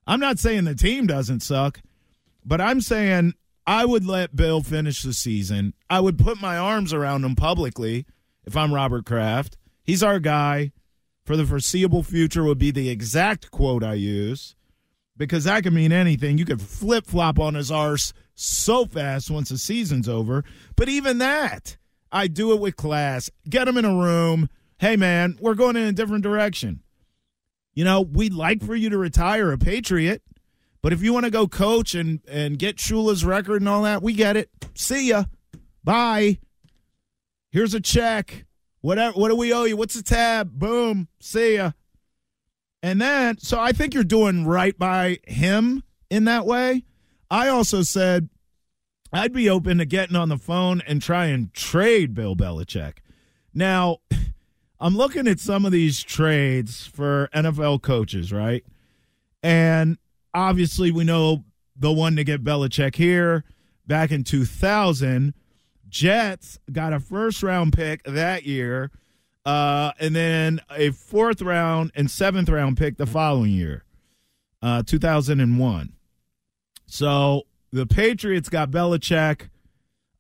I'm 0.09 0.19
not 0.19 0.39
saying 0.39 0.63
the 0.63 0.73
team 0.73 1.05
doesn't 1.05 1.41
suck, 1.41 1.81
but 2.43 2.59
I'm 2.59 2.81
saying 2.81 3.35
I 3.67 3.85
would 3.85 4.07
let 4.07 4.35
Bill 4.35 4.63
finish 4.63 5.03
the 5.03 5.13
season. 5.13 5.75
I 5.87 5.99
would 5.99 6.17
put 6.17 6.41
my 6.41 6.57
arms 6.57 6.93
around 6.93 7.23
him 7.23 7.35
publicly 7.35 8.07
if 8.43 8.57
I'm 8.57 8.73
Robert 8.73 9.05
Kraft. 9.05 9.55
He's 9.83 10.01
our 10.01 10.19
guy 10.19 10.71
for 11.25 11.37
the 11.37 11.45
foreseeable 11.45 12.01
future 12.01 12.43
would 12.43 12.57
be 12.57 12.71
the 12.71 12.89
exact 12.89 13.51
quote 13.51 13.83
I 13.83 13.93
use 13.93 14.55
because 15.15 15.43
that 15.43 15.61
could 15.61 15.73
mean 15.73 15.91
anything. 15.91 16.39
You 16.39 16.45
could 16.45 16.59
flip 16.59 17.05
flop 17.05 17.37
on 17.37 17.53
his 17.53 17.71
arse 17.71 18.11
so 18.33 18.87
fast 18.87 19.29
once 19.29 19.49
the 19.49 19.59
season's 19.59 20.09
over. 20.09 20.43
But 20.75 20.89
even 20.89 21.19
that, 21.19 21.77
I 22.11 22.25
do 22.25 22.51
it 22.53 22.59
with 22.59 22.77
class. 22.77 23.29
Get 23.47 23.67
him 23.67 23.77
in 23.77 23.85
a 23.85 23.93
room. 23.93 24.49
Hey, 24.79 24.95
man, 24.95 25.37
we're 25.39 25.53
going 25.53 25.75
in 25.75 25.83
a 25.83 25.93
different 25.93 26.23
direction. 26.23 26.81
You 27.79 27.85
know, 27.85 28.01
we'd 28.01 28.33
like 28.33 28.61
for 28.61 28.75
you 28.75 28.89
to 28.89 28.97
retire 28.97 29.53
a 29.53 29.57
Patriot, 29.57 30.21
but 30.81 30.91
if 30.91 31.01
you 31.01 31.13
want 31.13 31.23
to 31.27 31.31
go 31.31 31.47
coach 31.47 31.95
and 31.95 32.19
and 32.27 32.59
get 32.59 32.75
Shula's 32.75 33.23
record 33.23 33.61
and 33.61 33.69
all 33.69 33.83
that, 33.83 34.03
we 34.03 34.11
get 34.11 34.35
it. 34.35 34.49
See 34.75 35.07
ya. 35.07 35.23
Bye. 35.81 36.39
Here's 37.51 37.73
a 37.73 37.79
check. 37.79 38.43
Whatever. 38.81 39.17
What 39.17 39.29
do 39.29 39.37
we 39.37 39.53
owe 39.53 39.63
you? 39.63 39.77
What's 39.77 39.93
the 39.93 40.03
tab? 40.03 40.51
Boom. 40.51 41.07
See 41.21 41.55
ya. 41.55 41.71
And 42.83 42.99
then, 42.99 43.37
so 43.37 43.57
I 43.57 43.71
think 43.71 43.93
you're 43.93 44.03
doing 44.03 44.45
right 44.45 44.77
by 44.77 45.19
him 45.25 45.83
in 46.09 46.25
that 46.25 46.45
way. 46.45 46.83
I 47.31 47.47
also 47.47 47.83
said 47.83 48.27
I'd 49.13 49.31
be 49.31 49.49
open 49.49 49.77
to 49.77 49.85
getting 49.85 50.17
on 50.17 50.27
the 50.27 50.37
phone 50.37 50.81
and 50.85 51.01
try 51.01 51.27
and 51.27 51.53
trade 51.53 52.13
Bill 52.13 52.35
Belichick. 52.35 52.95
Now, 53.53 53.99
I'm 54.79 54.95
looking 54.95 55.27
at 55.27 55.39
some 55.39 55.65
of 55.65 55.71
these 55.71 56.01
trades 56.01 56.87
for 56.87 57.29
NFL 57.33 57.81
coaches, 57.81 58.31
right? 58.31 58.63
And 59.43 59.97
obviously, 60.33 60.91
we 60.91 61.03
know 61.03 61.43
the 61.75 61.91
one 61.91 62.15
to 62.15 62.23
get 62.23 62.43
Belichick 62.43 62.95
here 62.95 63.43
back 63.87 64.11
in 64.11 64.23
2000. 64.23 65.33
Jets 65.87 66.59
got 66.71 66.93
a 66.93 66.99
first 66.99 67.41
round 67.41 67.73
pick 67.73 68.03
that 68.03 68.45
year, 68.45 68.91
uh, 69.45 69.91
and 69.99 70.15
then 70.15 70.61
a 70.69 70.91
fourth 70.91 71.41
round 71.41 71.91
and 71.95 72.09
seventh 72.09 72.47
round 72.47 72.77
pick 72.77 72.97
the 72.97 73.07
following 73.07 73.51
year, 73.51 73.83
uh, 74.61 74.83
2001. 74.83 75.93
So 76.85 77.43
the 77.71 77.85
Patriots 77.85 78.49
got 78.49 78.69
Belichick 78.69 79.49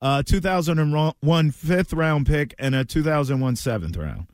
a 0.01 0.23
2001 0.23 1.51
fifth 1.51 1.93
round 1.93 2.25
pick, 2.25 2.55
and 2.57 2.75
a 2.75 2.85
2001 2.85 3.55
seventh 3.55 3.97
round. 3.97 4.27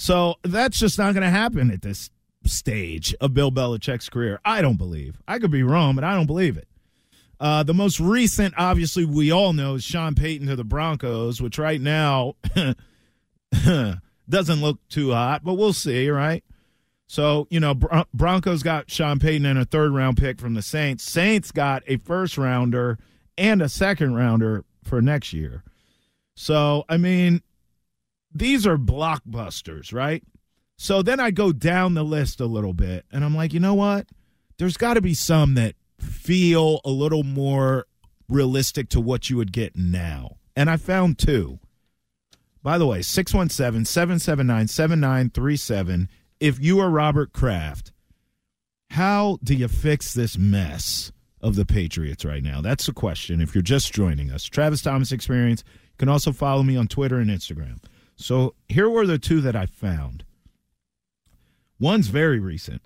So 0.00 0.36
that's 0.42 0.78
just 0.78 0.96
not 0.96 1.12
going 1.12 1.24
to 1.24 1.30
happen 1.30 1.70
at 1.70 1.82
this 1.82 2.08
stage 2.46 3.14
of 3.20 3.34
Bill 3.34 3.52
Belichick's 3.52 4.08
career. 4.08 4.40
I 4.46 4.62
don't 4.62 4.78
believe. 4.78 5.20
I 5.28 5.38
could 5.38 5.50
be 5.50 5.62
wrong, 5.62 5.94
but 5.94 6.04
I 6.04 6.14
don't 6.14 6.26
believe 6.26 6.56
it. 6.56 6.66
Uh, 7.38 7.62
the 7.64 7.74
most 7.74 8.00
recent, 8.00 8.54
obviously, 8.56 9.04
we 9.04 9.30
all 9.30 9.52
know 9.52 9.74
is 9.74 9.84
Sean 9.84 10.14
Payton 10.14 10.46
to 10.46 10.56
the 10.56 10.64
Broncos, 10.64 11.42
which 11.42 11.58
right 11.58 11.82
now 11.82 12.36
doesn't 14.30 14.62
look 14.62 14.78
too 14.88 15.12
hot, 15.12 15.44
but 15.44 15.54
we'll 15.54 15.74
see, 15.74 16.08
right? 16.08 16.42
So, 17.06 17.46
you 17.50 17.60
know, 17.60 17.74
Bron- 17.74 18.06
Broncos 18.14 18.62
got 18.62 18.90
Sean 18.90 19.18
Payton 19.18 19.44
and 19.44 19.58
a 19.58 19.66
third 19.66 19.92
round 19.92 20.16
pick 20.16 20.40
from 20.40 20.54
the 20.54 20.62
Saints. 20.62 21.04
Saints 21.04 21.52
got 21.52 21.82
a 21.86 21.98
first 21.98 22.38
rounder 22.38 22.98
and 23.36 23.60
a 23.60 23.68
second 23.68 24.14
rounder 24.14 24.64
for 24.82 25.02
next 25.02 25.34
year. 25.34 25.62
So, 26.34 26.86
I 26.88 26.96
mean, 26.96 27.42
these 28.32 28.66
are 28.66 28.76
blockbusters, 28.76 29.92
right? 29.92 30.22
So 30.76 31.02
then 31.02 31.20
I 31.20 31.30
go 31.30 31.52
down 31.52 31.94
the 31.94 32.02
list 32.02 32.40
a 32.40 32.46
little 32.46 32.72
bit 32.72 33.04
and 33.12 33.24
I'm 33.24 33.36
like, 33.36 33.52
you 33.52 33.60
know 33.60 33.74
what? 33.74 34.06
There's 34.58 34.76
got 34.76 34.94
to 34.94 35.00
be 35.00 35.14
some 35.14 35.54
that 35.54 35.74
feel 35.98 36.80
a 36.84 36.90
little 36.90 37.22
more 37.22 37.86
realistic 38.28 38.88
to 38.90 39.00
what 39.00 39.28
you 39.28 39.36
would 39.36 39.52
get 39.52 39.76
now. 39.76 40.36
And 40.56 40.70
I 40.70 40.76
found 40.76 41.18
two. 41.18 41.58
By 42.62 42.78
the 42.78 42.86
way, 42.86 43.02
617 43.02 43.84
779 43.84 44.68
7937. 44.68 46.08
If 46.40 46.58
you 46.60 46.78
are 46.80 46.90
Robert 46.90 47.32
Kraft, 47.32 47.92
how 48.90 49.38
do 49.42 49.54
you 49.54 49.68
fix 49.68 50.12
this 50.12 50.36
mess 50.36 51.12
of 51.40 51.56
the 51.56 51.64
Patriots 51.64 52.24
right 52.24 52.42
now? 52.42 52.60
That's 52.60 52.86
the 52.86 52.92
question. 52.92 53.40
If 53.40 53.54
you're 53.54 53.62
just 53.62 53.92
joining 53.92 54.30
us, 54.30 54.44
Travis 54.44 54.82
Thomas 54.82 55.12
Experience. 55.12 55.62
You 55.66 55.96
can 55.98 56.08
also 56.08 56.32
follow 56.32 56.62
me 56.62 56.76
on 56.76 56.86
Twitter 56.88 57.18
and 57.18 57.30
Instagram. 57.30 57.78
So 58.20 58.54
here 58.68 58.88
were 58.88 59.06
the 59.06 59.18
two 59.18 59.40
that 59.40 59.56
I 59.56 59.64
found. 59.64 60.24
One's 61.80 62.08
very 62.08 62.38
recent 62.38 62.82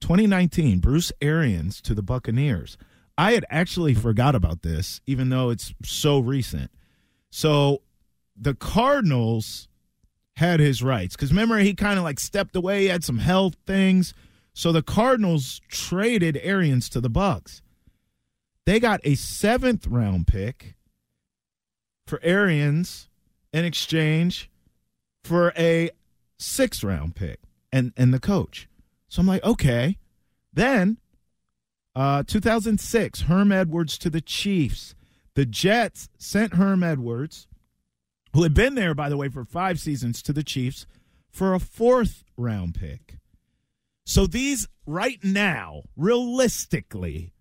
2019, 0.00 0.78
Bruce 0.78 1.10
Arians 1.20 1.80
to 1.82 1.92
the 1.92 2.02
Buccaneers. 2.02 2.78
I 3.18 3.32
had 3.32 3.44
actually 3.50 3.94
forgot 3.94 4.36
about 4.36 4.62
this, 4.62 5.00
even 5.06 5.30
though 5.30 5.50
it's 5.50 5.74
so 5.82 6.20
recent. 6.20 6.70
So 7.30 7.82
the 8.36 8.54
Cardinals 8.54 9.66
had 10.36 10.60
his 10.60 10.82
rights 10.82 11.16
because 11.16 11.30
remember 11.30 11.58
he 11.58 11.74
kind 11.74 11.98
of 11.98 12.04
like 12.04 12.20
stepped 12.20 12.54
away, 12.54 12.82
he 12.82 12.88
had 12.88 13.02
some 13.02 13.18
health 13.18 13.56
things. 13.66 14.14
So 14.54 14.70
the 14.70 14.82
Cardinals 14.82 15.60
traded 15.68 16.38
Arians 16.42 16.88
to 16.90 17.00
the 17.00 17.10
Bucs. 17.10 17.60
They 18.66 18.78
got 18.78 19.00
a 19.02 19.16
seventh 19.16 19.88
round 19.88 20.28
pick 20.28 20.76
for 22.06 22.20
Arians 22.22 23.08
in 23.52 23.64
exchange 23.64 24.48
for 25.26 25.52
a 25.56 25.90
sixth 26.38 26.82
round 26.84 27.14
pick 27.14 27.40
and 27.72 27.92
and 27.96 28.14
the 28.14 28.20
coach. 28.20 28.68
So 29.08 29.20
I'm 29.20 29.26
like, 29.26 29.44
okay. 29.44 29.98
Then, 30.52 30.98
uh, 31.94 32.22
2006, 32.22 33.22
Herm 33.22 33.52
Edwards 33.52 33.98
to 33.98 34.10
the 34.10 34.20
Chiefs. 34.20 34.94
The 35.34 35.44
Jets 35.44 36.08
sent 36.16 36.54
Herm 36.54 36.82
Edwards, 36.82 37.46
who 38.32 38.42
had 38.42 38.54
been 38.54 38.74
there, 38.74 38.94
by 38.94 39.10
the 39.10 39.18
way, 39.18 39.28
for 39.28 39.44
five 39.44 39.78
seasons, 39.78 40.22
to 40.22 40.32
the 40.32 40.42
Chiefs 40.42 40.86
for 41.30 41.52
a 41.52 41.60
fourth 41.60 42.24
round 42.38 42.74
pick. 42.74 43.18
So 44.06 44.26
these, 44.26 44.66
right 44.86 45.22
now, 45.22 45.82
realistically, 45.96 47.34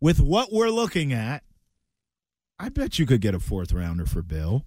with 0.00 0.20
what 0.20 0.52
we're 0.52 0.68
looking 0.68 1.12
at, 1.12 1.42
I 2.58 2.68
bet 2.68 2.98
you 2.98 3.06
could 3.06 3.20
get 3.20 3.34
a 3.34 3.40
fourth 3.40 3.72
rounder 3.72 4.04
for 4.04 4.20
Bill. 4.20 4.66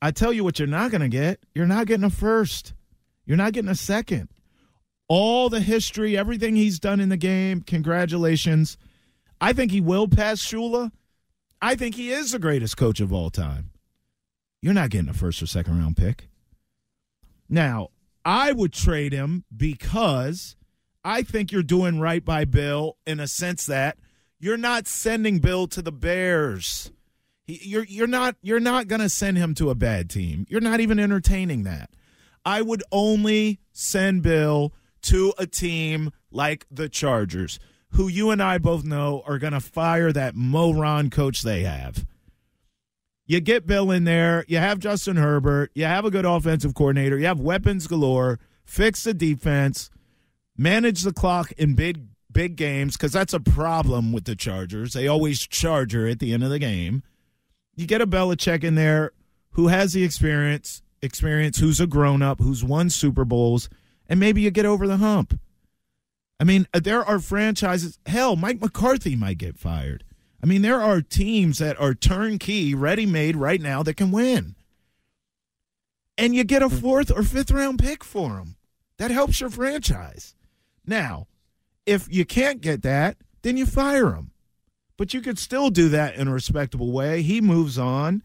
I 0.00 0.10
tell 0.10 0.32
you 0.32 0.44
what, 0.44 0.58
you're 0.58 0.68
not 0.68 0.90
going 0.90 1.00
to 1.00 1.08
get. 1.08 1.40
You're 1.54 1.66
not 1.66 1.86
getting 1.86 2.04
a 2.04 2.10
first. 2.10 2.74
You're 3.26 3.36
not 3.36 3.52
getting 3.52 3.70
a 3.70 3.74
second. 3.74 4.28
All 5.08 5.48
the 5.48 5.60
history, 5.60 6.16
everything 6.16 6.54
he's 6.54 6.78
done 6.78 7.00
in 7.00 7.08
the 7.08 7.16
game, 7.16 7.62
congratulations. 7.62 8.76
I 9.40 9.52
think 9.52 9.72
he 9.72 9.80
will 9.80 10.08
pass 10.08 10.40
Shula. 10.40 10.92
I 11.60 11.74
think 11.74 11.94
he 11.94 12.10
is 12.10 12.32
the 12.32 12.38
greatest 12.38 12.76
coach 12.76 13.00
of 13.00 13.12
all 13.12 13.30
time. 13.30 13.70
You're 14.60 14.74
not 14.74 14.90
getting 14.90 15.08
a 15.08 15.14
first 15.14 15.42
or 15.42 15.46
second 15.46 15.78
round 15.78 15.96
pick. 15.96 16.28
Now, 17.48 17.88
I 18.24 18.52
would 18.52 18.72
trade 18.72 19.12
him 19.12 19.44
because 19.56 20.56
I 21.04 21.22
think 21.22 21.50
you're 21.50 21.62
doing 21.62 22.00
right 22.00 22.24
by 22.24 22.44
Bill 22.44 22.96
in 23.06 23.20
a 23.20 23.26
sense 23.26 23.66
that 23.66 23.96
you're 24.38 24.56
not 24.56 24.86
sending 24.86 25.38
Bill 25.38 25.66
to 25.68 25.82
the 25.82 25.92
Bears. 25.92 26.92
He, 27.48 27.58
you're 27.62 27.84
you're 27.84 28.06
not 28.06 28.36
you're 28.42 28.60
not 28.60 28.86
going 28.86 29.00
to 29.00 29.08
send 29.08 29.38
him 29.38 29.54
to 29.54 29.70
a 29.70 29.74
bad 29.74 30.08
team. 30.08 30.46
You're 30.48 30.60
not 30.60 30.80
even 30.80 31.00
entertaining 31.00 31.64
that. 31.64 31.90
I 32.44 32.62
would 32.62 32.84
only 32.92 33.58
send 33.72 34.22
Bill 34.22 34.72
to 35.02 35.32
a 35.38 35.46
team 35.46 36.12
like 36.30 36.66
the 36.70 36.88
Chargers, 36.88 37.58
who 37.90 38.06
you 38.06 38.30
and 38.30 38.42
I 38.42 38.58
both 38.58 38.84
know 38.84 39.22
are 39.26 39.38
going 39.38 39.54
to 39.54 39.60
fire 39.60 40.12
that 40.12 40.34
moron 40.36 41.10
coach 41.10 41.42
they 41.42 41.62
have. 41.62 42.06
You 43.26 43.40
get 43.40 43.66
Bill 43.66 43.90
in 43.90 44.04
there, 44.04 44.44
you 44.48 44.58
have 44.58 44.78
Justin 44.78 45.16
Herbert, 45.16 45.70
you 45.74 45.84
have 45.84 46.04
a 46.04 46.10
good 46.10 46.24
offensive 46.24 46.74
coordinator, 46.74 47.18
you 47.18 47.26
have 47.26 47.40
weapons 47.40 47.86
galore, 47.86 48.38
fix 48.64 49.04
the 49.04 49.12
defense, 49.12 49.90
manage 50.56 51.02
the 51.02 51.12
clock 51.12 51.52
in 51.52 51.74
big 51.74 52.06
big 52.30 52.56
games 52.56 52.96
because 52.96 53.12
that's 53.12 53.34
a 53.34 53.40
problem 53.40 54.12
with 54.12 54.24
the 54.24 54.36
Chargers. 54.36 54.92
They 54.92 55.08
always 55.08 55.46
charger 55.46 56.06
at 56.06 56.18
the 56.18 56.32
end 56.32 56.44
of 56.44 56.50
the 56.50 56.58
game. 56.58 57.02
You 57.78 57.86
get 57.86 58.00
a 58.00 58.08
Belichick 58.08 58.64
in 58.64 58.74
there 58.74 59.12
who 59.50 59.68
has 59.68 59.92
the 59.92 60.02
experience, 60.02 60.82
experience, 61.00 61.58
who's 61.58 61.78
a 61.78 61.86
grown 61.86 62.22
up, 62.22 62.40
who's 62.40 62.64
won 62.64 62.90
Super 62.90 63.24
Bowls, 63.24 63.68
and 64.08 64.18
maybe 64.18 64.40
you 64.40 64.50
get 64.50 64.66
over 64.66 64.88
the 64.88 64.96
hump. 64.96 65.38
I 66.40 66.44
mean, 66.44 66.66
uh, 66.74 66.80
there 66.80 67.04
are 67.04 67.20
franchises. 67.20 68.00
Hell, 68.04 68.34
Mike 68.34 68.60
McCarthy 68.60 69.14
might 69.14 69.38
get 69.38 69.60
fired. 69.60 70.02
I 70.42 70.46
mean, 70.46 70.62
there 70.62 70.80
are 70.80 71.00
teams 71.00 71.58
that 71.58 71.80
are 71.80 71.94
turnkey, 71.94 72.74
ready 72.74 73.06
made 73.06 73.36
right 73.36 73.60
now 73.60 73.84
that 73.84 73.94
can 73.94 74.10
win. 74.10 74.56
And 76.16 76.34
you 76.34 76.42
get 76.42 76.64
a 76.64 76.68
fourth 76.68 77.12
or 77.12 77.22
fifth 77.22 77.52
round 77.52 77.78
pick 77.78 78.02
for 78.02 78.30
them. 78.38 78.56
That 78.96 79.12
helps 79.12 79.40
your 79.40 79.50
franchise. 79.50 80.34
Now, 80.84 81.28
if 81.86 82.12
you 82.12 82.24
can't 82.24 82.60
get 82.60 82.82
that, 82.82 83.18
then 83.42 83.56
you 83.56 83.66
fire 83.66 84.14
him. 84.14 84.32
But 84.98 85.14
you 85.14 85.22
could 85.22 85.38
still 85.38 85.70
do 85.70 85.88
that 85.88 86.16
in 86.16 86.28
a 86.28 86.32
respectable 86.32 86.92
way. 86.92 87.22
He 87.22 87.40
moves 87.40 87.78
on. 87.78 88.22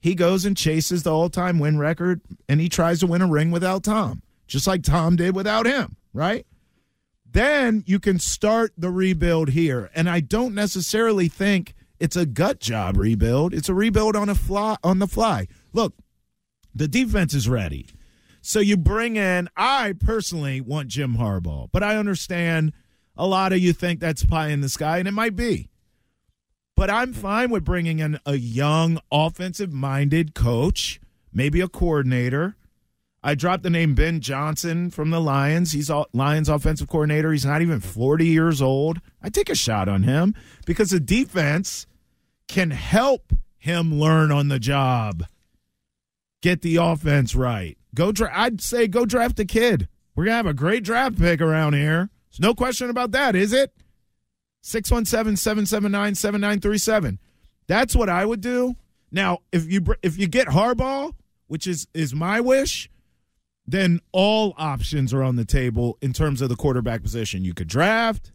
He 0.00 0.14
goes 0.14 0.44
and 0.44 0.56
chases 0.56 1.04
the 1.04 1.12
all 1.12 1.30
time 1.30 1.60
win 1.60 1.78
record, 1.78 2.20
and 2.48 2.60
he 2.60 2.68
tries 2.68 3.00
to 3.00 3.06
win 3.06 3.22
a 3.22 3.28
ring 3.28 3.52
without 3.52 3.84
Tom, 3.84 4.22
just 4.48 4.66
like 4.66 4.82
Tom 4.82 5.16
did 5.16 5.36
without 5.36 5.66
him, 5.66 5.96
right? 6.12 6.46
Then 7.30 7.84
you 7.86 8.00
can 8.00 8.18
start 8.18 8.72
the 8.76 8.90
rebuild 8.90 9.50
here. 9.50 9.90
And 9.94 10.08
I 10.08 10.20
don't 10.20 10.54
necessarily 10.54 11.28
think 11.28 11.74
it's 11.98 12.16
a 12.16 12.26
gut 12.26 12.60
job 12.60 12.96
rebuild. 12.96 13.54
It's 13.54 13.68
a 13.68 13.74
rebuild 13.74 14.16
on 14.16 14.28
a 14.28 14.34
fly 14.34 14.76
on 14.82 14.98
the 14.98 15.06
fly. 15.06 15.46
Look, 15.72 15.94
the 16.74 16.88
defense 16.88 17.34
is 17.34 17.48
ready. 17.48 17.88
So 18.40 18.60
you 18.60 18.76
bring 18.76 19.16
in 19.16 19.48
I 19.56 19.94
personally 19.98 20.60
want 20.60 20.88
Jim 20.88 21.16
Harbaugh, 21.16 21.68
but 21.72 21.82
I 21.82 21.96
understand 21.96 22.72
a 23.16 23.26
lot 23.26 23.52
of 23.52 23.58
you 23.58 23.72
think 23.72 24.00
that's 24.00 24.24
pie 24.24 24.48
in 24.48 24.60
the 24.60 24.68
sky, 24.68 24.98
and 24.98 25.08
it 25.08 25.12
might 25.12 25.36
be. 25.36 25.68
But 26.76 26.90
I'm 26.90 27.12
fine 27.12 27.50
with 27.50 27.64
bringing 27.64 28.00
in 28.00 28.18
a 28.26 28.34
young, 28.34 28.98
offensive 29.12 29.72
minded 29.72 30.34
coach, 30.34 31.00
maybe 31.32 31.60
a 31.60 31.68
coordinator. 31.68 32.56
I 33.22 33.34
dropped 33.34 33.62
the 33.62 33.70
name 33.70 33.94
Ben 33.94 34.20
Johnson 34.20 34.90
from 34.90 35.10
the 35.10 35.20
Lions. 35.20 35.72
He's 35.72 35.90
Lions 36.12 36.48
offensive 36.48 36.88
coordinator. 36.88 37.32
He's 37.32 37.46
not 37.46 37.62
even 37.62 37.80
40 37.80 38.26
years 38.26 38.60
old. 38.60 39.00
I 39.22 39.30
take 39.30 39.48
a 39.48 39.54
shot 39.54 39.88
on 39.88 40.02
him 40.02 40.34
because 40.66 40.90
the 40.90 41.00
defense 41.00 41.86
can 42.48 42.70
help 42.70 43.32
him 43.56 43.98
learn 43.98 44.30
on 44.30 44.48
the 44.48 44.58
job. 44.58 45.24
Get 46.42 46.60
the 46.60 46.76
offense 46.76 47.34
right. 47.34 47.78
Go 47.94 48.12
dra- 48.12 48.30
I'd 48.34 48.60
say 48.60 48.88
go 48.88 49.06
draft 49.06 49.40
a 49.40 49.46
kid. 49.46 49.88
We're 50.14 50.24
going 50.24 50.32
to 50.32 50.36
have 50.36 50.46
a 50.46 50.52
great 50.52 50.84
draft 50.84 51.16
pick 51.18 51.40
around 51.40 51.72
here. 51.72 52.10
There's 52.30 52.40
no 52.40 52.54
question 52.54 52.90
about 52.90 53.12
that, 53.12 53.34
is 53.34 53.52
it? 53.54 53.72
617 54.66 55.36
779 55.36 56.14
7937. 56.14 57.18
That's 57.66 57.94
what 57.94 58.08
I 58.08 58.24
would 58.24 58.40
do. 58.40 58.74
Now, 59.12 59.40
if 59.52 59.70
you 59.70 59.84
if 60.02 60.18
you 60.18 60.26
get 60.26 60.48
Harbaugh, 60.48 61.14
which 61.48 61.66
is 61.66 61.86
is 61.92 62.14
my 62.14 62.40
wish, 62.40 62.90
then 63.66 64.00
all 64.10 64.54
options 64.56 65.12
are 65.12 65.22
on 65.22 65.36
the 65.36 65.44
table 65.44 65.98
in 66.00 66.14
terms 66.14 66.40
of 66.40 66.48
the 66.48 66.56
quarterback 66.56 67.02
position. 67.02 67.44
You 67.44 67.52
could 67.52 67.68
draft. 67.68 68.32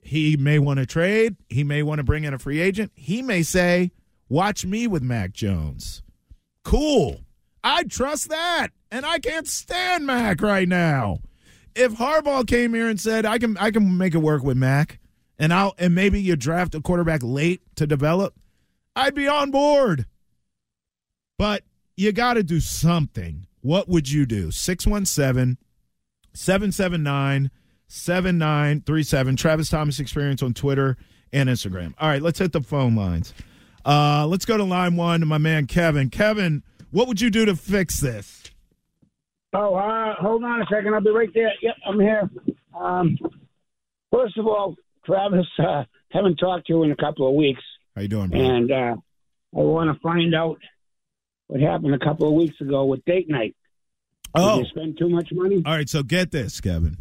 He 0.00 0.36
may 0.36 0.58
want 0.58 0.80
to 0.80 0.86
trade. 0.86 1.36
He 1.48 1.62
may 1.62 1.84
want 1.84 2.00
to 2.00 2.04
bring 2.04 2.24
in 2.24 2.34
a 2.34 2.38
free 2.38 2.60
agent. 2.60 2.90
He 2.96 3.22
may 3.22 3.44
say, 3.44 3.92
"Watch 4.28 4.66
me 4.66 4.88
with 4.88 5.04
Mac 5.04 5.32
Jones." 5.32 6.02
Cool. 6.64 7.20
I 7.62 7.84
trust 7.84 8.28
that, 8.28 8.70
and 8.90 9.06
I 9.06 9.20
can't 9.20 9.46
stand 9.46 10.04
Mac 10.04 10.42
right 10.42 10.68
now. 10.68 11.20
If 11.76 11.92
Harbaugh 11.92 12.44
came 12.44 12.74
here 12.74 12.88
and 12.88 12.98
said, 13.00 13.24
"I 13.24 13.38
can, 13.38 13.56
I 13.58 13.70
can 13.70 13.96
make 13.96 14.16
it 14.16 14.18
work 14.18 14.42
with 14.42 14.56
Mac," 14.56 14.98
and 15.42 15.52
I'll 15.52 15.74
and 15.76 15.92
maybe 15.92 16.22
you 16.22 16.36
draft 16.36 16.76
a 16.76 16.80
quarterback 16.80 17.20
late 17.24 17.62
to 17.74 17.84
develop, 17.84 18.36
I'd 18.94 19.16
be 19.16 19.26
on 19.26 19.50
board. 19.50 20.06
But 21.36 21.64
you 21.96 22.12
got 22.12 22.34
to 22.34 22.44
do 22.44 22.60
something. 22.60 23.48
What 23.60 23.88
would 23.88 24.08
you 24.08 24.24
do? 24.24 24.52
617 24.52 25.58
779 26.32 27.50
7937. 27.88 29.36
Travis 29.36 29.68
Thomas 29.68 29.98
Experience 29.98 30.44
on 30.44 30.54
Twitter 30.54 30.96
and 31.32 31.48
Instagram. 31.48 31.94
All 31.98 32.08
right, 32.08 32.22
let's 32.22 32.38
hit 32.38 32.52
the 32.52 32.60
phone 32.60 32.94
lines. 32.94 33.34
Uh, 33.84 34.24
let's 34.28 34.44
go 34.44 34.56
to 34.56 34.62
line 34.62 34.94
one 34.94 35.20
to 35.20 35.26
my 35.26 35.38
man 35.38 35.66
Kevin. 35.66 36.08
Kevin, 36.08 36.62
what 36.92 37.08
would 37.08 37.20
you 37.20 37.30
do 37.30 37.44
to 37.46 37.56
fix 37.56 37.98
this? 37.98 38.44
Oh, 39.52 39.74
uh, 39.74 40.14
hold 40.20 40.44
on 40.44 40.62
a 40.62 40.66
second. 40.66 40.94
I'll 40.94 41.00
be 41.00 41.10
right 41.10 41.34
there. 41.34 41.52
Yep, 41.60 41.74
I'm 41.84 41.98
here. 41.98 42.30
Um, 42.78 43.18
first 44.12 44.38
of 44.38 44.46
all, 44.46 44.76
Travis, 45.04 45.46
uh, 45.58 45.84
haven't 46.10 46.36
talked 46.36 46.66
to 46.66 46.74
you 46.74 46.82
in 46.84 46.92
a 46.92 46.96
couple 46.96 47.28
of 47.28 47.34
weeks, 47.34 47.62
How 47.94 48.02
you 48.02 48.08
doing, 48.08 48.28
bro? 48.28 48.40
and 48.40 48.70
uh, 48.70 48.94
I 49.54 49.58
want 49.60 49.92
to 49.94 50.00
find 50.00 50.34
out 50.34 50.58
what 51.48 51.60
happened 51.60 51.94
a 51.94 51.98
couple 51.98 52.28
of 52.28 52.34
weeks 52.34 52.60
ago 52.60 52.84
with 52.84 53.04
date 53.04 53.28
night. 53.28 53.54
Did 54.34 54.42
oh, 54.42 54.58
you 54.60 54.66
spend 54.66 54.98
too 54.98 55.08
much 55.10 55.28
money? 55.32 55.62
all 55.66 55.74
right. 55.74 55.88
So 55.88 56.02
get 56.02 56.30
this, 56.30 56.60
Kevin. 56.60 56.96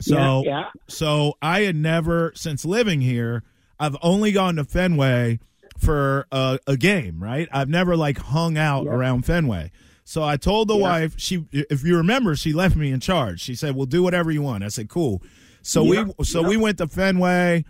So, 0.00 0.42
yeah, 0.44 0.50
yeah. 0.50 0.64
so 0.88 1.34
I 1.40 1.60
had 1.62 1.76
never, 1.76 2.32
since 2.34 2.64
living 2.64 3.00
here, 3.00 3.44
I've 3.78 3.96
only 4.02 4.32
gone 4.32 4.56
to 4.56 4.64
Fenway 4.64 5.38
for 5.78 6.26
a, 6.32 6.58
a 6.66 6.76
game, 6.76 7.22
right? 7.22 7.48
I've 7.52 7.68
never 7.68 7.96
like 7.96 8.18
hung 8.18 8.58
out 8.58 8.84
Yeah. 8.84 8.92
around 8.92 9.24
Fenway. 9.24 9.70
So 10.04 10.22
I 10.22 10.36
told 10.36 10.68
the 10.68 10.76
wife, 10.76 11.14
she, 11.16 11.46
if 11.52 11.82
you 11.84 11.96
remember, 11.96 12.36
she 12.36 12.52
left 12.52 12.76
me 12.76 12.90
in 12.90 13.00
charge. 13.00 13.40
She 13.40 13.54
said, 13.56 13.74
"Well, 13.74 13.86
do 13.86 14.04
whatever 14.04 14.30
you 14.30 14.40
want." 14.40 14.62
I 14.62 14.68
said, 14.68 14.88
"Cool." 14.88 15.20
So 15.66 15.82
Yeah, 15.82 16.04
we, 16.16 16.24
so 16.24 16.42
yeah. 16.42 16.48
we 16.48 16.56
went 16.56 16.78
to 16.78 16.86
Fenway, 16.86 17.64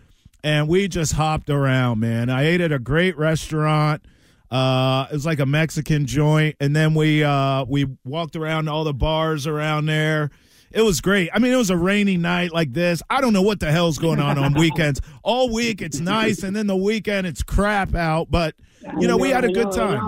and 0.45 0.69
we 0.69 0.87
just 0.87 1.15
hopped 1.15 1.49
around, 1.49 2.01
man. 2.01 2.29
I 2.29 2.45
ate 2.45 2.61
at 2.61 2.71
a 2.71 2.79
great 2.79 3.17
restaurant. 3.17 4.05
Uh, 4.51 5.07
it 5.11 5.15
was 5.15 5.25
like 5.25 5.41
a 5.41 5.47
Mexican 5.47 6.05
joint, 6.07 6.57
and 6.61 6.77
then 6.77 6.95
we 6.95 7.25
uh 7.25 7.65
we 7.65 7.87
walked 8.05 8.37
around 8.37 8.69
all 8.69 8.85
the 8.85 8.93
bars 8.93 9.47
around 9.47 9.87
there. 9.87 10.31
It 10.71 10.83
was 10.83 11.01
great. 11.01 11.31
I 11.33 11.39
mean, 11.39 11.53
it 11.53 11.57
was 11.57 11.71
a 11.71 11.77
rainy 11.77 12.19
night 12.19 12.53
like 12.53 12.75
this. 12.75 13.03
I 13.09 13.23
don't 13.23 13.33
know 13.33 13.43
what 13.43 13.61
the 13.61 13.73
hell's 13.73 13.99
going 13.99 14.21
on 14.21 14.37
on 14.37 14.53
weekends. 14.59 15.01
All 15.23 15.53
week 15.53 15.81
it's 15.81 15.99
nice, 15.99 16.43
and 16.43 16.55
then 16.55 16.67
the 16.67 16.77
weekend 16.77 17.27
it's 17.27 17.43
crap 17.43 17.95
out. 17.95 18.31
But 18.31 18.55
you 19.01 19.09
know, 19.09 19.17
we 19.17 19.31
had 19.31 19.45
a 19.45 19.53
good 19.53 19.69
know, 19.69 19.73
time. 19.73 20.07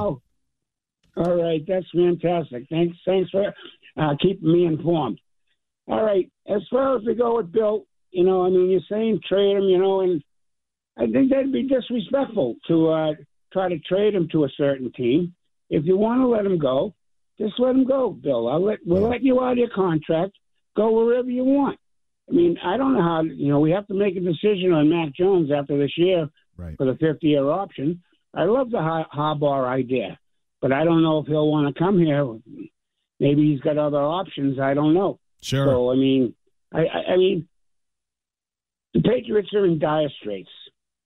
All 1.16 1.42
right, 1.42 1.64
that's 1.66 1.86
fantastic. 1.90 2.66
Thanks, 2.68 2.98
thanks 3.06 3.30
for 3.30 3.52
uh, 3.96 4.14
keeping 4.20 4.52
me 4.52 4.66
informed. 4.66 5.20
All 5.88 6.04
right, 6.04 6.30
as 6.48 6.62
far 6.70 6.96
as 6.96 7.02
we 7.06 7.14
go 7.14 7.36
with 7.36 7.52
Bill, 7.52 7.84
you 8.10 8.24
know, 8.24 8.44
I 8.44 8.50
mean, 8.50 8.70
you're 8.70 8.80
saying 8.90 9.20
trade 9.28 9.56
him, 9.56 9.64
you 9.64 9.78
know, 9.78 10.00
and 10.00 10.22
I 10.96 11.06
think 11.10 11.30
that'd 11.30 11.52
be 11.52 11.64
disrespectful 11.68 12.56
to 12.68 12.88
uh, 12.90 13.12
try 13.52 13.68
to 13.68 13.78
trade 13.80 14.14
him 14.14 14.28
to 14.32 14.44
a 14.44 14.48
certain 14.56 14.90
team. 14.92 15.34
If 15.70 15.84
you 15.84 15.96
want 15.96 16.20
to 16.22 16.26
let 16.26 16.46
him 16.46 16.58
go, 16.58 16.94
just 17.38 17.54
let 17.58 17.74
him 17.74 17.86
go, 17.86 18.10
Bill. 18.10 18.48
I'll 18.48 18.64
let 18.64 18.78
we'll 18.84 19.08
let 19.08 19.22
you 19.22 19.40
out 19.40 19.52
of 19.52 19.58
your 19.58 19.70
contract. 19.70 20.32
Go 20.76 20.90
wherever 21.04 21.30
you 21.30 21.44
want. 21.44 21.78
I 22.28 22.32
mean, 22.32 22.56
I 22.64 22.76
don't 22.76 22.94
know 22.94 23.02
how. 23.02 23.22
You 23.22 23.48
know, 23.48 23.60
we 23.60 23.70
have 23.70 23.86
to 23.88 23.94
make 23.94 24.16
a 24.16 24.20
decision 24.20 24.72
on 24.72 24.88
Mac 24.88 25.14
Jones 25.14 25.50
after 25.52 25.78
this 25.78 25.92
year 25.96 26.28
Right. 26.56 26.76
for 26.76 26.86
the 26.86 26.96
50 26.98 27.26
year 27.28 27.48
option. 27.48 28.02
I 28.34 28.44
love 28.44 28.70
the 28.70 28.80
Har- 28.80 29.06
Harbaugh 29.14 29.66
idea, 29.68 30.18
but 30.60 30.72
I 30.72 30.84
don't 30.84 31.02
know 31.02 31.18
if 31.20 31.26
he'll 31.26 31.50
want 31.50 31.72
to 31.72 31.78
come 31.78 31.98
here. 31.98 32.26
Maybe 33.20 33.50
he's 33.52 33.60
got 33.60 33.78
other 33.78 33.98
options. 33.98 34.58
I 34.58 34.74
don't 34.74 34.94
know. 34.94 35.18
Sure. 35.42 35.66
So 35.66 35.92
I 35.92 35.94
mean, 35.94 36.34
I, 36.72 36.80
I, 36.80 37.12
I 37.12 37.16
mean, 37.16 37.48
the 38.94 39.00
Patriots 39.02 39.48
are 39.54 39.64
in 39.66 39.78
dire 39.78 40.08
straits, 40.20 40.50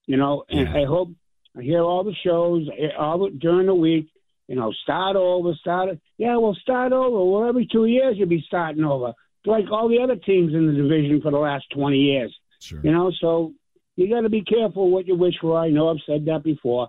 you 0.07 0.17
know, 0.17 0.45
and 0.49 0.69
Yeah. 0.69 0.83
I 0.83 0.85
hope 0.85 1.11
I 1.57 1.63
hear 1.63 1.83
all 1.83 2.05
the 2.05 2.15
shows 2.25 2.67
all 2.99 3.19
the, 3.19 3.31
during 3.37 3.67
the 3.67 3.75
week. 3.75 4.09
You 4.49 4.57
know, 4.57 4.73
start 4.83 5.17
over, 5.17 5.55
start. 5.55 5.91
it. 5.91 6.01
Yeah, 6.19 6.37
well, 6.37 6.55
start 6.61 6.93
over. 6.93 7.25
Well, 7.25 7.49
every 7.49 7.67
two 7.71 7.87
years 7.87 8.17
you'll 8.19 8.29
be 8.29 8.45
starting 8.47 8.85
over, 8.85 9.13
like 9.47 9.65
all 9.71 9.89
the 9.89 10.01
other 10.03 10.17
teams 10.17 10.53
in 10.53 10.67
the 10.67 10.73
division 10.73 11.21
for 11.23 11.31
the 11.31 11.39
last 11.39 11.65
twenty 11.73 11.99
years. 11.99 12.37
Sure. 12.61 12.81
You 12.83 12.93
know, 12.93 13.13
so 13.21 13.53
you 13.97 14.09
got 14.09 14.23
to 14.23 14.29
be 14.29 14.43
careful 14.43 14.91
what 14.91 15.07
you 15.07 15.15
wish 15.17 15.35
for. 15.41 15.59
I 15.59 15.71
know 15.71 15.89
I've 15.91 16.03
said 16.07 16.25
that 16.27 16.43
before, 16.45 16.89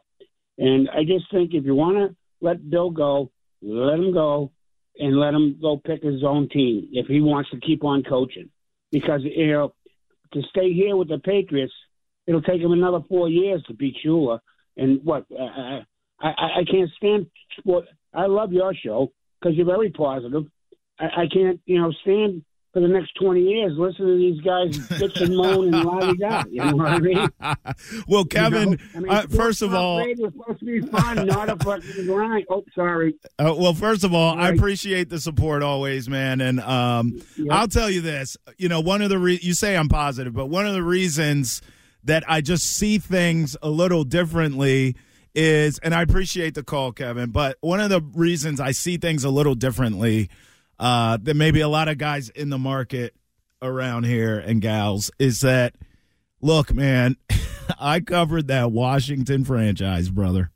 and 0.57 0.89
I 0.89 1.03
just 1.03 1.25
think 1.31 1.53
if 1.53 1.63
you 1.63 1.75
want 1.75 1.97
to 1.97 2.15
let 2.41 2.69
Bill 2.69 2.89
go, 2.89 3.31
let 3.61 3.99
him 3.99 4.13
go, 4.13 4.51
and 4.97 5.17
let 5.17 5.33
him 5.33 5.57
go 5.61 5.77
pick 5.77 6.03
his 6.03 6.23
own 6.23 6.49
team 6.49 6.89
if 6.91 7.07
he 7.07 7.21
wants 7.21 7.49
to 7.51 7.59
keep 7.59 7.83
on 7.83 8.03
coaching. 8.03 8.49
Because 8.93 9.21
you 9.23 9.51
know, 9.51 9.73
to 10.33 10.41
stay 10.51 10.71
here 10.71 10.95
with 10.95 11.09
the 11.09 11.17
Patriots, 11.17 11.73
it'll 12.27 12.43
take 12.43 12.61
him 12.61 12.71
another 12.71 12.99
four 13.09 13.27
years 13.27 13.61
to 13.67 13.73
beat 13.73 13.97
Shula. 14.05 14.39
And 14.77 15.01
what 15.03 15.25
uh, 15.37 15.43
I, 15.43 15.83
I 16.21 16.47
I 16.59 16.63
can't 16.71 16.89
stand 16.95 17.25
sport. 17.57 17.85
I 18.13 18.27
love 18.27 18.53
your 18.53 18.73
show 18.73 19.11
because 19.41 19.57
you're 19.57 19.65
very 19.65 19.89
positive. 19.89 20.43
I, 20.99 21.05
I 21.05 21.27
can't 21.33 21.59
you 21.65 21.81
know 21.81 21.91
stand 22.03 22.45
for 22.73 22.79
the 22.79 22.87
next 22.87 23.11
twenty 23.13 23.41
years 23.41 23.73
listening 23.77 24.07
to 24.07 24.17
these 24.17 24.41
guys 24.41 24.77
bitch 24.99 25.21
and 25.21 25.37
moan 25.37 25.73
and 25.73 25.85
lie 25.85 26.13
da. 26.13 26.43
You 26.49 26.65
know 26.65 26.75
what 26.75 26.87
I 26.87 26.99
mean? 26.99 27.29
well, 28.07 28.25
Kevin, 28.25 28.71
You 28.71 28.77
know? 28.77 28.83
I 28.95 28.99
mean, 28.99 29.11
uh, 29.11 29.21
first 29.27 29.61
of 29.61 29.73
all, 29.73 30.03
supposed 30.03 30.59
to 30.59 30.65
be 30.65 30.81
fun, 30.81 31.27
not 31.27 31.49
a 31.49 31.55
fucking 31.63 32.07
grind. 32.07 32.45
Oh, 32.49 32.63
sorry. 32.73 33.15
Uh, 33.37 33.53
well, 33.55 33.75
first 33.75 34.03
of 34.03 34.13
all, 34.13 34.37
I 34.37 34.49
appreciate 34.49 35.09
the 35.09 35.19
support 35.19 35.61
always, 35.61 36.09
man. 36.09 36.41
And 36.41 36.59
um, 36.61 37.21
I'll 37.51 37.67
tell 37.67 37.89
you 37.89 38.01
this: 38.01 38.37
you 38.57 38.67
know, 38.69 38.79
one 38.79 39.03
of 39.03 39.09
the 39.09 39.19
re- 39.19 39.39
you 39.41 39.53
say 39.53 39.77
I'm 39.77 39.89
positive, 39.89 40.33
but 40.33 40.47
one 40.47 40.65
of 40.65 40.73
the 40.73 40.83
reasons 40.83 41.61
that 42.03 42.23
I 42.27 42.41
just 42.41 42.65
see 42.65 42.97
things 42.97 43.55
a 43.61 43.69
little 43.69 44.03
differently 44.03 44.95
is, 45.35 45.79
and 45.79 45.93
I 45.93 46.01
appreciate 46.01 46.55
the 46.55 46.63
call, 46.63 46.91
Kevin. 46.91 47.29
But 47.29 47.57
one 47.61 47.79
of 47.79 47.89
the 47.89 48.01
reasons 48.01 48.59
I 48.59 48.71
see 48.71 48.97
things 48.97 49.23
a 49.23 49.29
little 49.29 49.55
differently 49.55 50.29
uh, 50.83 51.15
than 51.15 51.37
maybe 51.37 51.61
a 51.61 51.69
lot 51.69 51.87
of 51.87 51.97
guys 51.97 52.27
in 52.27 52.49
the 52.49 52.57
market 52.57 53.15
around 53.61 54.03
here 54.03 54.37
and 54.37 54.61
gals 54.61 55.09
is 55.17 55.39
that, 55.39 55.75
look, 56.41 56.73
man, 56.73 57.15
I 57.79 58.01
covered 58.01 58.47
that 58.47 58.73
Washington 58.73 59.45
franchise, 59.45 60.09
brother. 60.09 60.51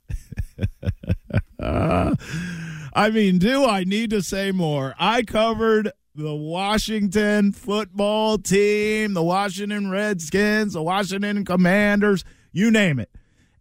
Uh, 1.57 2.13
I 2.93 3.09
mean, 3.09 3.37
do 3.37 3.63
I 3.63 3.85
need 3.85 4.09
to 4.09 4.21
say 4.21 4.51
more? 4.51 4.95
I 4.99 5.23
covered 5.23 5.91
the 6.13 6.35
Washington 6.35 7.53
football 7.53 8.37
team, 8.37 9.13
the 9.13 9.23
Washington 9.23 9.89
Redskins, 9.89 10.73
the 10.73 10.83
Washington 10.83 11.45
Commanders, 11.45 12.25
you 12.51 12.69
name 12.69 12.99
it. 12.99 13.11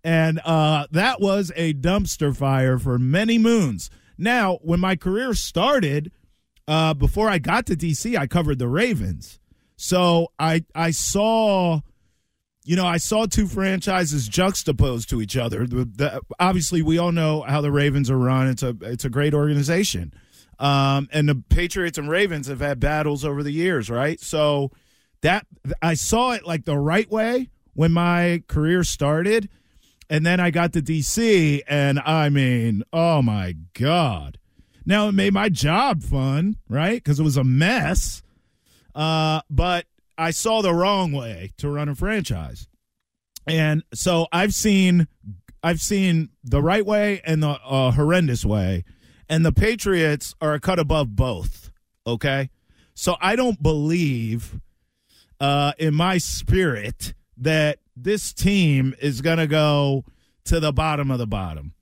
And 0.03 0.41
uh, 0.45 0.89
that 0.91 1.21
was 1.21 1.53
a 1.55 1.75
dumpster 1.75 2.37
fire 2.37 2.77
for 2.77 2.99
many 2.99 3.39
moons. 3.39 3.89
Now, 4.19 4.59
when 4.63 4.81
my 4.81 4.97
career 4.97 5.33
started, 5.35 6.11
uh, 6.69 6.95
before 6.95 7.29
I 7.29 7.39
got 7.39 7.67
to 7.67 7.77
DC, 7.77 8.17
I 8.17 8.27
covered 8.27 8.59
the 8.59 8.69
Ravens. 8.69 9.39
So 9.77 10.33
I 10.39 10.65
I 10.75 10.91
saw 10.91 11.81
you 12.67 12.75
know, 12.75 12.85
I 12.85 12.97
saw 12.97 13.27
two 13.27 13.47
franchises 13.47 14.27
juxtaposed 14.27 15.09
to 15.11 15.23
each 15.23 15.37
other. 15.37 15.69
The, 15.69 15.85
the, 15.85 16.21
obviously, 16.41 16.83
we 16.83 16.99
all 16.99 17.13
know 17.13 17.43
how 17.43 17.61
the 17.61 17.71
Ravens 17.71 18.11
are 18.11 18.19
run. 18.19 18.49
It's 18.49 18.65
a 18.65 18.77
it's 18.83 19.05
a 19.05 19.09
great 19.09 19.35
organization, 19.35 20.13
um, 20.59 21.09
and 21.13 21.29
the 21.29 21.37
Patriots 21.49 21.97
and 21.97 22.11
Ravens 22.11 22.49
have 22.49 22.61
had 22.61 22.81
battles 22.81 23.25
over 23.25 23.45
the 23.45 23.53
years, 23.53 23.89
right? 23.89 24.21
So 24.21 24.73
that 25.21 25.47
I 25.81 25.95
saw 25.95 26.33
it 26.33 26.45
like 26.45 26.65
the 26.65 26.77
right 26.77 27.09
way 27.09 27.51
when 27.75 27.93
my 27.93 28.43
career 28.49 28.83
started, 28.83 29.49
and 30.11 30.27
then 30.27 30.41
I 30.41 30.51
got 30.51 30.73
to 30.73 30.83
DC, 30.83 31.63
and 31.69 32.01
I 32.01 32.31
mean, 32.31 32.83
oh 32.93 33.23
my 33.23 33.55
god! 33.75 34.39
Now 34.87 35.09
it 35.09 35.13
made 35.13 35.35
my 35.35 35.49
job 35.49 36.03
fun, 36.03 36.57
right? 36.69 36.95
Because 36.95 37.19
it 37.19 37.25
was 37.25 37.37
a 37.37 37.45
mess, 37.45 38.23
uh, 38.95 39.41
but 39.51 39.87
I 40.17 40.31
saw 40.31 40.63
the 40.63 40.73
wrong 40.73 41.13
way 41.13 41.51
to 41.59 41.69
run 41.69 41.89
a 41.89 41.95
franchise. 41.95 42.69
And 43.47 43.83
so 43.93 44.29
I've 44.33 44.55
seen 44.55 45.09
I've 45.63 45.81
seen 45.81 46.31
the 46.45 46.63
right 46.63 46.87
way 46.87 47.21
and 47.25 47.43
the 47.43 47.49
uh, 47.49 47.91
horrendous 47.91 48.45
way. 48.45 48.85
And 49.29 49.45
the 49.45 49.53
Patriots 49.53 50.35
are 50.41 50.55
a 50.55 50.61
cut 50.61 50.79
above 50.79 51.17
both. 51.17 51.73
Okay? 52.07 52.51
So 52.95 53.17
I 53.21 53.35
don't 53.35 53.61
believe 53.61 54.61
uh, 55.41 55.73
in 55.79 55.95
my 55.95 56.19
spirit 56.19 57.15
that 57.37 57.81
this 57.97 58.33
team 58.33 58.95
is 59.01 59.21
going 59.21 59.39
to 59.39 59.49
go 59.49 60.05
to 60.45 60.61
the 60.61 60.73
bottom 60.73 61.11
of 61.11 61.19
the 61.19 61.27
bottom. 61.27 61.75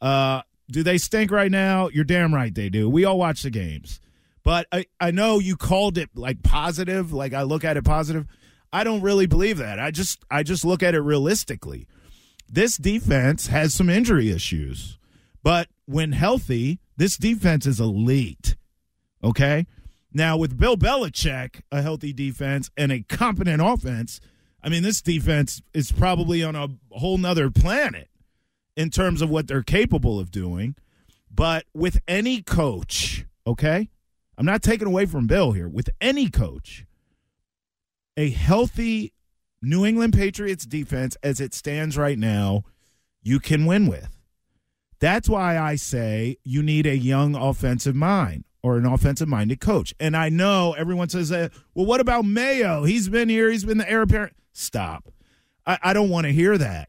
Uh, 0.00 0.42
do 0.70 0.82
they 0.82 0.98
stink 0.98 1.30
right 1.30 1.50
now? 1.50 1.88
You're 1.88 2.04
damn 2.04 2.34
right 2.34 2.54
they 2.54 2.68
do. 2.68 2.88
We 2.88 3.04
all 3.04 3.18
watch 3.18 3.42
the 3.42 3.50
games. 3.50 4.00
But 4.42 4.66
I, 4.72 4.86
I 5.00 5.10
know 5.10 5.38
you 5.38 5.56
called 5.56 5.98
it 5.98 6.10
like 6.14 6.42
positive, 6.42 7.12
like 7.12 7.34
I 7.34 7.42
look 7.42 7.64
at 7.64 7.76
it 7.76 7.84
positive. 7.84 8.26
I 8.72 8.84
don't 8.84 9.02
really 9.02 9.26
believe 9.26 9.58
that. 9.58 9.78
I 9.78 9.90
just 9.90 10.24
I 10.30 10.42
just 10.42 10.64
look 10.64 10.82
at 10.82 10.94
it 10.94 11.00
realistically. 11.00 11.86
This 12.48 12.76
defense 12.76 13.48
has 13.48 13.74
some 13.74 13.90
injury 13.90 14.30
issues. 14.30 14.98
But 15.42 15.68
when 15.86 16.12
healthy, 16.12 16.80
this 16.96 17.16
defense 17.16 17.66
is 17.66 17.80
elite. 17.80 18.56
Okay? 19.22 19.66
Now 20.12 20.36
with 20.36 20.58
Bill 20.58 20.76
Belichick, 20.76 21.62
a 21.70 21.82
healthy 21.82 22.12
defense 22.12 22.70
and 22.76 22.92
a 22.92 23.02
competent 23.02 23.62
offense, 23.62 24.20
I 24.62 24.68
mean 24.68 24.82
this 24.82 25.00
defense 25.00 25.62
is 25.74 25.92
probably 25.92 26.42
on 26.42 26.56
a 26.56 26.68
whole 26.90 27.18
nother 27.18 27.50
planet 27.50 28.09
in 28.80 28.88
terms 28.88 29.20
of 29.20 29.28
what 29.28 29.46
they're 29.46 29.62
capable 29.62 30.18
of 30.18 30.30
doing. 30.30 30.74
But 31.30 31.66
with 31.74 32.00
any 32.08 32.40
coach, 32.40 33.26
okay, 33.46 33.90
I'm 34.38 34.46
not 34.46 34.62
taking 34.62 34.88
away 34.88 35.04
from 35.04 35.26
Bill 35.26 35.52
here. 35.52 35.68
With 35.68 35.90
any 36.00 36.30
coach, 36.30 36.86
a 38.16 38.30
healthy 38.30 39.12
New 39.60 39.84
England 39.84 40.14
Patriots 40.14 40.64
defense 40.64 41.14
as 41.22 41.40
it 41.40 41.52
stands 41.52 41.98
right 41.98 42.18
now, 42.18 42.62
you 43.22 43.38
can 43.38 43.66
win 43.66 43.86
with. 43.86 44.16
That's 44.98 45.28
why 45.28 45.58
I 45.58 45.76
say 45.76 46.38
you 46.42 46.62
need 46.62 46.86
a 46.86 46.96
young 46.96 47.34
offensive 47.34 47.94
mind 47.94 48.44
or 48.62 48.78
an 48.78 48.86
offensive 48.86 49.28
minded 49.28 49.60
coach. 49.60 49.94
And 50.00 50.16
I 50.16 50.30
know 50.30 50.72
everyone 50.72 51.10
says 51.10 51.28
that, 51.28 51.52
well, 51.74 51.84
what 51.84 52.00
about 52.00 52.24
Mayo? 52.24 52.84
He's 52.84 53.10
been 53.10 53.28
here, 53.28 53.50
he's 53.50 53.66
been 53.66 53.78
the 53.78 53.90
heir 53.90 54.02
apparent. 54.02 54.34
Stop. 54.54 55.12
I, 55.66 55.78
I 55.82 55.92
don't 55.92 56.08
want 56.08 56.24
to 56.26 56.32
hear 56.32 56.56
that. 56.56 56.88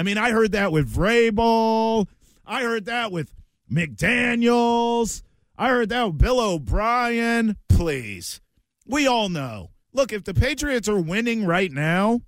I 0.00 0.02
mean, 0.02 0.16
I 0.16 0.30
heard 0.30 0.52
that 0.52 0.72
with 0.72 0.90
Vrabel. 0.90 2.08
I 2.46 2.62
heard 2.62 2.86
that 2.86 3.12
with 3.12 3.34
McDaniels. 3.70 5.20
I 5.58 5.68
heard 5.68 5.90
that 5.90 6.06
with 6.06 6.16
Bill 6.16 6.40
O'Brien. 6.40 7.58
Please. 7.68 8.40
We 8.86 9.06
all 9.06 9.28
know. 9.28 9.72
Look, 9.92 10.10
if 10.10 10.24
the 10.24 10.32
Patriots 10.32 10.88
are 10.88 10.98
winning 10.98 11.44
right 11.44 11.70
now 11.70 12.22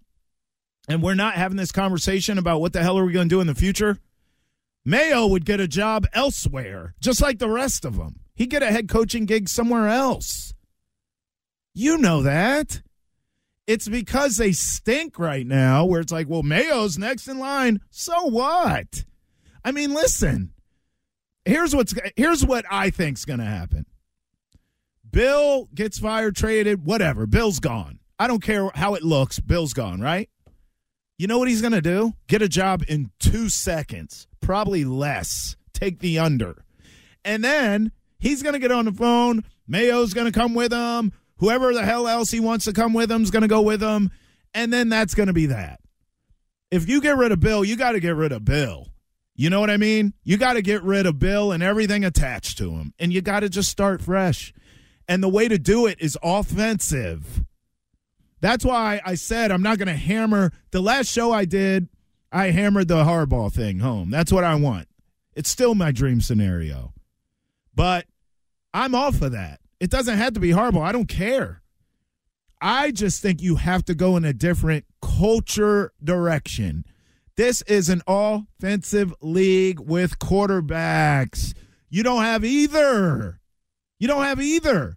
and 0.86 1.02
we're 1.02 1.14
not 1.14 1.36
having 1.36 1.56
this 1.56 1.72
conversation 1.72 2.36
about 2.36 2.60
what 2.60 2.74
the 2.74 2.82
hell 2.82 2.98
are 2.98 3.06
we 3.06 3.14
going 3.14 3.30
to 3.30 3.34
do 3.34 3.40
in 3.40 3.46
the 3.46 3.54
future, 3.54 3.96
Mayo 4.84 5.26
would 5.26 5.46
get 5.46 5.58
a 5.58 5.66
job 5.66 6.06
elsewhere, 6.12 6.94
just 7.00 7.22
like 7.22 7.38
the 7.38 7.48
rest 7.48 7.86
of 7.86 7.96
them. 7.96 8.20
He'd 8.34 8.50
get 8.50 8.62
a 8.62 8.70
head 8.70 8.86
coaching 8.86 9.24
gig 9.24 9.48
somewhere 9.48 9.88
else. 9.88 10.52
You 11.72 11.96
know 11.96 12.20
that. 12.20 12.82
It's 13.66 13.88
because 13.88 14.36
they 14.36 14.52
stink 14.52 15.18
right 15.18 15.46
now, 15.46 15.84
where 15.84 16.00
it's 16.00 16.12
like, 16.12 16.28
well, 16.28 16.42
Mayo's 16.42 16.98
next 16.98 17.28
in 17.28 17.38
line. 17.38 17.80
So 17.90 18.24
what? 18.24 19.04
I 19.64 19.70
mean, 19.70 19.94
listen. 19.94 20.52
Here's 21.44 21.74
what's 21.74 21.94
here's 22.16 22.44
what 22.44 22.64
I 22.70 22.90
think's 22.90 23.24
going 23.24 23.40
to 23.40 23.44
happen. 23.44 23.86
Bill 25.10 25.68
gets 25.74 25.98
fired, 25.98 26.36
traded, 26.36 26.86
whatever. 26.86 27.26
Bill's 27.26 27.60
gone. 27.60 27.98
I 28.18 28.26
don't 28.26 28.42
care 28.42 28.70
how 28.74 28.94
it 28.94 29.02
looks. 29.02 29.40
Bill's 29.40 29.74
gone, 29.74 30.00
right? 30.00 30.28
You 31.18 31.26
know 31.26 31.38
what 31.38 31.48
he's 31.48 31.60
going 31.60 31.72
to 31.72 31.82
do? 31.82 32.14
Get 32.26 32.42
a 32.42 32.48
job 32.48 32.82
in 32.88 33.10
two 33.20 33.48
seconds, 33.48 34.26
probably 34.40 34.84
less. 34.84 35.56
Take 35.72 35.98
the 35.98 36.18
under. 36.18 36.64
And 37.24 37.44
then 37.44 37.92
he's 38.18 38.42
going 38.42 38.54
to 38.54 38.58
get 38.58 38.72
on 38.72 38.86
the 38.86 38.92
phone. 38.92 39.44
Mayo's 39.66 40.14
going 40.14 40.30
to 40.30 40.38
come 40.38 40.54
with 40.54 40.72
him. 40.72 41.12
Whoever 41.42 41.74
the 41.74 41.84
hell 41.84 42.06
else 42.06 42.30
he 42.30 42.38
wants 42.38 42.66
to 42.66 42.72
come 42.72 42.94
with 42.94 43.10
him 43.10 43.24
is 43.24 43.32
going 43.32 43.42
to 43.42 43.48
go 43.48 43.62
with 43.62 43.82
him. 43.82 44.12
And 44.54 44.72
then 44.72 44.88
that's 44.88 45.12
going 45.12 45.26
to 45.26 45.32
be 45.32 45.46
that. 45.46 45.80
If 46.70 46.88
you 46.88 47.00
get 47.00 47.16
rid 47.16 47.32
of 47.32 47.40
Bill, 47.40 47.64
you 47.64 47.74
got 47.74 47.92
to 47.92 48.00
get 48.00 48.14
rid 48.14 48.30
of 48.30 48.44
Bill. 48.44 48.86
You 49.34 49.50
know 49.50 49.58
what 49.58 49.68
I 49.68 49.76
mean? 49.76 50.14
You 50.22 50.36
got 50.36 50.52
to 50.52 50.62
get 50.62 50.84
rid 50.84 51.04
of 51.04 51.18
Bill 51.18 51.50
and 51.50 51.60
everything 51.60 52.04
attached 52.04 52.58
to 52.58 52.70
him. 52.76 52.94
And 53.00 53.12
you 53.12 53.22
got 53.22 53.40
to 53.40 53.48
just 53.48 53.70
start 53.70 54.00
fresh. 54.00 54.54
And 55.08 55.20
the 55.20 55.28
way 55.28 55.48
to 55.48 55.58
do 55.58 55.86
it 55.86 56.00
is 56.00 56.16
offensive. 56.22 57.42
That's 58.40 58.64
why 58.64 59.00
I 59.04 59.16
said 59.16 59.50
I'm 59.50 59.62
not 59.62 59.78
going 59.78 59.88
to 59.88 59.94
hammer. 59.94 60.52
The 60.70 60.80
last 60.80 61.10
show 61.10 61.32
I 61.32 61.44
did, 61.44 61.88
I 62.30 62.52
hammered 62.52 62.86
the 62.86 63.02
Harbaugh 63.02 63.52
thing 63.52 63.80
home. 63.80 64.10
That's 64.10 64.30
what 64.30 64.44
I 64.44 64.54
want. 64.54 64.86
It's 65.34 65.50
still 65.50 65.74
my 65.74 65.90
dream 65.90 66.20
scenario. 66.20 66.94
But 67.74 68.06
I'm 68.72 68.94
off 68.94 69.20
of 69.22 69.32
that. 69.32 69.58
It 69.82 69.90
doesn't 69.90 70.16
have 70.16 70.34
to 70.34 70.40
be 70.40 70.50
Harbaugh. 70.50 70.84
I 70.84 70.92
don't 70.92 71.08
care. 71.08 71.60
I 72.60 72.92
just 72.92 73.20
think 73.20 73.42
you 73.42 73.56
have 73.56 73.84
to 73.86 73.96
go 73.96 74.16
in 74.16 74.24
a 74.24 74.32
different 74.32 74.84
culture 75.02 75.92
direction. 76.00 76.84
This 77.36 77.62
is 77.62 77.88
an 77.88 78.00
offensive 78.06 79.12
league 79.20 79.80
with 79.80 80.20
quarterbacks. 80.20 81.52
You 81.90 82.04
don't 82.04 82.22
have 82.22 82.44
either. 82.44 83.40
You 83.98 84.06
don't 84.06 84.22
have 84.22 84.40
either. 84.40 84.96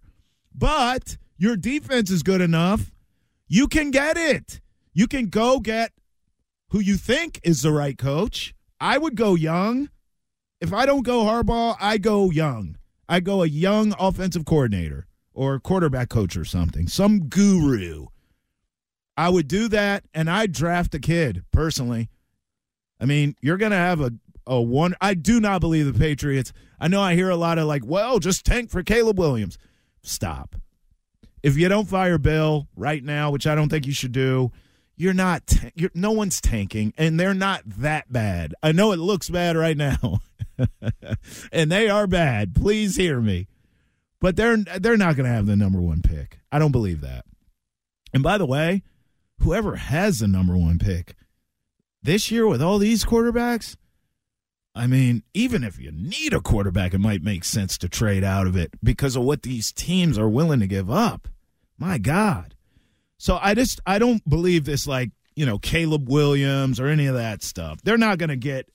But 0.54 1.16
your 1.36 1.56
defense 1.56 2.08
is 2.08 2.22
good 2.22 2.40
enough. 2.40 2.92
You 3.48 3.66
can 3.66 3.90
get 3.90 4.16
it. 4.16 4.60
You 4.92 5.08
can 5.08 5.30
go 5.30 5.58
get 5.58 5.90
who 6.68 6.78
you 6.78 6.96
think 6.96 7.40
is 7.42 7.62
the 7.62 7.72
right 7.72 7.98
coach. 7.98 8.54
I 8.80 8.98
would 8.98 9.16
go 9.16 9.34
young. 9.34 9.90
If 10.60 10.72
I 10.72 10.86
don't 10.86 11.02
go 11.02 11.24
Harbaugh, 11.24 11.76
I 11.80 11.98
go 11.98 12.30
young. 12.30 12.76
I 13.08 13.20
go 13.20 13.42
a 13.42 13.46
young 13.46 13.94
offensive 13.98 14.44
coordinator 14.44 15.06
or 15.32 15.60
quarterback 15.60 16.08
coach 16.08 16.36
or 16.36 16.44
something, 16.44 16.88
some 16.88 17.28
guru. 17.28 18.06
I 19.16 19.28
would 19.28 19.48
do 19.48 19.68
that 19.68 20.04
and 20.12 20.30
I'd 20.30 20.52
draft 20.52 20.94
a 20.94 20.98
kid 20.98 21.44
personally. 21.52 22.10
I 23.00 23.04
mean, 23.04 23.36
you're 23.40 23.56
going 23.56 23.72
to 23.72 23.76
have 23.76 24.00
a, 24.00 24.12
a 24.46 24.60
one. 24.60 24.94
I 25.00 25.14
do 25.14 25.40
not 25.40 25.60
believe 25.60 25.86
the 25.86 25.98
Patriots. 25.98 26.52
I 26.80 26.88
know 26.88 27.02
I 27.02 27.14
hear 27.14 27.30
a 27.30 27.36
lot 27.36 27.58
of 27.58 27.66
like, 27.66 27.84
well, 27.84 28.18
just 28.18 28.44
tank 28.44 28.70
for 28.70 28.82
Caleb 28.82 29.18
Williams. 29.18 29.58
Stop. 30.02 30.56
If 31.42 31.56
you 31.56 31.68
don't 31.68 31.88
fire 31.88 32.18
Bill 32.18 32.68
right 32.74 33.04
now, 33.04 33.30
which 33.30 33.46
I 33.46 33.54
don't 33.54 33.68
think 33.68 33.86
you 33.86 33.92
should 33.92 34.12
do, 34.12 34.50
you're 34.96 35.14
not. 35.14 35.54
You're, 35.74 35.90
no 35.94 36.10
one's 36.10 36.40
tanking, 36.40 36.94
and 36.96 37.20
they're 37.20 37.34
not 37.34 37.62
that 37.66 38.10
bad. 38.10 38.54
I 38.62 38.72
know 38.72 38.92
it 38.92 38.98
looks 38.98 39.28
bad 39.28 39.56
right 39.56 39.76
now, 39.76 40.20
and 41.52 41.70
they 41.70 41.88
are 41.88 42.06
bad. 42.06 42.54
Please 42.54 42.96
hear 42.96 43.20
me, 43.20 43.48
but 44.20 44.36
they're 44.36 44.56
they're 44.56 44.96
not 44.96 45.16
going 45.16 45.28
to 45.28 45.34
have 45.34 45.46
the 45.46 45.56
number 45.56 45.80
one 45.80 46.02
pick. 46.02 46.38
I 46.50 46.58
don't 46.58 46.72
believe 46.72 47.00
that. 47.02 47.24
And 48.12 48.22
by 48.22 48.38
the 48.38 48.46
way, 48.46 48.82
whoever 49.40 49.76
has 49.76 50.20
the 50.20 50.28
number 50.28 50.56
one 50.56 50.78
pick 50.78 51.14
this 52.02 52.30
year 52.30 52.46
with 52.46 52.62
all 52.62 52.78
these 52.78 53.04
quarterbacks, 53.04 53.76
I 54.74 54.86
mean, 54.86 55.22
even 55.34 55.64
if 55.64 55.78
you 55.78 55.90
need 55.92 56.32
a 56.32 56.40
quarterback, 56.40 56.94
it 56.94 56.98
might 56.98 57.22
make 57.22 57.44
sense 57.44 57.76
to 57.78 57.88
trade 57.88 58.24
out 58.24 58.46
of 58.46 58.56
it 58.56 58.72
because 58.82 59.16
of 59.16 59.22
what 59.24 59.42
these 59.42 59.72
teams 59.72 60.18
are 60.18 60.28
willing 60.28 60.60
to 60.60 60.66
give 60.66 60.90
up. 60.90 61.28
My 61.78 61.98
God. 61.98 62.54
So 63.18 63.38
I 63.40 63.54
just 63.54 63.80
I 63.86 63.98
don't 63.98 64.26
believe 64.28 64.64
this 64.64 64.86
like, 64.86 65.10
you 65.34 65.46
know, 65.46 65.58
Caleb 65.58 66.08
Williams 66.08 66.78
or 66.78 66.86
any 66.86 67.06
of 67.06 67.14
that 67.14 67.42
stuff. 67.42 67.80
They're 67.82 67.98
not 67.98 68.18
going 68.18 68.28
to 68.30 68.36
get 68.36 68.68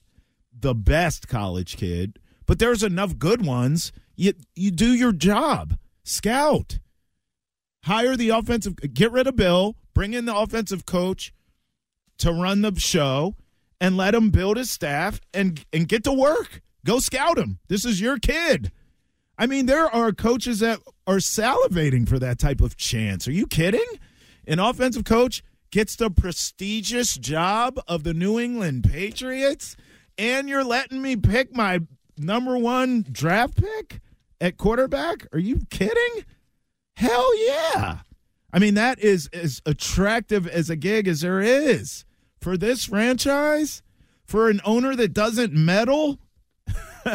the 0.62 0.76
best 0.76 1.28
college 1.28 1.78
kid, 1.78 2.20
but 2.46 2.60
there's 2.60 2.84
enough 2.84 3.18
good 3.18 3.46
ones. 3.46 3.92
You 4.16 4.34
you 4.56 4.72
do 4.72 4.94
your 4.94 5.12
job. 5.12 5.78
Scout. 6.04 6.80
Hire 7.86 8.16
the 8.16 8.30
offensive 8.30 8.76
get 8.94 9.12
rid 9.12 9.28
of 9.28 9.36
Bill, 9.36 9.76
bring 9.94 10.14
in 10.14 10.26
the 10.26 10.36
offensive 10.36 10.86
coach 10.86 11.34
to 12.20 12.32
run 12.32 12.62
the 12.62 12.80
show 12.80 13.36
and 13.80 13.98
let 13.98 14.14
him 14.14 14.30
build 14.30 14.58
his 14.58 14.70
staff 14.70 15.20
and 15.34 15.66
and 15.74 15.88
get 15.88 16.04
to 16.04 16.14
work. 16.14 16.62
Go 16.86 17.00
scout 17.00 17.38
him. 17.38 17.60
This 17.68 17.86
is 17.86 18.02
your 18.02 18.18
kid. 18.18 18.72
I 19.38 19.48
mean, 19.48 19.66
there 19.66 19.88
are 19.88 20.12
coaches 20.12 20.60
that 20.60 20.80
are 21.08 21.18
salivating 21.18 22.08
for 22.08 22.20
that 22.20 22.38
type 22.38 22.62
of 22.62 22.78
chance. 22.78 23.28
Are 23.28 23.32
you 23.32 23.48
kidding? 23.48 23.86
An 24.46 24.60
offensive 24.60 25.04
coach 25.04 25.44
gets 25.72 25.96
the 25.96 26.12
prestigious 26.12 27.18
job 27.18 27.80
of 27.88 28.04
the 28.04 28.14
New 28.14 28.40
England 28.40 28.84
Patriots, 28.90 29.76
and 30.22 30.48
you're 30.48 30.64
letting 30.64 31.02
me 31.02 31.16
pick 31.16 31.52
my 31.56 31.80
number 32.16 32.56
one 32.56 33.04
draft 33.12 33.58
pick 33.60 34.00
at 34.40 34.56
quarterback? 34.56 35.26
Are 35.34 35.40
you 35.40 35.62
kidding? 35.72 36.26
Hell 36.96 37.36
yeah. 37.48 38.00
I 38.54 38.60
mean, 38.60 38.76
that 38.76 39.00
is 39.00 39.28
as 39.34 39.64
attractive 39.66 40.48
as 40.48 40.70
a 40.70 40.76
gig 40.76 41.08
as 41.08 41.22
there 41.22 41.42
is 41.42 42.06
for 42.40 42.56
this 42.56 42.86
franchise, 42.86 43.82
for 44.24 44.48
an 44.48 44.62
owner 44.64 44.96
that 44.96 45.14
doesn't 45.14 45.54
meddle. 45.54 46.20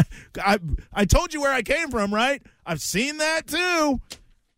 I 0.42 0.58
I 0.92 1.04
told 1.04 1.32
you 1.32 1.40
where 1.40 1.52
I 1.52 1.62
came 1.62 1.90
from, 1.90 2.12
right? 2.12 2.42
I've 2.66 2.80
seen 2.80 3.18
that 3.18 3.46
too. 3.46 4.00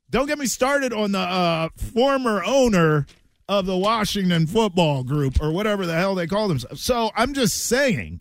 Don't 0.08 0.26
get 0.26 0.38
me 0.38 0.46
started 0.46 0.94
on 0.94 1.12
the 1.12 1.18
uh, 1.18 1.68
former 1.76 2.42
owner 2.42 3.04
of 3.46 3.66
the 3.66 3.76
Washington 3.76 4.46
Football 4.46 5.04
Group 5.04 5.42
or 5.42 5.52
whatever 5.52 5.84
the 5.84 5.94
hell 5.94 6.14
they 6.14 6.26
call 6.26 6.48
themselves. 6.48 6.82
So 6.82 7.10
I'm 7.14 7.34
just 7.34 7.56
saying, 7.64 8.20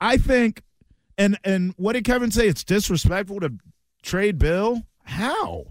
I 0.00 0.16
think, 0.16 0.62
and 1.16 1.38
and 1.44 1.74
what 1.76 1.94
did 1.94 2.04
Kevin 2.04 2.30
say? 2.30 2.48
It's 2.48 2.64
disrespectful 2.64 3.40
to 3.40 3.54
trade 4.02 4.38
Bill. 4.38 4.82
How? 5.04 5.66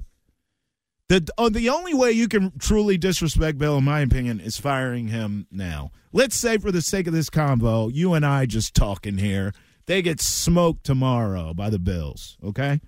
The 1.09 1.27
uh, 1.37 1.49
the 1.49 1.69
only 1.69 1.93
way 1.93 2.11
you 2.11 2.27
can 2.27 2.51
truly 2.59 2.97
disrespect 2.97 3.57
Bill, 3.57 3.77
in 3.77 3.85
my 3.85 4.01
opinion, 4.01 4.39
is 4.39 4.57
firing 4.57 5.07
him 5.07 5.47
now. 5.49 5.91
Let's 6.11 6.35
say, 6.35 6.57
for 6.57 6.71
the 6.71 6.81
sake 6.81 7.07
of 7.07 7.13
this 7.13 7.29
convo, 7.29 7.89
you 7.93 8.13
and 8.13 8.25
I 8.25 8.45
just 8.45 8.73
talking 8.73 9.17
here, 9.17 9.53
they 9.85 10.01
get 10.01 10.19
smoked 10.19 10.83
tomorrow 10.83 11.53
by 11.53 11.69
the 11.69 11.79
Bills, 11.79 12.37
okay? 12.43 12.81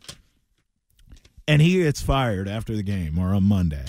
And 1.47 1.61
he 1.61 1.77
gets 1.77 2.01
fired 2.01 2.47
after 2.47 2.75
the 2.75 2.83
game 2.83 3.17
or 3.17 3.33
on 3.33 3.43
Monday. 3.43 3.85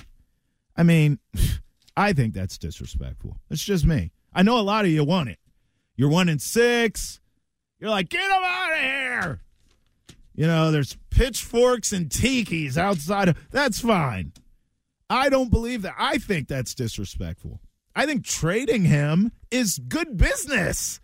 I 0.76 0.84
mean, 0.84 1.18
I 1.96 2.12
think 2.12 2.34
that's 2.34 2.57
disrespectful. 2.57 3.36
It's 3.51 3.64
just 3.64 3.84
me. 3.84 4.12
I 4.32 4.42
know 4.42 4.59
a 4.59 4.62
lot 4.62 4.84
of 4.84 4.90
you 4.92 5.05
want 5.05 5.28
it. 5.28 5.38
You're 5.96 6.09
one 6.09 6.28
in 6.28 6.38
six. 6.38 7.20
You're 7.81 7.91
like, 7.91 8.09
get 8.11 8.22
him 8.22 8.43
out 8.45 8.72
of 8.72 8.78
here. 8.78 9.41
You 10.35 10.47
know, 10.47 10.70
there's 10.70 10.97
pitchforks 11.11 11.93
and 11.93 12.09
tikis 12.09 12.76
outside 12.76 13.35
that's 13.51 13.81
fine. 13.81 14.33
I 15.09 15.28
don't 15.28 15.51
believe 15.51 15.83
that. 15.83 15.97
I 15.99 16.18
think 16.18 16.47
that's 16.47 16.74
disrespectful. 16.74 17.61
I 17.97 18.07
think 18.07 18.24
trading 18.24 18.85
him 18.85 19.33
is 19.51 19.78
good 19.78 20.16
business. 20.16 21.01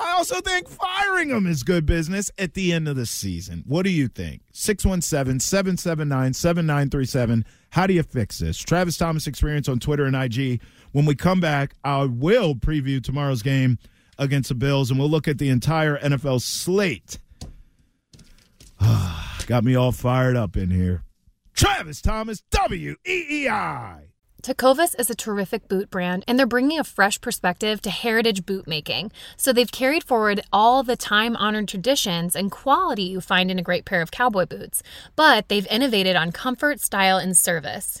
I 0.00 0.12
also 0.12 0.40
think 0.40 0.68
firing 0.68 1.30
him 1.30 1.46
is 1.46 1.62
good 1.62 1.84
business 1.84 2.30
at 2.38 2.54
the 2.54 2.72
end 2.72 2.86
of 2.86 2.96
the 2.96 3.06
season. 3.06 3.64
What 3.66 3.82
do 3.84 3.90
you 3.90 4.08
think? 4.08 4.42
617 4.52 5.40
779 5.40 6.34
7937. 6.34 7.44
How 7.70 7.86
do 7.86 7.94
you 7.94 8.02
fix 8.02 8.38
this? 8.38 8.58
Travis 8.58 8.96
Thomas 8.96 9.26
Experience 9.26 9.68
on 9.68 9.80
Twitter 9.80 10.04
and 10.04 10.16
IG. 10.16 10.60
When 10.92 11.04
we 11.04 11.14
come 11.14 11.40
back, 11.40 11.74
I 11.84 12.04
will 12.04 12.54
preview 12.54 13.02
tomorrow's 13.02 13.42
game 13.42 13.78
against 14.18 14.48
the 14.48 14.54
Bills 14.54 14.90
and 14.90 14.98
we'll 14.98 15.10
look 15.10 15.28
at 15.28 15.38
the 15.38 15.48
entire 15.48 15.98
NFL 15.98 16.40
slate. 16.40 17.18
Got 19.46 19.64
me 19.64 19.74
all 19.74 19.92
fired 19.92 20.36
up 20.36 20.56
in 20.56 20.70
here. 20.70 21.04
Travis 21.54 22.00
Thomas, 22.00 22.42
W 22.50 22.96
E 23.04 23.24
E 23.30 23.48
I. 23.48 24.08
Tecovas 24.42 24.94
is 25.00 25.10
a 25.10 25.16
terrific 25.16 25.66
boot 25.66 25.90
brand, 25.90 26.22
and 26.28 26.38
they're 26.38 26.46
bringing 26.46 26.78
a 26.78 26.84
fresh 26.84 27.20
perspective 27.20 27.82
to 27.82 27.90
heritage 27.90 28.46
boot 28.46 28.68
making. 28.68 29.10
So 29.36 29.52
they've 29.52 29.70
carried 29.70 30.04
forward 30.04 30.40
all 30.52 30.84
the 30.84 30.96
time 30.96 31.36
honored 31.36 31.66
traditions 31.66 32.36
and 32.36 32.50
quality 32.50 33.02
you 33.02 33.20
find 33.20 33.50
in 33.50 33.58
a 33.58 33.62
great 33.62 33.84
pair 33.84 34.00
of 34.00 34.12
cowboy 34.12 34.46
boots, 34.46 34.82
but 35.16 35.48
they've 35.48 35.66
innovated 35.66 36.14
on 36.14 36.30
comfort, 36.30 36.80
style, 36.80 37.18
and 37.18 37.36
service. 37.36 38.00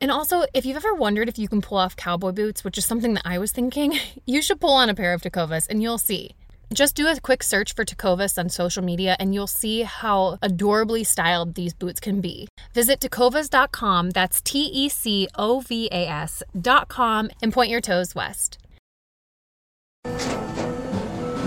And 0.00 0.10
also, 0.10 0.44
if 0.52 0.66
you've 0.66 0.76
ever 0.76 0.94
wondered 0.94 1.28
if 1.28 1.38
you 1.38 1.48
can 1.48 1.62
pull 1.62 1.78
off 1.78 1.96
cowboy 1.96 2.32
boots, 2.32 2.64
which 2.64 2.78
is 2.78 2.84
something 2.84 3.14
that 3.14 3.22
I 3.24 3.38
was 3.38 3.52
thinking, 3.52 3.98
you 4.26 4.42
should 4.42 4.60
pull 4.60 4.74
on 4.74 4.88
a 4.88 4.94
pair 4.94 5.14
of 5.14 5.22
Tecovas 5.22 5.68
and 5.68 5.82
you'll 5.82 5.98
see. 5.98 6.34
Just 6.74 6.96
do 6.96 7.06
a 7.06 7.20
quick 7.20 7.44
search 7.44 7.74
for 7.74 7.84
Tecovas 7.84 8.38
on 8.38 8.48
social 8.48 8.82
media 8.82 9.16
and 9.20 9.32
you'll 9.32 9.46
see 9.46 9.82
how 9.82 10.38
adorably 10.42 11.04
styled 11.04 11.54
these 11.54 11.72
boots 11.72 12.00
can 12.00 12.20
be. 12.20 12.48
Visit 12.74 12.98
tecovas.com, 13.00 14.10
that's 14.10 14.40
T 14.40 14.64
E 14.64 14.88
C 14.88 15.28
O 15.36 15.60
V 15.60 15.88
A 15.92 16.08
S.com, 16.08 17.30
and 17.40 17.52
point 17.52 17.70
your 17.70 17.80
toes 17.80 18.14
west. 18.14 18.58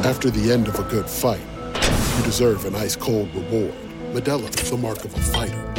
After 0.06 0.30
the 0.30 0.52
end 0.54 0.70
of 0.70 0.80
a 0.80 0.84
good 0.84 1.10
fight, 1.10 1.42
you 2.18 2.24
deserve 2.24 2.64
an 2.66 2.76
ice 2.76 2.96
cold 2.96 3.34
reward. 3.36 3.74
Modelo 4.14 4.48
is 4.62 4.72
the 4.72 4.78
mark 4.78 5.04
of 5.04 5.14
a 5.14 5.20
fighter. 5.20 5.79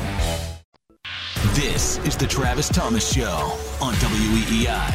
This 1.49 1.97
is 2.05 2.15
the 2.15 2.27
Travis 2.27 2.69
Thomas 2.69 3.11
Show 3.11 3.57
on 3.81 3.93
WEEI. 3.95 4.93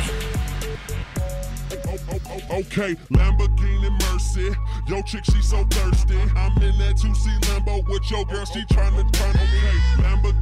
Okay, 2.51 2.94
Lamborghini 3.11 3.90
Mercy. 4.12 4.57
Yo, 4.86 5.03
chick, 5.03 5.24
she 5.24 5.42
so 5.42 5.64
thirsty. 5.64 6.16
I'm 6.36 6.57
in 6.62 6.78
that 6.78 6.97
2C 6.97 7.40
Lambo 7.40 7.86
with 7.88 8.09
your 8.11 8.24
girl, 8.26 8.44
she 8.44 8.61
tryna 8.66 9.12
turn. 9.12 9.36
on 9.36 9.42
Okay, 9.42 10.03
Lamborghini. 10.03 10.36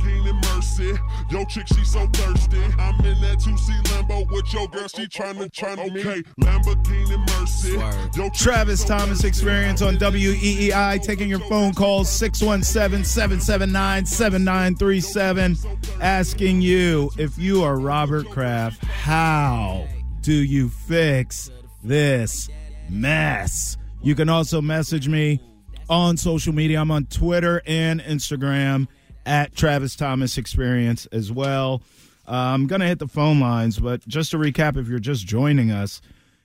Yo, 1.31 1.45
chick, 1.47 1.67
she 1.69 1.85
so 1.85 2.07
thirsty. 2.09 2.63
I'm 2.79 2.95
in 3.05 3.21
that 3.23 3.39
2C 3.39 3.83
Lambo 3.85 4.31
with 4.31 4.53
your 4.53 4.69
girl, 4.69 4.87
she 4.89 5.07
tryna 5.07 5.51
turn. 5.53 5.79
Okay, 5.81 6.23
Lamborghini 6.41 7.19
Mercy. 7.41 8.19
Yo, 8.19 8.29
Travis 8.31 8.85
Thomas 8.85 9.25
Experience 9.25 9.81
on 9.81 9.97
WEEI, 9.97 11.03
taking 11.03 11.29
your 11.29 11.41
phone 11.41 11.73
calls 11.73 12.11
617 12.11 13.05
779 13.05 14.07
7937, 14.07 15.57
asking 16.01 16.61
you 16.61 17.11
if 17.19 17.39
you 17.39 17.63
are 17.63 17.79
Robert 17.79 18.29
Kraft, 18.31 18.85
how 18.85 19.87
do 20.21 20.35
you 20.35 20.69
fix 20.69 21.51
this 21.83 22.49
mess? 22.91 23.79
You 24.03 24.15
can 24.15 24.29
also 24.29 24.61
message 24.61 25.09
me 25.09 25.41
on 25.89 26.17
social 26.19 26.53
media. 26.53 26.81
I'm 26.81 26.91
on 26.91 27.07
Twitter 27.07 27.63
and 27.67 28.01
Instagram 28.01 28.89
at 29.27 29.55
Travis 29.55 29.97
Thomas 29.97 30.39
Experience 30.39 31.07
as 31.07 31.33
well. 31.33 31.83
Uh, 32.27 32.33
I'm 32.33 32.67
going 32.67 32.81
to 32.81 32.87
hit 32.87 32.99
the 32.99 33.09
phone 33.09 33.41
lines, 33.41 33.79
but 33.79 34.07
just 34.09 34.31
to 34.31 34.39
recap, 34.39 34.77
if 34.77 34.89
you're 34.89 34.99
just 34.99 35.27
joining 35.27 35.71
us, 35.71 36.01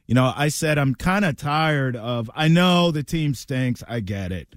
you 0.07 0.15
know, 0.15 0.33
I 0.35 0.49
said 0.49 0.77
I'm 0.77 0.95
kind 0.95 1.23
of 1.23 1.37
tired 1.37 1.95
of, 1.95 2.29
I 2.35 2.47
know 2.47 2.91
the 2.91 3.03
team 3.03 3.33
stinks. 3.33 3.83
I 3.87 3.99
get 3.99 4.31
it. 4.31 4.47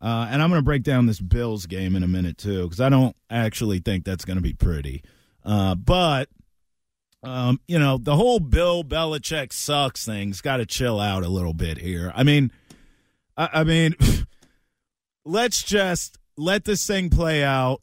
Uh, 0.00 0.26
and 0.30 0.42
I'm 0.42 0.48
going 0.48 0.58
to 0.58 0.64
break 0.64 0.82
down 0.82 1.06
this 1.06 1.20
Bills 1.20 1.66
game 1.66 1.94
in 1.94 2.02
a 2.02 2.08
minute, 2.08 2.36
too, 2.36 2.64
because 2.64 2.80
I 2.80 2.88
don't 2.88 3.14
actually 3.30 3.78
think 3.78 4.04
that's 4.04 4.24
going 4.24 4.38
to 4.38 4.42
be 4.42 4.54
pretty. 4.54 5.02
Uh, 5.44 5.76
but 5.76 6.28
um, 7.22 7.60
you 7.68 7.78
know, 7.78 7.98
the 7.98 8.16
whole 8.16 8.40
Bill 8.40 8.82
Belichick 8.82 9.52
sucks 9.52 10.04
thing's 10.04 10.40
got 10.40 10.56
to 10.56 10.66
chill 10.66 10.98
out 10.98 11.22
a 11.22 11.28
little 11.28 11.54
bit 11.54 11.78
here. 11.78 12.12
I 12.14 12.24
mean, 12.24 12.50
I, 13.36 13.48
I 13.52 13.64
mean, 13.64 13.94
let's 15.24 15.62
just 15.62 16.18
let 16.36 16.64
this 16.64 16.86
thing 16.86 17.10
play 17.10 17.42
out. 17.42 17.80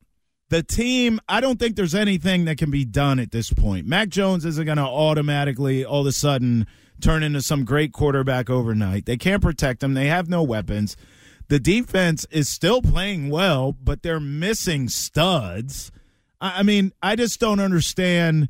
The 0.50 0.64
team, 0.64 1.20
I 1.30 1.42
don't 1.42 1.60
think 1.60 1.76
there's 1.76 1.94
anything 1.94 2.46
that 2.46 2.58
can 2.58 2.72
be 2.72 2.84
done 2.84 3.20
at 3.20 3.32
this 3.32 3.54
point. 3.54 3.86
Mac 3.86 4.10
Jones 4.10 4.46
isn't 4.46 4.66
going 4.66 4.78
to 4.78 4.84
automatically 4.84 5.86
all 5.86 6.02
of 6.02 6.08
a 6.08 6.12
sudden 6.12 6.66
turn 7.02 7.22
into 7.24 7.42
some 7.42 7.66
great 7.66 7.94
quarterback 7.94 8.50
overnight. 8.50 9.06
They 9.06 9.18
can't 9.18 9.42
protect 9.42 9.84
him. 9.84 9.94
They 9.94 10.08
have 10.08 10.28
no 10.28 10.42
weapons. 10.42 10.98
The 11.50 11.60
defense 11.60 12.26
is 12.32 12.50
still 12.50 12.82
playing 12.82 13.30
well, 13.30 13.72
but 13.72 14.02
they're 14.02 14.20
missing 14.20 14.90
studs. 14.90 15.92
I, 16.42 16.64
mean, 16.64 16.94
I 17.02 17.16
just 17.16 17.40
don't 17.40 17.60
understand 17.60 18.50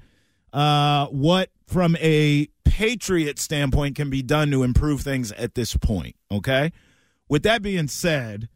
uh, 0.54 1.08
what 1.08 1.50
from 1.68 1.96
a 2.00 2.48
Patriot 2.66 3.40
standpoint 3.40 3.96
can 3.96 4.10
be 4.10 4.22
done 4.22 4.52
to 4.52 4.64
improve 4.64 5.02
things 5.02 5.32
at 5.34 5.56
this 5.56 5.76
point. 5.76 6.16
Okay. 6.32 6.72
With 7.28 7.44
that 7.44 7.62
being 7.62 7.88
said, 7.88 8.50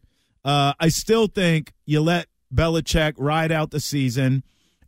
uh, 0.43 0.73
I 0.79 0.89
still 0.89 1.27
think 1.27 1.73
you 1.85 2.01
let 2.01 2.27
Belichick 2.53 3.13
ride 3.17 3.51
out 3.51 3.71
the 3.71 3.79
season 3.79 4.43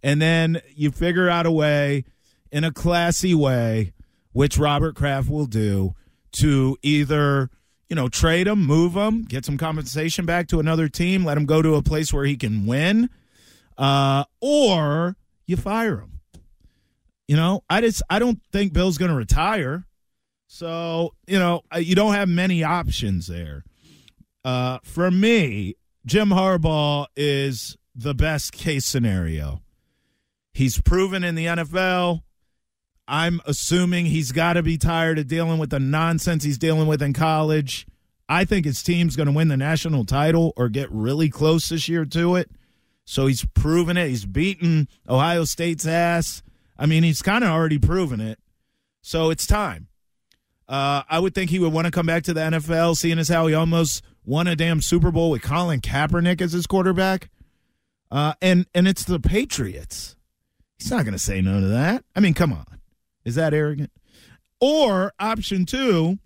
and 0.05 0.21
then 0.21 0.61
you 0.75 0.91
figure 0.91 1.27
out 1.29 1.47
a 1.47 1.51
way 1.51 2.05
in 2.51 2.63
a 2.63 2.71
classy 2.71 3.33
way, 3.33 3.91
which 4.33 4.57
Robert 4.57 4.95
Kraft 4.95 5.29
will 5.29 5.47
do, 5.47 5.95
to 6.33 6.77
either 6.83 7.49
you 7.89 7.95
know 7.95 8.07
trade 8.07 8.47
him, 8.47 8.63
move 8.63 8.93
him, 8.93 9.23
get 9.23 9.45
some 9.45 9.57
compensation 9.57 10.25
back 10.25 10.47
to 10.49 10.59
another 10.59 10.87
team, 10.87 11.25
let 11.25 11.37
him 11.37 11.45
go 11.45 11.61
to 11.61 11.73
a 11.73 11.81
place 11.81 12.13
where 12.13 12.25
he 12.25 12.37
can 12.37 12.67
win, 12.67 13.09
uh, 13.79 14.25
or 14.39 15.15
you 15.47 15.57
fire 15.57 16.01
him. 16.01 16.21
You 17.27 17.35
know, 17.35 17.63
I 17.67 17.81
just 17.81 18.03
I 18.07 18.19
don't 18.19 18.39
think 18.51 18.73
Bill's 18.73 18.99
going 18.99 19.09
to 19.09 19.17
retire. 19.17 19.85
So, 20.47 21.15
you 21.25 21.39
know, 21.39 21.63
you 21.75 21.95
don't 21.95 22.13
have 22.13 22.29
many 22.29 22.63
options 22.63 23.25
there. 23.25 23.63
Uh, 24.45 24.77
for 24.83 25.09
me, 25.09 25.75
Jim 26.05 26.29
Harbaugh 26.29 27.07
is 27.17 27.77
the 27.95 28.13
best 28.13 28.53
case 28.53 28.85
scenario. 28.85 29.63
He's 30.53 30.79
proven 30.79 31.23
in 31.23 31.33
the 31.33 31.47
NFL. 31.47 32.21
I'm 33.07 33.41
assuming 33.47 34.05
he's 34.05 34.31
got 34.31 34.53
to 34.53 34.61
be 34.61 34.77
tired 34.77 35.17
of 35.17 35.27
dealing 35.27 35.57
with 35.57 35.71
the 35.71 35.79
nonsense 35.79 36.43
he's 36.43 36.59
dealing 36.59 36.87
with 36.87 37.01
in 37.01 37.11
college. 37.11 37.87
I 38.29 38.45
think 38.45 38.65
his 38.65 38.83
team's 38.83 39.15
going 39.15 39.27
to 39.27 39.33
win 39.33 39.47
the 39.47 39.57
national 39.57 40.05
title 40.05 40.53
or 40.55 40.69
get 40.69 40.91
really 40.91 41.29
close 41.29 41.69
this 41.69 41.89
year 41.89 42.05
to 42.05 42.35
it. 42.35 42.51
So 43.03 43.25
he's 43.25 43.45
proven 43.45 43.97
it. 43.97 44.09
He's 44.09 44.25
beaten 44.25 44.87
Ohio 45.09 45.45
State's 45.45 45.87
ass. 45.87 46.43
I 46.77 46.85
mean, 46.85 47.01
he's 47.01 47.23
kind 47.23 47.43
of 47.43 47.49
already 47.49 47.79
proven 47.79 48.21
it. 48.21 48.39
So 49.01 49.31
it's 49.31 49.47
time. 49.47 49.87
Uh, 50.67 51.03
I 51.09 51.19
would 51.19 51.35
think 51.35 51.49
he 51.49 51.59
would 51.59 51.73
want 51.73 51.85
to 51.85 51.91
come 51.91 52.07
back 52.07 52.23
to 52.23 52.33
the 52.33 52.41
NFL, 52.41 52.97
seeing 52.97 53.19
as 53.19 53.29
how 53.29 53.45
he 53.47 53.53
almost 53.53 54.03
won 54.25 54.47
a 54.47 54.55
damn 54.55 54.81
Super 54.81 55.11
Bowl 55.11 55.29
with 55.29 55.41
Colin 55.41 55.81
Kaepernick 55.81 56.41
as 56.41 56.51
his 56.51 56.67
quarterback. 56.67 57.29
Uh, 58.11 58.33
and 58.41 58.65
and 58.73 58.87
it's 58.87 59.03
the 59.03 59.19
Patriots. 59.19 60.15
He's 60.77 60.91
not 60.91 61.05
going 61.05 61.13
to 61.13 61.19
say 61.19 61.41
no 61.41 61.59
to 61.59 61.67
that. 61.67 62.03
I 62.15 62.19
mean, 62.19 62.33
come 62.33 62.53
on, 62.53 62.65
is 63.23 63.35
that 63.35 63.53
arrogant? 63.53 63.91
Or 64.59 65.13
option 65.19 65.65
two, 65.65 66.19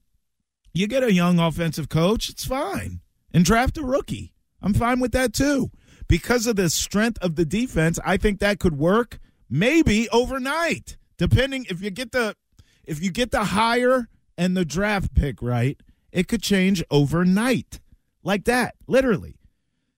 you 0.73 0.87
get 0.87 1.03
a 1.03 1.13
young 1.13 1.39
offensive 1.39 1.89
coach. 1.89 2.29
It's 2.29 2.45
fine, 2.45 3.01
and 3.33 3.45
draft 3.45 3.77
a 3.77 3.83
rookie. 3.83 4.33
I'm 4.61 4.73
fine 4.73 4.99
with 4.99 5.11
that 5.13 5.33
too. 5.33 5.71
Because 6.07 6.47
of 6.47 6.55
the 6.55 6.69
strength 6.69 7.17
of 7.21 7.35
the 7.35 7.45
defense, 7.45 7.99
I 8.03 8.17
think 8.17 8.39
that 8.39 8.59
could 8.59 8.77
work 8.77 9.19
maybe 9.49 10.09
overnight, 10.09 10.97
depending 11.17 11.65
if 11.69 11.81
you 11.81 11.91
get 11.91 12.11
the 12.11 12.35
if 12.83 13.01
you 13.01 13.11
get 13.11 13.31
the 13.31 13.45
hire 13.45 14.09
and 14.37 14.57
the 14.57 14.65
draft 14.65 15.13
pick 15.13 15.41
right, 15.41 15.79
it 16.11 16.27
could 16.27 16.41
change 16.41 16.83
overnight. 16.89 17.79
Like 18.23 18.45
that, 18.45 18.75
literally. 18.87 19.35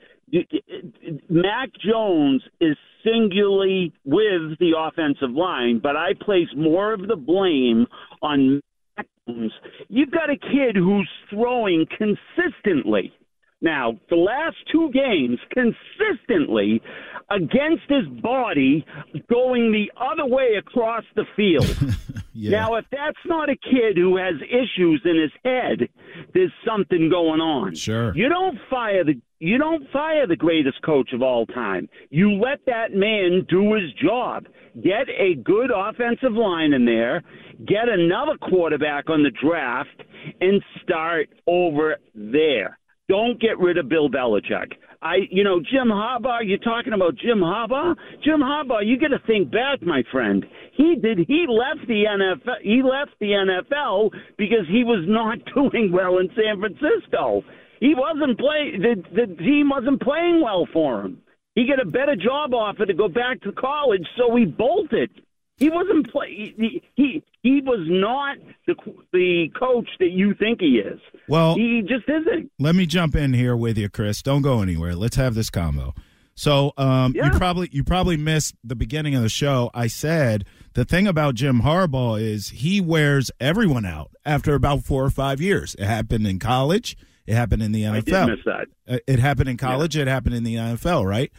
Mac 1.30 1.70
Jones 1.80 2.44
is 2.60 2.76
singularly 3.06 3.94
with 4.04 4.60
the 4.60 4.74
offensive 4.78 5.32
line, 5.32 5.80
but 5.82 5.96
I 5.96 6.10
place 6.20 6.50
more 6.58 6.94
of 6.94 7.08
the 7.08 7.16
blame 7.16 7.88
on 8.22 8.62
Mac 8.98 9.08
Jones. 9.28 9.54
You've 9.88 10.12
got 10.12 10.30
a 10.30 10.38
kid 10.38 10.76
who's 10.76 11.10
throwing 11.30 11.86
consistently 11.98 13.14
now, 13.62 13.98
the 14.10 14.16
last 14.16 14.58
two 14.72 14.92
games, 14.92 15.40
consistently 15.52 16.82
against 17.30 17.84
his 17.90 18.08
body, 18.22 18.86
going 19.30 19.72
the 19.72 19.92
other 19.98 20.26
way 20.26 20.56
across 20.58 21.04
the 21.16 21.26
field. 21.36 21.76
yeah. 22.34 22.52
Now, 22.52 22.76
if 22.76 22.86
that's 22.92 23.18
not 23.26 23.50
a 23.50 23.56
kid 23.56 23.98
who 23.98 24.18
has 24.18 24.36
issues 24.44 25.02
in 25.06 25.20
his 25.20 25.32
head, 25.44 25.90
there's 26.34 26.54
something 26.66 27.10
going 27.10 27.42
on. 27.42 27.76
Sure. 27.76 28.16
You 28.16 28.30
don't 28.30 28.58
fire 28.70 29.04
the 29.04 29.20
you 29.40 29.60
don't 29.60 29.88
fire 29.92 30.26
the 30.26 30.36
greatest 30.36 30.82
coach 30.82 31.14
of 31.14 31.22
all 31.22 31.46
time. 31.46 31.88
You 32.10 32.34
let 32.42 32.60
that 32.66 32.94
man 32.94 33.46
do 33.48 33.76
his 33.76 33.94
job. 33.94 34.48
Get 34.82 35.08
a 35.10 35.36
good 35.36 35.70
offensive 35.76 36.34
line 36.34 36.74
in 36.74 36.86
there, 36.86 37.22
get 37.68 37.88
another 37.88 38.36
quarterback 38.42 39.12
on 39.12 39.22
the 39.22 39.30
draft, 39.30 40.04
and 40.42 40.62
start 40.84 41.30
over 41.46 41.98
there. 42.16 42.80
Don't 43.10 43.40
get 43.40 43.58
rid 43.60 43.78
of 43.78 43.88
Bill 43.88 44.10
Belichick. 44.10 44.74
I, 45.02 45.18
you 45.30 45.44
know, 45.44 45.60
Jim 45.60 45.88
Harbaugh. 45.88 46.42
You're 46.44 46.58
talking 46.58 46.94
about 46.94 47.16
Jim 47.16 47.40
Harbaugh. 47.40 47.96
Jim 48.24 48.42
Harbaugh. 48.42 48.86
You 48.86 49.00
got 49.00 49.16
to 49.16 49.20
think 49.26 49.52
back, 49.52 49.82
my 49.82 50.04
friend. 50.12 50.46
He 50.74 50.96
did. 51.02 51.20
He 51.28 51.46
left 51.48 51.88
the 51.88 52.04
NFL. 52.10 52.62
He 52.64 52.82
left 52.84 53.12
the 53.20 53.28
NFL 53.28 54.12
because 54.38 54.68
he 54.70 54.84
was 54.84 55.06
not 55.08 55.38
doing 55.56 55.92
well 55.92 56.18
in 56.18 56.30
San 56.36 56.60
Francisco. 56.60 57.44
He 57.80 57.94
wasn't 57.96 58.40
playing. 58.40 58.82
The, 58.82 59.04
the 59.16 59.36
team 59.36 59.70
wasn't 59.70 60.02
playing 60.02 60.42
well 60.42 60.68
for 60.74 61.02
him. 61.02 61.22
He 61.56 61.68
got 61.68 61.82
a 61.82 61.90
better 61.90 62.16
job 62.16 62.54
offer 62.54 62.86
to 62.86 62.94
go 62.94 63.08
back 63.08 63.42
to 63.42 63.52
college, 63.52 64.06
so 64.16 64.36
he 64.36 64.46
bolted. 64.46 65.10
He 65.58 65.70
wasn't 65.70 66.12
play. 66.12 66.54
He, 66.56 66.84
he 66.96 67.24
he 67.42 67.62
was 67.62 67.80
not 67.88 68.38
the 68.68 68.76
the 69.12 69.52
coach 69.60 69.90
that 70.00 70.12
you 70.12 70.36
think 70.36 70.62
he 70.62 70.78
is. 70.78 71.00
Well, 71.28 71.56
he 71.56 71.82
just 71.82 72.08
isn't. 72.08 72.52
Let 72.60 72.76
me 72.76 72.86
jump 72.86 73.16
in 73.16 73.34
here 73.34 73.56
with 73.56 73.78
you, 73.78 73.90
Chris. 73.90 74.22
Don't 74.22 74.44
go 74.44 74.62
anywhere. 74.62 74.96
Let's 74.96 75.16
have 75.16 75.34
this 75.34 75.50
combo. 75.50 75.96
So, 76.36 76.72
um, 76.78 77.14
yeah. 77.16 77.34
you 77.34 77.40
probably 77.40 77.70
you 77.72 77.84
probably 77.84 78.16
missed 78.16 78.54
the 78.64 78.76
beginning 78.76 79.16
of 79.16 79.24
the 79.24 79.30
show. 79.30 79.72
I 79.74 79.88
said 79.88 80.46
the 80.74 80.86
thing 80.86 81.08
about 81.08 81.34
Jim 81.34 81.62
Harbaugh 81.62 82.22
is 82.22 82.50
he 82.50 82.80
wears 82.80 83.32
everyone 83.40 83.86
out 83.88 84.12
after 84.24 84.54
about 84.54 84.84
four 84.84 85.04
or 85.04 85.10
five 85.10 85.42
years. 85.42 85.76
It 85.80 85.86
happened 85.86 86.28
in 86.28 86.38
college. 86.38 86.96
It 87.26 87.34
happened 87.34 87.64
in 87.64 87.72
the 87.72 87.82
NFL. 87.82 87.96
I 87.96 88.02
did 88.02 88.28
miss 88.28 88.46
that. 88.46 88.68
Uh, 88.88 89.00
it 89.08 89.18
happened 89.18 89.50
in 89.50 89.58
college. 89.58 89.96
Yeah. 89.96 90.04
It 90.04 90.08
happened 90.08 90.36
in 90.36 90.44
the 90.44 90.56
NFL. 90.56 91.06
Right. 91.06 91.32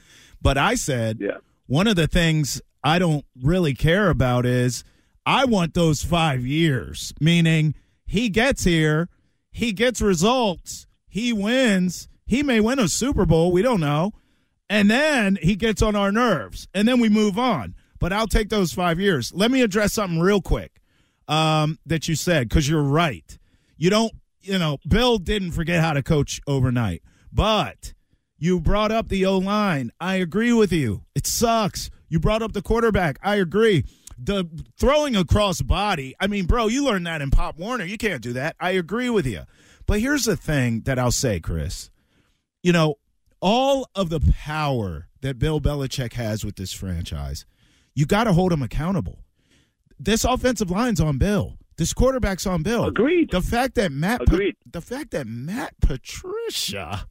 But 0.42 0.58
I 0.58 0.74
said 0.74 1.18
yeah. 1.20 1.38
one 1.68 1.86
of 1.86 1.94
the 1.94 2.08
things 2.08 2.60
I 2.82 2.98
don't 2.98 3.24
really 3.42 3.74
care 3.74 4.10
about 4.10 4.46
is 4.46 4.84
I 5.26 5.44
want 5.44 5.74
those 5.74 6.02
five 6.02 6.46
years, 6.46 7.12
meaning 7.20 7.74
he 8.06 8.28
gets 8.28 8.64
here, 8.64 9.08
he 9.50 9.72
gets 9.72 10.00
results, 10.00 10.86
he 11.08 11.32
wins, 11.32 12.08
he 12.26 12.42
may 12.42 12.60
win 12.60 12.78
a 12.78 12.88
Super 12.88 13.26
Bowl, 13.26 13.52
we 13.52 13.62
don't 13.62 13.80
know, 13.80 14.12
and 14.70 14.90
then 14.90 15.38
he 15.42 15.56
gets 15.56 15.82
on 15.82 15.96
our 15.96 16.12
nerves, 16.12 16.68
and 16.74 16.86
then 16.86 17.00
we 17.00 17.08
move 17.08 17.38
on. 17.38 17.74
But 17.98 18.12
I'll 18.12 18.28
take 18.28 18.48
those 18.48 18.72
five 18.72 19.00
years. 19.00 19.32
Let 19.34 19.50
me 19.50 19.62
address 19.62 19.92
something 19.92 20.20
real 20.20 20.40
quick 20.40 20.80
um, 21.26 21.78
that 21.86 22.08
you 22.08 22.14
said, 22.14 22.48
because 22.48 22.68
you're 22.68 22.82
right. 22.82 23.38
You 23.76 23.90
don't, 23.90 24.12
you 24.40 24.58
know, 24.58 24.78
Bill 24.86 25.18
didn't 25.18 25.52
forget 25.52 25.82
how 25.82 25.92
to 25.94 26.02
coach 26.02 26.40
overnight, 26.46 27.02
but 27.32 27.92
you 28.38 28.60
brought 28.60 28.92
up 28.92 29.08
the 29.08 29.26
O 29.26 29.38
line. 29.38 29.90
I 30.00 30.14
agree 30.16 30.52
with 30.52 30.72
you. 30.72 31.04
It 31.14 31.26
sucks. 31.26 31.90
You 32.08 32.18
brought 32.20 32.42
up 32.42 32.52
the 32.52 32.62
quarterback. 32.62 33.18
I 33.22 33.36
agree. 33.36 33.84
The 34.18 34.46
throwing 34.78 35.14
across 35.14 35.62
body. 35.62 36.14
I 36.18 36.26
mean, 36.26 36.46
bro, 36.46 36.66
you 36.66 36.84
learned 36.84 37.06
that 37.06 37.22
in 37.22 37.30
Pop 37.30 37.58
Warner. 37.58 37.84
You 37.84 37.98
can't 37.98 38.22
do 38.22 38.32
that. 38.32 38.56
I 38.58 38.70
agree 38.72 39.10
with 39.10 39.26
you. 39.26 39.42
But 39.86 40.00
here's 40.00 40.24
the 40.24 40.36
thing 40.36 40.82
that 40.82 40.98
I'll 40.98 41.12
say, 41.12 41.40
Chris. 41.40 41.90
You 42.62 42.72
know, 42.72 42.96
all 43.40 43.88
of 43.94 44.10
the 44.10 44.20
power 44.20 45.08
that 45.20 45.38
Bill 45.38 45.60
Belichick 45.60 46.14
has 46.14 46.44
with 46.44 46.56
this 46.56 46.72
franchise, 46.72 47.46
you 47.94 48.06
got 48.06 48.24
to 48.24 48.32
hold 48.32 48.52
him 48.52 48.62
accountable. 48.62 49.20
This 49.98 50.24
offensive 50.24 50.70
line's 50.70 51.00
on 51.00 51.18
Bill. 51.18 51.56
This 51.76 51.92
quarterback's 51.92 52.46
on 52.46 52.62
Bill. 52.64 52.84
Agreed. 52.86 53.30
The 53.30 53.40
fact 53.40 53.76
that 53.76 53.92
Matt, 53.92 54.22
Agreed. 54.22 54.56
Pa- 54.64 54.70
the 54.72 54.80
fact 54.80 55.12
that 55.12 55.26
Matt 55.26 55.74
Patricia 55.80 57.06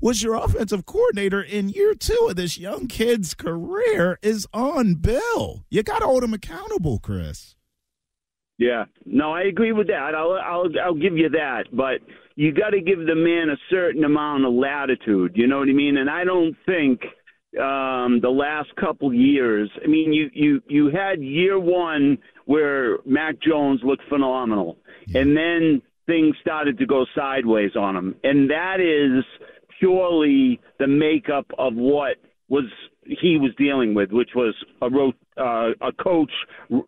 was 0.00 0.22
your 0.22 0.34
offensive 0.34 0.86
coordinator 0.86 1.42
in 1.42 1.68
year 1.68 1.94
two 1.94 2.28
of 2.30 2.36
this 2.36 2.58
young 2.58 2.86
kid's 2.86 3.34
career 3.34 4.18
is 4.22 4.46
on 4.52 4.94
Bill. 4.94 5.64
You 5.70 5.82
got 5.82 6.00
to 6.00 6.06
hold 6.06 6.24
him 6.24 6.34
accountable, 6.34 6.98
Chris. 6.98 7.54
Yeah, 8.58 8.84
no, 9.04 9.32
I 9.32 9.42
agree 9.42 9.72
with 9.72 9.88
that. 9.88 10.14
I'll 10.14 10.32
I'll 10.32 10.68
I'll 10.82 10.94
give 10.94 11.16
you 11.16 11.28
that, 11.30 11.64
but 11.72 12.00
you 12.36 12.52
got 12.52 12.70
to 12.70 12.80
give 12.80 13.00
the 13.00 13.14
man 13.14 13.50
a 13.50 13.56
certain 13.70 14.04
amount 14.04 14.46
of 14.46 14.54
latitude. 14.54 15.32
You 15.34 15.46
know 15.46 15.58
what 15.58 15.68
I 15.68 15.72
mean? 15.72 15.98
And 15.98 16.08
I 16.08 16.24
don't 16.24 16.56
think 16.64 17.02
um, 17.60 18.20
the 18.20 18.32
last 18.34 18.74
couple 18.76 19.12
years. 19.12 19.70
I 19.82 19.88
mean, 19.88 20.12
you 20.12 20.30
you 20.32 20.62
you 20.68 20.90
had 20.90 21.22
year 21.22 21.58
one 21.58 22.18
where 22.44 22.98
Mac 23.04 23.36
Jones 23.40 23.80
looked 23.82 24.04
phenomenal, 24.08 24.78
yeah. 25.06 25.20
and 25.20 25.36
then 25.36 25.82
things 26.06 26.36
started 26.40 26.78
to 26.78 26.86
go 26.86 27.04
sideways 27.14 27.76
on 27.76 27.96
him, 27.96 28.14
and 28.22 28.50
that 28.50 28.80
is 28.80 29.24
purely 29.78 30.60
the 30.78 30.86
makeup 30.86 31.46
of 31.58 31.74
what 31.74 32.16
was 32.48 32.64
he 33.02 33.38
was 33.38 33.52
dealing 33.56 33.94
with, 33.94 34.10
which 34.10 34.30
was 34.34 34.54
a 34.82 34.86
uh, 35.40 35.70
a 35.80 35.92
coach 35.92 36.32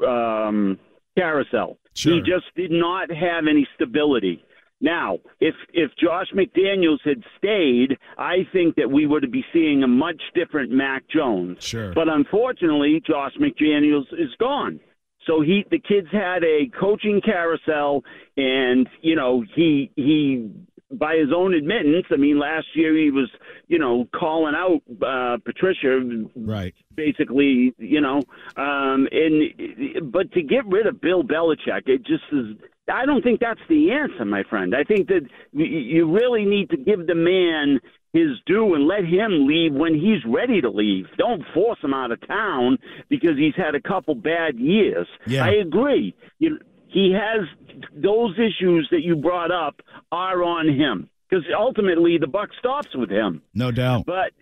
um, 0.07 0.78
carousel. 1.16 1.78
Sure. 1.95 2.14
He 2.14 2.20
just 2.20 2.47
did 2.57 2.70
not 2.70 3.11
have 3.11 3.47
any 3.49 3.66
stability. 3.74 4.45
Now, 4.80 5.18
if 5.41 5.55
if 5.72 5.91
Josh 6.01 6.28
McDaniels 6.34 7.01
had 7.05 7.22
stayed, 7.36 7.99
I 8.16 8.47
think 8.53 8.76
that 8.76 8.91
we 8.91 9.07
would 9.07 9.30
be 9.32 9.45
seeing 9.53 9.82
a 9.82 9.89
much 9.89 10.20
different 10.34 10.70
Mac 10.70 11.03
Jones. 11.09 11.64
Sure. 11.64 11.93
But 11.93 12.09
unfortunately, 12.09 13.03
Josh 13.05 13.32
McDaniels 13.41 14.07
is 14.12 14.30
gone. 14.39 14.80
So 15.26 15.41
he 15.41 15.64
the 15.70 15.80
kids 15.80 16.07
had 16.12 16.45
a 16.45 16.70
coaching 16.80 17.20
carousel 17.24 18.05
and 18.36 18.89
you 19.03 19.16
know, 19.16 19.45
he 19.55 19.91
he 19.97 20.49
by 20.93 21.16
his 21.16 21.28
own 21.34 21.55
admittance, 21.55 22.07
I 22.11 22.16
mean, 22.16 22.39
last 22.39 22.66
year 22.74 22.97
he 22.97 23.11
was, 23.11 23.28
you 23.66 23.78
know, 23.78 24.09
calling 24.18 24.55
out 24.55 24.80
uh, 25.07 25.36
Patricia, 25.45 26.01
right? 26.36 26.74
Basically, 26.95 27.74
you 27.78 28.01
know, 28.01 28.22
um, 28.57 29.07
and 29.12 30.11
but 30.11 30.32
to 30.32 30.43
get 30.43 30.66
rid 30.66 30.86
of 30.86 31.01
Bill 31.01 31.22
Belichick, 31.22 31.86
it 31.86 32.05
just 32.05 32.24
is. 32.32 32.57
I 32.91 33.05
don't 33.05 33.22
think 33.22 33.41
that's 33.41 33.61
the 33.68 33.93
answer, 33.93 34.24
my 34.24 34.45
friend. 34.49 34.74
I 34.74 34.82
think 34.82 35.09
that 35.09 35.28
you 35.53 36.11
really 36.11 36.47
need 36.47 36.70
to 36.70 36.78
give 36.78 37.07
the 37.07 37.14
man 37.14 37.80
his 38.14 38.39
due 38.47 38.74
and 38.74 38.86
let 38.86 39.05
him 39.05 39.47
leave 39.47 39.74
when 39.74 39.95
he's 39.95 40.24
ready 40.26 40.62
to 40.62 40.70
leave. 40.70 41.05
Don't 41.18 41.43
force 41.53 41.78
him 41.82 41.93
out 41.93 42.11
of 42.11 42.26
town 42.26 42.78
because 43.11 43.36
he's 43.36 43.55
had 43.57 43.74
a 43.74 43.80
couple 43.80 44.14
bad 44.14 44.59
years. 44.59 45.07
Yeah. 45.26 45.45
I 45.45 45.51
agree. 45.51 46.14
You, 46.39 46.59
he 46.89 47.12
has 47.12 47.47
those 47.95 48.34
issues 48.34 48.89
that 48.91 49.03
you 49.03 49.16
brought 49.16 49.51
up 49.51 49.80
are 50.11 50.43
on 50.43 50.68
him 50.68 51.09
because 51.28 51.45
ultimately 51.57 52.18
the 52.18 52.26
buck 52.26 52.49
stops 52.59 52.89
with 52.95 53.11
him. 53.11 53.43
No 53.55 53.70
doubt. 53.70 54.07
But 54.07 54.32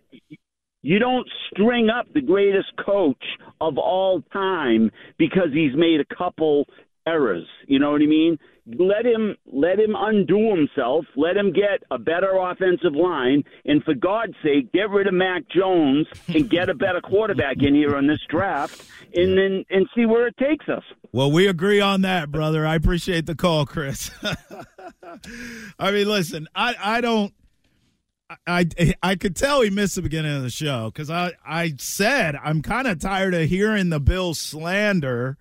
you 0.82 0.98
don't 0.98 1.28
string 1.50 1.88
up 1.90 2.06
the 2.14 2.20
greatest 2.20 2.68
coach 2.84 3.22
of 3.60 3.76
all 3.76 4.22
time 4.32 4.90
because 5.18 5.48
he's 5.52 5.74
made 5.74 6.00
a 6.00 6.14
couple 6.14 6.66
errors. 7.06 7.46
You 7.66 7.78
know 7.78 7.92
what 7.92 8.02
I 8.02 8.06
mean? 8.06 8.38
Let 8.66 9.06
him 9.06 9.36
let 9.46 9.78
him 9.78 9.94
undo 9.96 10.50
himself. 10.54 11.04
Let 11.14 11.36
him 11.36 11.52
get 11.52 11.84
a 11.90 11.98
better 11.98 12.36
offensive 12.36 12.94
line, 12.94 13.44
and 13.64 13.82
for 13.84 13.94
God's 13.94 14.34
sake, 14.42 14.72
get 14.72 14.90
rid 14.90 15.06
of 15.06 15.14
Mac 15.14 15.48
Jones 15.48 16.08
and 16.26 16.50
get 16.50 16.68
a 16.68 16.74
better 16.74 17.00
quarterback 17.00 17.58
in 17.62 17.76
here 17.76 17.94
on 17.94 18.08
this 18.08 18.18
draft, 18.28 18.84
and 19.14 19.38
then 19.38 19.64
and 19.70 19.86
see 19.94 20.04
where 20.04 20.26
it 20.26 20.36
takes 20.36 20.68
us. 20.68 20.82
Well, 21.12 21.30
we 21.30 21.46
agree 21.46 21.80
on 21.80 22.02
that, 22.02 22.32
brother. 22.32 22.66
I 22.66 22.74
appreciate 22.74 23.26
the 23.26 23.36
call, 23.36 23.66
Chris. 23.66 24.10
I 25.78 25.90
mean, 25.92 26.08
listen, 26.08 26.48
I, 26.54 26.74
I 26.78 27.00
don't. 27.00 27.32
I, 28.46 28.66
I 28.78 28.94
I 29.02 29.14
could 29.14 29.36
tell 29.36 29.62
he 29.62 29.70
missed 29.70 29.94
the 29.94 30.02
beginning 30.02 30.36
of 30.36 30.42
the 30.42 30.50
show 30.50 30.90
because 30.92 31.08
I, 31.08 31.32
I 31.46 31.74
said 31.78 32.34
I'm 32.34 32.60
kind 32.60 32.88
of 32.88 32.98
tired 32.98 33.32
of 33.34 33.48
hearing 33.48 33.90
the 33.90 34.00
Bill 34.00 34.34
slander, 34.34 35.38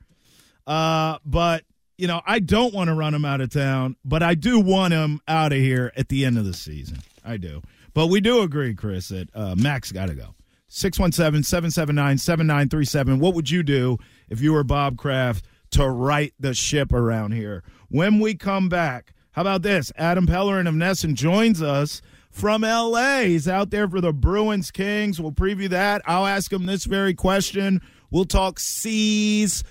uh, 0.68 1.18
but 1.26 1.63
you 1.97 2.07
know 2.07 2.22
I 2.26 2.39
don't 2.39 2.74
want 2.74 2.89
to 2.89 2.93
run 2.93 3.13
him 3.13 3.26
out 3.26 3.41
of 3.41 3.49
town, 3.49 3.97
but 4.03 4.24
I 4.24 4.36
do 4.36 4.59
want 4.59 4.93
him 4.93 5.22
out 5.28 5.51
of 5.51 5.59
here 5.59 5.91
at 5.95 6.09
the 6.09 6.26
end 6.26 6.38
of 6.38 6.45
the 6.45 6.53
season. 6.53 6.99
I 7.24 7.38
do, 7.38 7.61
but 7.93 8.07
we 8.07 8.22
do 8.22 8.41
agree, 8.41 8.76
Chris, 8.76 9.09
that 9.09 9.30
uh, 9.34 9.55
Max 9.55 9.91
got 9.91 10.07
to 10.07 10.16
go. 10.16 10.36
617-779-7937. 10.70 13.20
What 13.20 13.34
would 13.34 13.49
you 13.49 13.63
do 13.63 13.97
if 14.30 14.41
you 14.41 14.51
were 14.51 14.66
Bob 14.66 14.97
Kraft 14.97 15.45
to 15.72 15.89
right 15.89 16.34
the 16.39 16.53
ship 16.53 16.91
around 16.91 17.32
here? 17.32 17.63
When 17.88 18.20
we 18.20 18.36
come 18.36 18.68
back, 18.68 19.13
how 19.32 19.41
about 19.41 19.61
this? 19.61 19.93
Adam 19.95 20.28
Pellerin 20.28 20.68
of 20.68 20.76
NESN 20.76 21.13
joins 21.13 21.61
us 21.61 22.01
from 22.30 22.63
LA. 22.63 23.22
He's 23.22 23.47
out 23.47 23.70
there 23.70 23.88
for 23.88 24.01
the 24.01 24.11
Bruins 24.11 24.72
Kings. 24.72 25.22
We'll 25.22 25.32
preview 25.32 25.70
that. 25.70 26.01
I'll 26.05 26.26
ask 26.26 26.51
him 26.51 26.66
this 26.66 26.84
very 26.84 27.13
question. 27.13 27.82
We'll 28.11 28.26
talk 28.26 28.59
C's. 28.59 29.63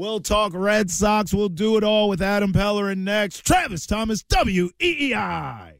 We'll 0.00 0.20
talk 0.20 0.54
Red 0.54 0.90
Sox. 0.90 1.34
We'll 1.34 1.50
do 1.50 1.76
it 1.76 1.84
all 1.84 2.08
with 2.08 2.22
Adam 2.22 2.54
Pellerin 2.54 3.04
next. 3.04 3.44
Travis 3.44 3.84
Thomas, 3.84 4.24
E 4.80 5.12
WEEI. 5.12 5.79